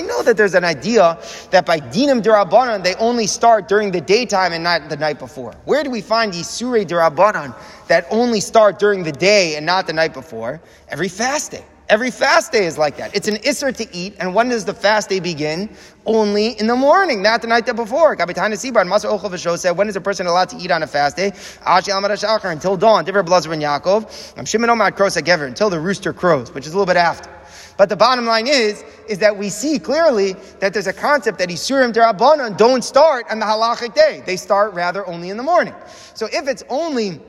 know 0.00 0.22
that 0.22 0.38
there's 0.38 0.54
an 0.54 0.64
idea 0.64 1.18
that 1.50 1.66
by 1.66 1.80
dinim 1.80 2.22
derabanan, 2.22 2.82
they 2.82 2.94
only 2.94 3.26
start 3.26 3.68
during 3.68 3.90
the 3.92 4.00
daytime 4.00 4.54
and 4.54 4.64
not 4.64 4.88
the 4.88 4.96
night 4.96 5.18
before. 5.18 5.52
Where 5.66 5.84
do 5.84 5.90
we 5.90 6.00
find 6.00 6.32
Yisure 6.32 6.82
derabanan 6.86 7.54
that 7.88 8.06
only 8.10 8.40
start 8.40 8.78
during 8.78 9.02
the 9.02 9.12
day 9.12 9.56
and 9.56 9.66
not 9.66 9.86
the 9.86 9.92
night 9.92 10.14
before? 10.14 10.62
Every 10.88 11.08
fast 11.08 11.50
day. 11.50 11.66
Every 11.90 12.12
fast 12.12 12.52
day 12.52 12.66
is 12.66 12.78
like 12.78 12.98
that. 12.98 13.16
It's 13.16 13.26
an 13.26 13.34
isser 13.38 13.76
to 13.76 13.96
eat, 13.96 14.14
and 14.20 14.32
when 14.32 14.48
does 14.48 14.64
the 14.64 14.72
fast 14.72 15.08
day 15.08 15.18
begin? 15.18 15.68
Only 16.06 16.50
in 16.50 16.68
the 16.68 16.76
morning, 16.76 17.20
not 17.20 17.42
the 17.42 17.48
night 17.48 17.66
that 17.66 17.74
before. 17.74 18.14
Kapitana 18.14 18.54
Sibar 18.54 18.82
and 18.82 18.88
Masar 18.88 19.58
said, 19.58 19.72
when 19.72 19.88
is 19.88 19.96
a 19.96 20.00
person 20.00 20.28
allowed 20.28 20.50
to 20.50 20.56
eat 20.58 20.70
on 20.70 20.84
a 20.84 20.86
fast 20.86 21.16
day? 21.16 21.32
Until 21.66 22.76
dawn. 22.76 23.04
Different 23.04 23.26
Blazer 23.26 23.48
ben 23.48 23.60
Yaakov. 23.60 24.38
I'm 24.38 24.44
Shimon 24.44 24.70
Omar 24.70 24.92
Krosa 24.92 25.20
Gever, 25.20 25.48
until 25.48 25.68
the 25.68 25.80
rooster 25.80 26.12
crows, 26.12 26.54
which 26.54 26.64
is 26.64 26.72
a 26.72 26.76
little 26.76 26.86
bit 26.86 26.96
after. 26.96 27.28
But 27.76 27.88
the 27.88 27.96
bottom 27.96 28.24
line 28.24 28.46
is, 28.46 28.84
is 29.08 29.18
that 29.18 29.36
we 29.36 29.48
see 29.48 29.80
clearly 29.80 30.34
that 30.60 30.72
there's 30.72 30.86
a 30.86 30.92
concept 30.92 31.38
that 31.38 31.48
Isurim 31.48 31.92
Derabanan 31.92 32.56
don't 32.56 32.84
start 32.84 33.26
on 33.30 33.40
the 33.40 33.46
halachic 33.46 33.94
day. 33.94 34.22
They 34.24 34.36
start 34.36 34.74
rather 34.74 35.04
only 35.08 35.30
in 35.30 35.36
the 35.36 35.42
morning. 35.42 35.74
So 36.14 36.28
if 36.32 36.46
it's 36.46 36.62
only 36.68 37.20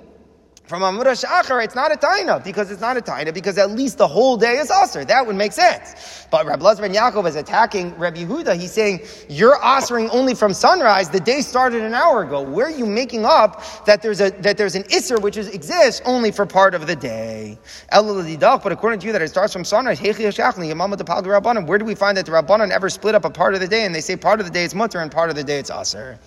from 0.72 0.84
Amud 0.84 1.04
HaShachar, 1.04 1.62
it's 1.62 1.76
not 1.76 1.92
a 1.92 1.98
taina 1.98 2.42
because 2.42 2.72
it's 2.72 2.80
not 2.80 2.96
a 2.96 3.02
taina 3.02 3.34
because 3.34 3.58
at 3.58 3.72
least 3.72 3.98
the 3.98 4.08
whole 4.08 4.38
day 4.38 4.56
is 4.56 4.72
aser. 4.72 5.04
That 5.04 5.28
would 5.28 5.36
make 5.36 5.52
sense. 5.52 6.26
But 6.32 6.46
Rabbi 6.46 6.64
Lazar 6.64 6.84
ben 6.84 6.94
Yaakov 6.94 7.28
is 7.28 7.36
attacking 7.36 7.94
Rabbi 7.98 8.24
Yehuda. 8.24 8.56
He's 8.58 8.72
saying 8.72 9.02
you're 9.28 9.58
asering 9.58 10.08
only 10.14 10.34
from 10.34 10.54
sunrise. 10.54 11.10
The 11.10 11.20
day 11.20 11.42
started 11.42 11.84
an 11.84 11.94
hour 11.94 12.24
ago. 12.24 12.42
Where 12.42 12.68
are 12.68 12.72
you 12.72 12.86
making 12.86 13.26
up 13.26 13.62
that 13.86 14.02
there's 14.02 14.22
a 14.22 14.30
that 14.46 14.58
there's 14.58 14.76
an 14.76 14.86
iser 14.90 15.20
which 15.20 15.36
is, 15.36 15.50
exists 15.50 16.02
only 16.06 16.32
for 16.32 16.46
part 16.46 16.74
of 16.74 16.88
the 16.88 16.96
day? 16.96 17.58
But 17.92 18.72
according 18.72 19.02
to 19.02 19.08
you, 19.08 19.12
that 19.12 19.22
it 19.22 19.28
starts 19.28 19.52
from 19.52 19.66
sunrise. 19.66 20.00
Where 20.00 20.14
do 20.14 20.24
we 20.24 21.96
find 21.96 22.18
that 22.18 22.26
the 22.26 22.32
Rabbanan 22.32 22.72
ever 22.72 22.90
split 22.90 23.14
up 23.14 23.26
a 23.26 23.30
part 23.30 23.56
of 23.56 23.60
the 23.60 23.68
day 23.68 23.84
and 23.84 23.94
they 23.94 24.00
say 24.00 24.16
part 24.16 24.40
of 24.40 24.46
the 24.46 24.52
day 24.54 24.64
it's 24.64 24.74
mutter 24.74 25.00
and 25.00 25.12
part 25.12 25.30
of 25.30 25.36
the 25.36 25.44
day 25.44 25.60
it's 25.60 25.70
aser? 25.70 26.18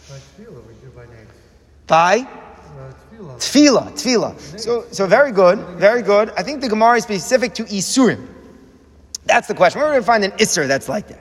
By 1.86 2.43
Tfila, 3.38 3.92
tfila. 3.92 4.60
So, 4.60 4.84
so 4.90 5.06
very 5.06 5.32
good, 5.32 5.58
very 5.78 6.02
good. 6.02 6.30
I 6.36 6.42
think 6.42 6.60
the 6.60 6.68
Gemara 6.68 6.96
is 6.96 7.04
specific 7.04 7.54
to 7.54 7.64
Isurim. 7.64 8.28
That's 9.26 9.48
the 9.48 9.54
question. 9.54 9.80
Where 9.80 9.90
do 9.92 9.98
we 9.98 10.04
find 10.04 10.24
an 10.24 10.32
Isser 10.32 10.68
that's 10.68 10.88
like 10.88 11.08
that? 11.08 11.20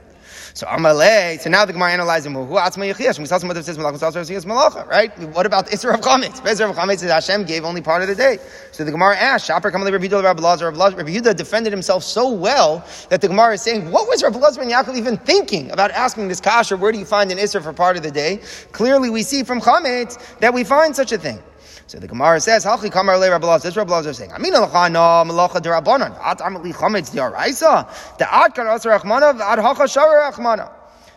So 0.56 0.68
Amalei, 0.68 1.40
so 1.40 1.50
now 1.50 1.66
the 1.66 1.74
Gemara 1.74 1.94
analyzing 1.94 2.32
well, 2.36 2.46
who 2.46 2.54
Atzma 2.56 2.94
Yechiyash, 2.94 3.18
we 3.18 3.26
saw 3.26 3.40
some 3.40 3.50
other 3.50 3.64
says 3.64 3.76
Malacha, 3.76 4.88
right? 4.88 5.18
What 5.34 5.48
about 5.48 5.66
the 5.66 5.76
Isser 5.76 5.92
of 5.92 6.02
Chametz? 6.02 6.42
Isser 6.42 6.70
of 6.70 6.76
Chametz 6.76 7.00
says 7.00 7.10
Hashem 7.10 7.46
gave 7.46 7.66
only 7.66 7.82
part 7.82 8.04
of 8.04 8.08
the 8.08 8.14
day. 8.14 8.38
So 8.72 8.84
the 8.84 8.92
Gemara 8.92 9.18
asked, 9.18 9.48
Shopper 9.48 9.72
Kamalei 9.72 9.92
Rabbi 9.92 10.06
Yehuda 10.06 10.24
Rabbi 10.24 10.44
Lazar, 10.44 10.70
Rabbi 10.70 11.10
Yehuda 11.10 11.36
defended 11.36 11.74
himself 11.74 12.04
so 12.04 12.32
well 12.32 12.86
that 13.10 13.22
the 13.22 13.30
Gemara 13.30 13.56
is 13.56 13.64
saying, 13.64 13.90
what 13.90 14.08
was 14.08 14.22
Rabbi 14.22 14.38
Lazar 14.38 14.62
and 14.62 14.70
Yaakov 14.70 14.96
even 14.96 15.18
thinking 15.18 15.72
about 15.72 15.90
asking 15.90 16.28
this 16.28 16.40
kasha, 16.40 16.78
where 16.78 16.92
do 16.92 17.00
you 17.00 17.06
find 17.06 17.32
an 17.32 17.40
Isser 17.40 17.64
for 17.64 17.74
part 17.74 17.98
of 17.98 18.04
the 18.04 18.12
day? 18.12 18.40
Clearly 18.74 19.10
we 19.10 19.24
see 19.24 19.42
from 19.42 19.60
Chametz 19.60 20.20
that 20.38 20.54
we 20.54 20.64
find 20.64 20.96
such 20.96 21.12
a 21.12 21.18
thing. 21.18 21.42
So 21.88 22.00
the 22.00 22.08
Gemara 22.08 22.40
says, 22.40 22.66
"Halchi 22.66 22.92
kamar 22.92 23.18
le 23.18 23.30
Rabbi 23.30 23.58
This 23.60 23.76
Rabbi 23.76 23.92
Lazar 23.92 24.12
is 24.12 24.18
saying, 24.18 24.32
"Amin 24.32 24.54
alacha 24.54 24.92
no 24.92 25.00
malacha 25.00 25.62
derabanan. 25.62 26.18
At 26.24 26.40
chametz 26.40 27.12
diaraisa. 27.12 28.18
The 28.18 28.34
ad. 28.34 28.58
Ad 28.58 29.60
hacha 29.60 29.84
shara 29.84 30.32
rachmana." 30.32 30.72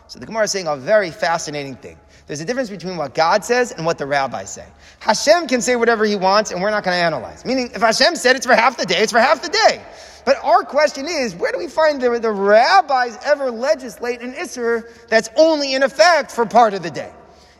So 0.07 0.19
the 0.19 0.25
Gemara 0.25 0.43
is 0.43 0.51
saying 0.51 0.67
a 0.67 0.75
very 0.75 1.11
fascinating 1.11 1.75
thing. 1.75 1.97
There's 2.27 2.41
a 2.41 2.45
difference 2.45 2.69
between 2.69 2.97
what 2.97 3.13
God 3.13 3.45
says 3.45 3.71
and 3.71 3.85
what 3.85 3.97
the 3.97 4.05
rabbis 4.05 4.53
say. 4.53 4.65
Hashem 4.99 5.47
can 5.47 5.61
say 5.61 5.77
whatever 5.77 6.03
he 6.03 6.17
wants, 6.17 6.51
and 6.51 6.61
we're 6.61 6.71
not 6.71 6.83
going 6.83 6.97
to 6.97 7.03
analyze. 7.03 7.45
Meaning, 7.45 7.71
if 7.73 7.81
Hashem 7.81 8.17
said 8.17 8.35
it's 8.35 8.45
for 8.45 8.55
half 8.55 8.77
the 8.77 8.85
day, 8.85 8.97
it's 8.97 9.13
for 9.13 9.19
half 9.19 9.41
the 9.41 9.49
day. 9.49 9.81
But 10.25 10.35
our 10.43 10.63
question 10.63 11.07
is, 11.07 11.35
where 11.35 11.53
do 11.53 11.57
we 11.57 11.67
find 11.67 12.01
the, 12.01 12.19
the 12.19 12.31
rabbis 12.31 13.17
ever 13.23 13.49
legislate 13.49 14.19
an 14.21 14.33
Isser 14.33 15.07
that's 15.07 15.29
only 15.37 15.73
in 15.73 15.83
effect 15.83 16.31
for 16.31 16.45
part 16.45 16.73
of 16.73 16.83
the 16.83 16.91
day? 16.91 17.13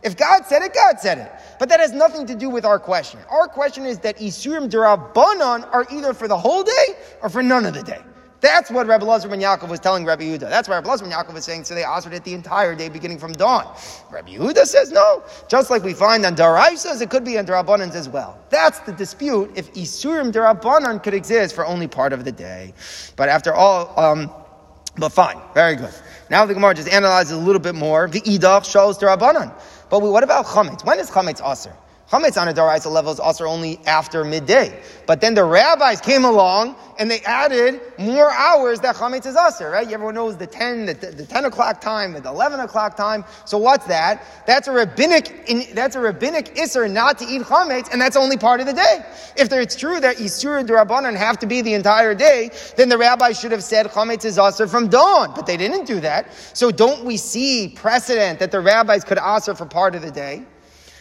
If 0.04 0.16
God 0.16 0.46
said 0.46 0.62
it, 0.62 0.74
God 0.74 1.00
said 1.00 1.18
it. 1.18 1.32
But 1.60 1.70
that 1.70 1.80
has 1.80 1.92
nothing 1.92 2.26
to 2.28 2.36
do 2.36 2.50
with 2.50 2.66
our 2.66 2.80
question. 2.80 3.20
Our 3.30 3.48
question 3.48 3.86
is 3.86 4.00
that 4.00 4.18
Isurim 4.18 4.70
Durabanan 4.70 5.68
are 5.74 5.86
either 5.92 6.14
for 6.14 6.28
the 6.28 6.38
whole 6.38 6.64
day 6.64 6.96
or 7.22 7.30
for 7.30 7.42
none 7.42 7.66
of 7.66 7.74
the 7.74 7.84
day. 7.84 8.02
That's 8.40 8.70
what 8.70 8.86
Rabbi 8.86 9.04
Lazar 9.04 9.30
ben 9.30 9.40
Yaakov 9.40 9.68
was 9.68 9.80
telling 9.80 10.06
Rabbi 10.06 10.24
Yehuda. 10.24 10.42
That's 10.42 10.70
why 10.70 10.76
Rabbi 10.76 10.90
Lazar 10.90 11.06
ben 11.06 11.14
Yaakov 11.14 11.34
was 11.34 11.44
saying, 11.44 11.64
so 11.64 11.74
they 11.74 11.84
it 11.84 12.24
the 12.24 12.34
entire 12.34 12.76
day 12.76 12.88
beginning 12.88 13.18
from 13.18 13.34
dawn. 13.34 13.66
Rabbi 14.12 14.36
Yehuda 14.36 14.66
says 14.66 14.92
no. 14.92 15.24
Just 15.48 15.72
like 15.72 15.84
we 15.84 15.94
find 15.94 16.24
on 16.24 16.36
Daraisas, 16.36 17.02
it 17.02 17.10
could 17.10 17.26
be 17.26 17.40
on 17.40 17.48
Darabbanans 17.48 17.96
as 17.96 18.08
well. 18.08 18.40
That's 18.50 18.80
the 18.82 18.92
dispute 18.92 19.52
if 19.56 19.74
Isurim 19.74 20.32
Darabbanan 20.32 21.02
could 21.02 21.16
exist 21.16 21.56
for 21.56 21.66
only 21.66 21.88
part 21.88 22.14
of 22.14 22.26
the 22.26 22.32
day. 22.32 22.74
But 23.16 23.30
after 23.30 23.56
all, 23.56 24.00
um, 24.00 24.30
but 24.98 25.10
fine, 25.10 25.40
very 25.56 25.76
good. 25.76 25.94
Now 26.30 26.46
the 26.46 26.54
Gemara 26.54 26.76
just 26.76 26.90
analyzes 26.90 27.32
a 27.32 27.38
little 27.38 27.62
bit 27.62 27.76
more. 27.76 28.08
The 28.08 28.22
Idach 28.22 28.66
shows 28.70 29.00
Darabbanan. 29.00 29.52
But 29.90 30.02
what 30.02 30.24
about 30.24 30.46
Chametz? 30.46 30.86
When 30.86 31.00
is 31.00 31.10
Chametz 31.10 31.42
Aser? 31.50 31.74
Chametz 32.12 32.42
on 32.42 32.48
a 32.48 32.54
Daraisa 32.54 32.90
level 32.90 33.12
is 33.12 33.20
also 33.20 33.46
only 33.46 33.82
after 33.86 34.24
midday. 34.24 34.82
But 35.06 35.20
then 35.20 35.34
the 35.34 35.44
rabbis 35.44 36.00
came 36.00 36.24
along 36.24 36.78
and 37.00 37.12
they 37.12 37.20
added 37.22 37.82
more 37.98 38.32
hours 38.32 38.80
that 38.80 38.96
Chametz 38.96 39.26
is 39.26 39.36
Aser, 39.36 39.70
right? 39.70 39.92
Everyone 39.92 40.16
knows 40.16 40.38
the 40.38 40.48
10, 40.48 40.86
the, 40.86 40.94
the 40.94 41.26
10 41.26 41.46
o'clock 41.46 41.82
time, 41.82 42.14
the 42.14 42.30
11 42.30 42.62
o'clock 42.62 42.96
time. 42.96 43.26
So 43.44 43.58
what's 43.58 43.86
that? 43.88 44.24
That's 44.46 44.70
a 44.70 44.72
rabbinic, 44.72 45.74
that's 45.74 45.98
a 45.98 46.00
rabbinic 46.00 46.56
Isser 46.56 46.90
not 46.90 47.18
to 47.20 47.26
eat 47.26 47.42
Chametz, 47.42 47.90
and 47.92 48.02
that's 48.02 48.16
only 48.16 48.38
part 48.38 48.62
of 48.62 48.68
the 48.68 48.74
day. 48.74 49.06
If 49.36 49.52
it's 49.52 49.76
true 49.76 50.00
that 50.00 50.16
Isur 50.16 50.62
and 50.62 50.70
Rabbanan 50.70 51.18
have 51.18 51.38
to 51.40 51.46
be 51.46 51.62
the 51.62 51.74
entire 51.74 52.16
day, 52.16 52.52
then 52.78 52.88
the 52.88 52.98
rabbis 52.98 53.38
should 53.38 53.52
have 53.52 53.64
said 53.64 53.86
Chametz 53.88 54.24
is 54.24 54.38
Aser 54.38 54.68
from 54.68 54.88
dawn. 54.88 55.34
But 55.36 55.46
they 55.46 55.58
didn't 55.58 55.86
do 55.86 56.00
that. 56.00 56.32
So 56.54 56.72
don't 56.72 57.04
we 57.04 57.18
see 57.18 57.68
precedent 57.76 58.40
that 58.40 58.52
the 58.52 58.62
rabbis 58.62 59.04
could 59.04 59.20
Aser 59.20 59.56
for 59.56 59.66
part 59.66 59.94
of 59.94 60.02
the 60.02 60.12
day? 60.12 60.46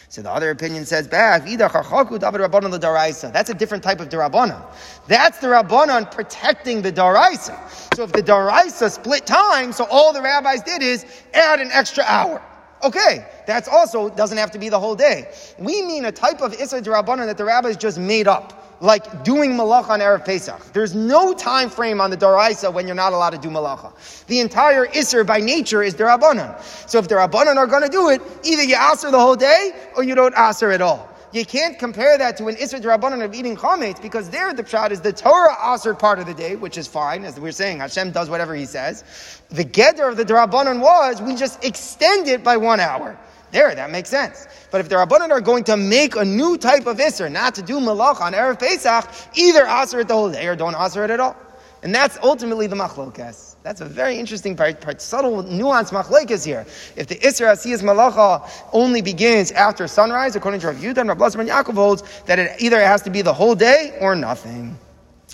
So 0.09 0.21
the 0.21 0.31
other 0.31 0.51
opinion 0.51 0.85
says 0.85 1.07
back, 1.07 1.43
That's 1.43 3.49
a 3.49 3.53
different 3.53 3.83
type 3.83 3.99
of 3.99 4.09
derabanan. 4.09 4.65
That's 5.07 5.39
the 5.39 5.47
rabbanon 5.47 6.11
protecting 6.11 6.81
the 6.81 6.93
daraisa. 6.93 7.95
So 7.95 8.03
if 8.03 8.13
the 8.13 8.23
daraisa 8.23 8.89
split 8.89 9.25
time, 9.25 9.73
so 9.73 9.85
all 9.91 10.13
the 10.13 10.21
rabbis 10.21 10.61
did 10.61 10.81
is 10.81 11.05
add 11.33 11.59
an 11.59 11.69
extra 11.73 12.05
hour. 12.05 12.41
Okay, 12.83 13.25
that's 13.45 13.67
also 13.67 14.09
doesn't 14.09 14.37
have 14.37 14.51
to 14.51 14.59
be 14.59 14.69
the 14.69 14.79
whole 14.79 14.95
day. 14.95 15.31
We 15.57 15.81
mean 15.81 16.05
a 16.05 16.11
type 16.11 16.41
of 16.41 16.53
Issa 16.53 16.81
Darabanan 16.81 17.25
that 17.25 17.37
the 17.37 17.45
rabbis 17.45 17.75
just 17.75 17.97
made 17.97 18.27
up 18.27 18.66
like 18.79 19.23
doing 19.23 19.51
malacha 19.51 19.89
on 19.89 19.99
Erev 19.99 20.25
Pesach. 20.25 20.61
There's 20.73 20.93
no 20.93 21.33
time 21.33 21.69
frame 21.69 21.99
on 21.99 22.09
the 22.11 22.17
Daraisa 22.17 22.71
when 22.71 22.85
you're 22.85 22.95
not 22.95 23.13
allowed 23.13 23.31
to 23.31 23.37
do 23.37 23.49
malacha. 23.49 23.91
The 24.27 24.39
entire 24.39 24.85
Isser 24.87 25.25
by 25.25 25.39
nature 25.39 25.81
is 25.81 25.95
the 25.95 26.03
Rabbanan. 26.03 26.61
So 26.89 26.99
if 26.99 27.07
the 27.07 27.15
Rabbanan 27.15 27.57
are 27.57 27.67
going 27.67 27.83
to 27.83 27.89
do 27.89 28.09
it, 28.09 28.21
either 28.43 28.63
you 28.63 28.75
aser 28.75 29.11
the 29.11 29.19
whole 29.19 29.35
day 29.35 29.71
or 29.95 30.03
you 30.03 30.15
don't 30.15 30.35
aser 30.37 30.71
at 30.71 30.81
all. 30.81 31.09
You 31.33 31.45
can't 31.45 31.77
compare 31.77 32.17
that 32.17 32.37
to 32.37 32.47
an 32.47 32.55
Isser 32.55 32.81
Rabbanan 32.81 33.23
of 33.23 33.33
eating 33.33 33.57
chametz 33.57 34.01
because 34.01 34.29
there 34.29 34.53
the 34.53 34.63
pshat 34.63 34.91
is 34.91 35.01
the 35.01 35.11
Torah 35.11 35.55
aser 35.73 35.93
part 35.93 36.19
of 36.19 36.25
the 36.25 36.33
day, 36.33 36.55
which 36.55 36.77
is 36.77 36.87
fine, 36.87 37.25
as 37.25 37.39
we're 37.39 37.51
saying. 37.51 37.79
Hashem 37.79 38.11
does 38.11 38.29
whatever 38.29 38.55
He 38.55 38.65
says. 38.65 39.03
The 39.49 39.65
Geder 39.65 40.09
of 40.09 40.17
the 40.17 40.25
Rabbanan 40.25 40.79
was 40.79 41.21
we 41.21 41.35
just 41.35 41.63
extend 41.63 42.27
it 42.27 42.43
by 42.43 42.57
one 42.57 42.79
hour. 42.79 43.17
There, 43.51 43.73
that 43.73 43.91
makes 43.91 44.09
sense. 44.09 44.47
But 44.71 44.81
if 44.81 44.89
the 44.89 44.95
Rabbanan 44.95 45.31
are 45.31 45.41
going 45.41 45.63
to 45.65 45.77
make 45.77 46.15
a 46.15 46.25
new 46.25 46.57
type 46.57 46.85
of 46.85 46.97
Isser, 46.97 47.31
not 47.31 47.55
to 47.55 47.61
do 47.61 47.79
Malach 47.79 48.19
on 48.19 48.33
Erev 48.33 48.59
Pesach, 48.59 49.09
either 49.35 49.65
Aser 49.65 50.01
it 50.01 50.07
the 50.07 50.13
whole 50.13 50.31
day 50.31 50.47
or 50.47 50.55
don't 50.55 50.75
Aser 50.75 51.05
it 51.05 51.11
at 51.11 51.19
all. 51.19 51.35
And 51.83 51.93
that's 51.93 52.17
ultimately 52.23 52.67
the 52.67 52.75
Machlokas. 52.75 53.55
That's 53.63 53.81
a 53.81 53.85
very 53.85 54.17
interesting 54.17 54.55
part, 54.55 54.81
part 54.81 55.01
subtle 55.01 55.43
nuance 55.43 55.91
Machlokas 55.91 56.43
here. 56.45 56.65
If 56.95 57.07
the 57.07 57.15
Isser 57.15 57.51
Asiyas 57.51 57.83
Malacha 57.83 58.49
only 58.73 59.01
begins 59.01 59.51
after 59.51 59.87
sunrise, 59.87 60.35
according 60.35 60.61
to 60.61 60.67
Rav 60.67 60.77
Yudah 60.77 60.97
and 60.97 61.09
Rav 61.09 61.19
Lazar 61.19 61.39
Yaakov 61.39 61.75
holds 61.75 62.03
that 62.25 62.39
it 62.39 62.61
either 62.61 62.79
has 62.79 63.01
to 63.03 63.09
be 63.09 63.21
the 63.21 63.33
whole 63.33 63.55
day 63.55 63.97
or 64.01 64.15
nothing. 64.15 64.77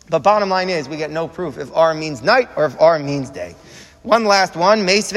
But 0.09 0.19
bottom 0.19 0.49
line 0.49 0.69
is, 0.69 0.89
we 0.89 0.97
get 0.97 1.11
no 1.11 1.27
proof 1.27 1.57
if 1.57 1.73
R 1.75 1.93
means 1.93 2.21
night 2.21 2.49
or 2.55 2.65
if 2.65 2.79
R 2.79 2.99
means 2.99 3.29
day. 3.29 3.55
One 4.03 4.25
last 4.25 4.57
one. 4.57 4.85
They 4.85 4.95
used 4.95 5.11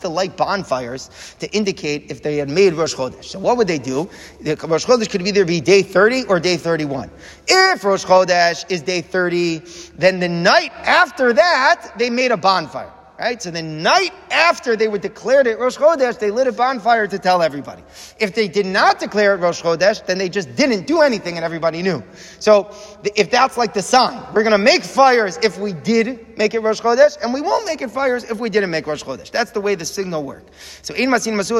to 0.00 0.08
light 0.08 0.36
bonfires 0.36 1.10
to 1.40 1.50
indicate 1.50 2.10
if 2.12 2.22
they 2.22 2.36
had 2.36 2.48
made 2.48 2.74
Rosh 2.74 2.94
Chodesh. 2.94 3.24
So 3.24 3.40
what 3.40 3.56
would 3.56 3.66
they 3.66 3.78
do? 3.78 4.08
Rosh 4.44 4.86
Chodesh 4.86 5.10
could 5.10 5.26
either 5.26 5.44
be 5.44 5.60
day 5.60 5.82
30 5.82 6.26
or 6.26 6.38
day 6.38 6.56
31. 6.56 7.10
If 7.48 7.82
Rosh 7.82 8.04
Chodesh 8.04 8.64
is 8.70 8.82
day 8.82 9.00
30, 9.00 9.62
then 9.98 10.20
the 10.20 10.28
night 10.28 10.70
after 10.76 11.32
that, 11.32 11.94
they 11.98 12.08
made 12.08 12.30
a 12.30 12.36
bonfire. 12.36 12.92
Right? 13.18 13.40
So 13.40 13.50
the 13.50 13.62
night 13.62 14.12
after 14.30 14.76
they 14.76 14.88
were 14.88 14.98
declared 14.98 15.46
it 15.46 15.58
Rosh 15.58 15.78
Chodesh, 15.78 16.18
they 16.18 16.30
lit 16.30 16.46
a 16.46 16.52
bonfire 16.52 17.06
to 17.06 17.18
tell 17.18 17.40
everybody. 17.40 17.82
If 18.18 18.34
they 18.34 18.46
did 18.46 18.66
not 18.66 19.00
declare 19.00 19.34
it 19.34 19.38
Rosh 19.38 19.62
Chodesh, 19.62 20.04
then 20.04 20.18
they 20.18 20.28
just 20.28 20.54
didn't 20.54 20.86
do 20.86 21.00
anything 21.00 21.36
and 21.36 21.44
everybody 21.44 21.80
knew. 21.82 22.02
So 22.40 22.74
if 23.16 23.30
that's 23.30 23.56
like 23.56 23.72
the 23.72 23.80
sign, 23.80 24.22
we're 24.34 24.42
going 24.42 24.52
to 24.52 24.58
make 24.58 24.84
fires 24.84 25.38
if 25.42 25.58
we 25.58 25.72
did 25.72 26.36
make 26.36 26.52
it 26.52 26.60
Rosh 26.60 26.82
Chodesh, 26.82 27.16
and 27.22 27.32
we 27.32 27.40
won't 27.40 27.64
make 27.64 27.80
it 27.80 27.90
fires 27.90 28.24
if 28.24 28.38
we 28.38 28.50
didn't 28.50 28.70
make 28.70 28.86
Rosh 28.86 29.02
Chodesh. 29.02 29.30
That's 29.30 29.50
the 29.50 29.62
way 29.62 29.74
the 29.74 29.86
signal 29.86 30.22
works. 30.22 30.80
So 30.82 30.92
in 30.94 31.08
Masin 31.10 31.36
Masin 31.36 31.56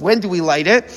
when 0.00 0.20
do 0.20 0.28
we 0.28 0.40
light 0.40 0.68
it? 0.68 0.90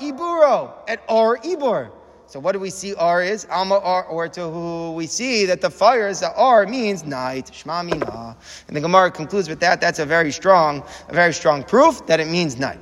Iburo, 0.00 0.72
at 0.88 1.02
Ar 1.08 1.38
Ibor. 1.38 1.90
So 2.30 2.38
what 2.38 2.52
do 2.52 2.60
we 2.60 2.70
see 2.70 2.94
R 2.94 3.24
is? 3.24 3.44
Alma 3.50 3.80
R 3.80 4.04
or 4.04 4.28
to 4.28 4.42
who? 4.42 4.92
We 4.92 5.08
see 5.08 5.46
that 5.46 5.60
the 5.60 5.68
fires, 5.68 6.20
the 6.20 6.32
R 6.36 6.64
means 6.64 7.04
night. 7.04 7.46
Shma 7.46 7.84
mina. 7.84 8.36
And 8.68 8.76
the 8.76 8.80
Gemara 8.80 9.10
concludes 9.10 9.48
with 9.48 9.58
that. 9.58 9.80
That's 9.80 9.98
a 9.98 10.06
very 10.06 10.30
strong, 10.30 10.84
a 11.08 11.12
very 11.12 11.32
strong 11.32 11.64
proof 11.64 12.06
that 12.06 12.20
it 12.20 12.28
means 12.28 12.56
night. 12.56 12.78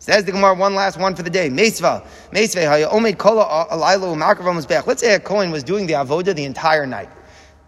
Says 0.00 0.26
the 0.26 0.32
Gemara, 0.32 0.54
one 0.54 0.74
last 0.74 0.98
one 0.98 1.14
for 1.14 1.22
the 1.22 1.30
day. 1.30 1.48
Meisva. 1.48 2.06
Meisva, 2.30 2.66
haya 2.66 2.88
omed 2.88 3.16
kola 3.16 3.66
alaylo 3.70 4.14
u'makrav 4.14 4.86
Let's 4.86 5.00
say 5.00 5.14
a 5.14 5.18
Kohen 5.18 5.50
was 5.50 5.64
doing 5.64 5.86
the 5.86 5.94
avoda 5.94 6.34
the 6.34 6.44
entire 6.44 6.86
night. 6.86 7.08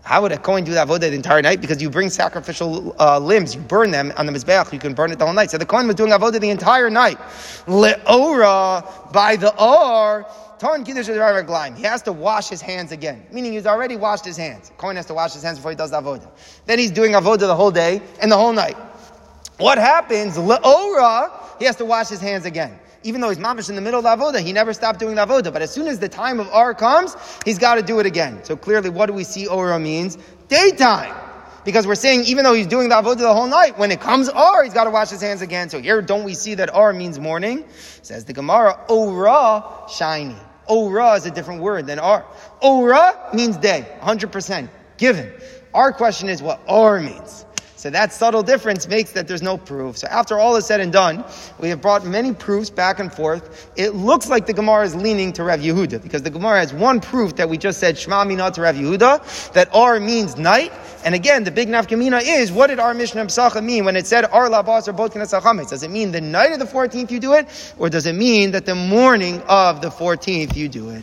How 0.04 0.20
would 0.20 0.32
a 0.32 0.38
Kohen 0.38 0.64
do 0.64 0.72
the 0.72 0.80
avoda 0.80 1.00
the 1.00 1.14
entire 1.14 1.40
night? 1.40 1.60
Because 1.60 1.80
you 1.80 1.88
bring 1.88 2.10
sacrificial 2.10 2.94
uh, 3.00 3.18
limbs, 3.20 3.54
you 3.54 3.60
burn 3.60 3.92
them 3.92 4.12
on 4.18 4.26
the 4.26 4.32
mizbeach, 4.32 4.72
you 4.72 4.80
can 4.80 4.94
burn 4.94 5.12
it 5.12 5.18
the 5.18 5.24
whole 5.24 5.32
night. 5.32 5.50
So 5.50 5.58
the 5.58 5.64
Kohen 5.64 5.86
was 5.86 5.94
doing 5.94 6.10
avoda 6.10 6.40
the 6.40 6.50
entire 6.50 6.90
night. 6.90 7.18
Le'ora, 7.66 9.12
by 9.12 9.36
the 9.36 9.56
or, 9.62 10.26
He 10.62 11.82
has 11.82 12.02
to 12.02 12.12
wash 12.12 12.48
his 12.48 12.60
hands 12.60 12.92
again, 12.92 13.26
meaning 13.32 13.52
he's 13.52 13.66
already 13.66 13.96
washed 13.96 14.24
his 14.24 14.36
hands. 14.36 14.70
Cohen 14.76 14.94
has 14.94 15.06
to 15.06 15.14
wash 15.14 15.32
his 15.32 15.42
hands 15.42 15.58
before 15.58 15.72
he 15.72 15.76
does 15.76 15.90
the 15.90 16.00
avodah. 16.00 16.30
Then 16.66 16.78
he's 16.78 16.92
doing 16.92 17.12
avodah 17.12 17.38
the 17.40 17.56
whole 17.56 17.72
day 17.72 18.00
and 18.20 18.30
the 18.30 18.36
whole 18.36 18.52
night. 18.52 18.76
What 19.58 19.78
happens? 19.78 20.36
Le'ora, 20.36 21.32
he 21.58 21.64
has 21.64 21.76
to 21.76 21.84
wash 21.84 22.08
his 22.08 22.20
hands 22.20 22.44
again. 22.44 22.78
Even 23.02 23.20
though 23.20 23.28
he's 23.30 23.38
mamish 23.38 23.70
in 23.70 23.74
the 23.74 23.80
middle 23.80 23.98
of 23.98 24.04
the 24.04 24.24
avodah, 24.24 24.40
he 24.40 24.52
never 24.52 24.72
stopped 24.72 25.00
doing 25.00 25.16
the 25.16 25.26
avodah. 25.26 25.52
But 25.52 25.62
as 25.62 25.72
soon 25.72 25.88
as 25.88 25.98
the 25.98 26.08
time 26.08 26.38
of 26.38 26.48
R 26.50 26.74
comes, 26.74 27.16
he's 27.44 27.58
got 27.58 27.74
to 27.74 27.82
do 27.82 27.98
it 27.98 28.06
again. 28.06 28.44
So 28.44 28.56
clearly, 28.56 28.88
what 28.88 29.06
do 29.06 29.14
we 29.14 29.24
see 29.24 29.48
Ora 29.48 29.80
means? 29.80 30.16
Daytime. 30.46 31.14
Because 31.64 31.88
we're 31.88 31.96
saying 31.96 32.24
even 32.26 32.44
though 32.44 32.54
he's 32.54 32.68
doing 32.68 32.88
the 32.88 32.94
avodah 32.94 33.18
the 33.18 33.34
whole 33.34 33.48
night, 33.48 33.78
when 33.78 33.90
it 33.90 34.00
comes 34.00 34.28
R, 34.28 34.62
he's 34.62 34.74
got 34.74 34.84
to 34.84 34.90
wash 34.90 35.10
his 35.10 35.20
hands 35.20 35.42
again. 35.42 35.68
So 35.68 35.80
here, 35.80 36.02
don't 36.02 36.22
we 36.24 36.34
see 36.34 36.54
that 36.54 36.72
R 36.72 36.92
means 36.92 37.18
morning? 37.18 37.64
Says 38.02 38.24
the 38.24 38.32
Gemara, 38.32 38.78
Ora, 38.88 39.64
shiny. 39.88 40.36
Ora 40.68 41.14
is 41.14 41.26
a 41.26 41.30
different 41.30 41.62
word 41.62 41.86
than 41.86 41.98
ar. 41.98 42.24
Ora 42.60 43.30
means 43.32 43.56
day, 43.56 43.86
100%, 44.00 44.68
given. 44.96 45.32
Our 45.74 45.92
question 45.92 46.28
is 46.28 46.42
what 46.42 46.60
or 46.66 47.00
means. 47.00 47.44
So 47.82 47.90
that 47.90 48.12
subtle 48.12 48.44
difference 48.44 48.86
makes 48.86 49.10
that 49.10 49.26
there's 49.26 49.42
no 49.42 49.58
proof. 49.58 49.98
So 49.98 50.06
after 50.06 50.38
all 50.38 50.54
is 50.54 50.64
said 50.66 50.78
and 50.78 50.92
done, 50.92 51.24
we 51.58 51.68
have 51.68 51.80
brought 51.80 52.06
many 52.06 52.32
proofs 52.32 52.70
back 52.70 53.00
and 53.00 53.12
forth. 53.12 53.72
It 53.74 53.96
looks 53.96 54.28
like 54.28 54.46
the 54.46 54.52
Gemara 54.52 54.84
is 54.84 54.94
leaning 54.94 55.32
to 55.32 55.42
Rav 55.42 55.58
Yehuda 55.58 56.00
because 56.00 56.22
the 56.22 56.30
Gemara 56.30 56.60
has 56.60 56.72
one 56.72 57.00
proof 57.00 57.34
that 57.34 57.48
we 57.48 57.58
just 57.58 57.80
said 57.80 57.98
Shema 57.98 58.24
Mina 58.24 58.52
to 58.52 58.60
Rav 58.60 58.76
Yehuda 58.76 59.52
that 59.54 59.68
R 59.74 59.98
means 59.98 60.36
night. 60.36 60.70
And 61.04 61.12
again, 61.12 61.42
the 61.42 61.50
big 61.50 61.66
nafkamina 61.66 62.22
is 62.24 62.52
what 62.52 62.68
did 62.68 62.78
our 62.78 62.94
Mishnah 62.94 63.26
Psacha 63.26 63.60
mean 63.64 63.84
when 63.84 63.96
it 63.96 64.06
said 64.06 64.26
R 64.26 64.48
labas 64.48 64.86
or 64.86 64.92
both 64.92 65.14
Does 65.14 65.82
it 65.82 65.90
mean 65.90 66.12
the 66.12 66.20
night 66.20 66.52
of 66.52 66.60
the 66.60 66.64
14th 66.64 67.10
you 67.10 67.18
do 67.18 67.32
it, 67.32 67.74
or 67.78 67.90
does 67.90 68.06
it 68.06 68.14
mean 68.14 68.52
that 68.52 68.64
the 68.64 68.76
morning 68.76 69.42
of 69.48 69.82
the 69.82 69.90
14th 69.90 70.54
you 70.54 70.68
do 70.68 70.90
it? 70.90 71.02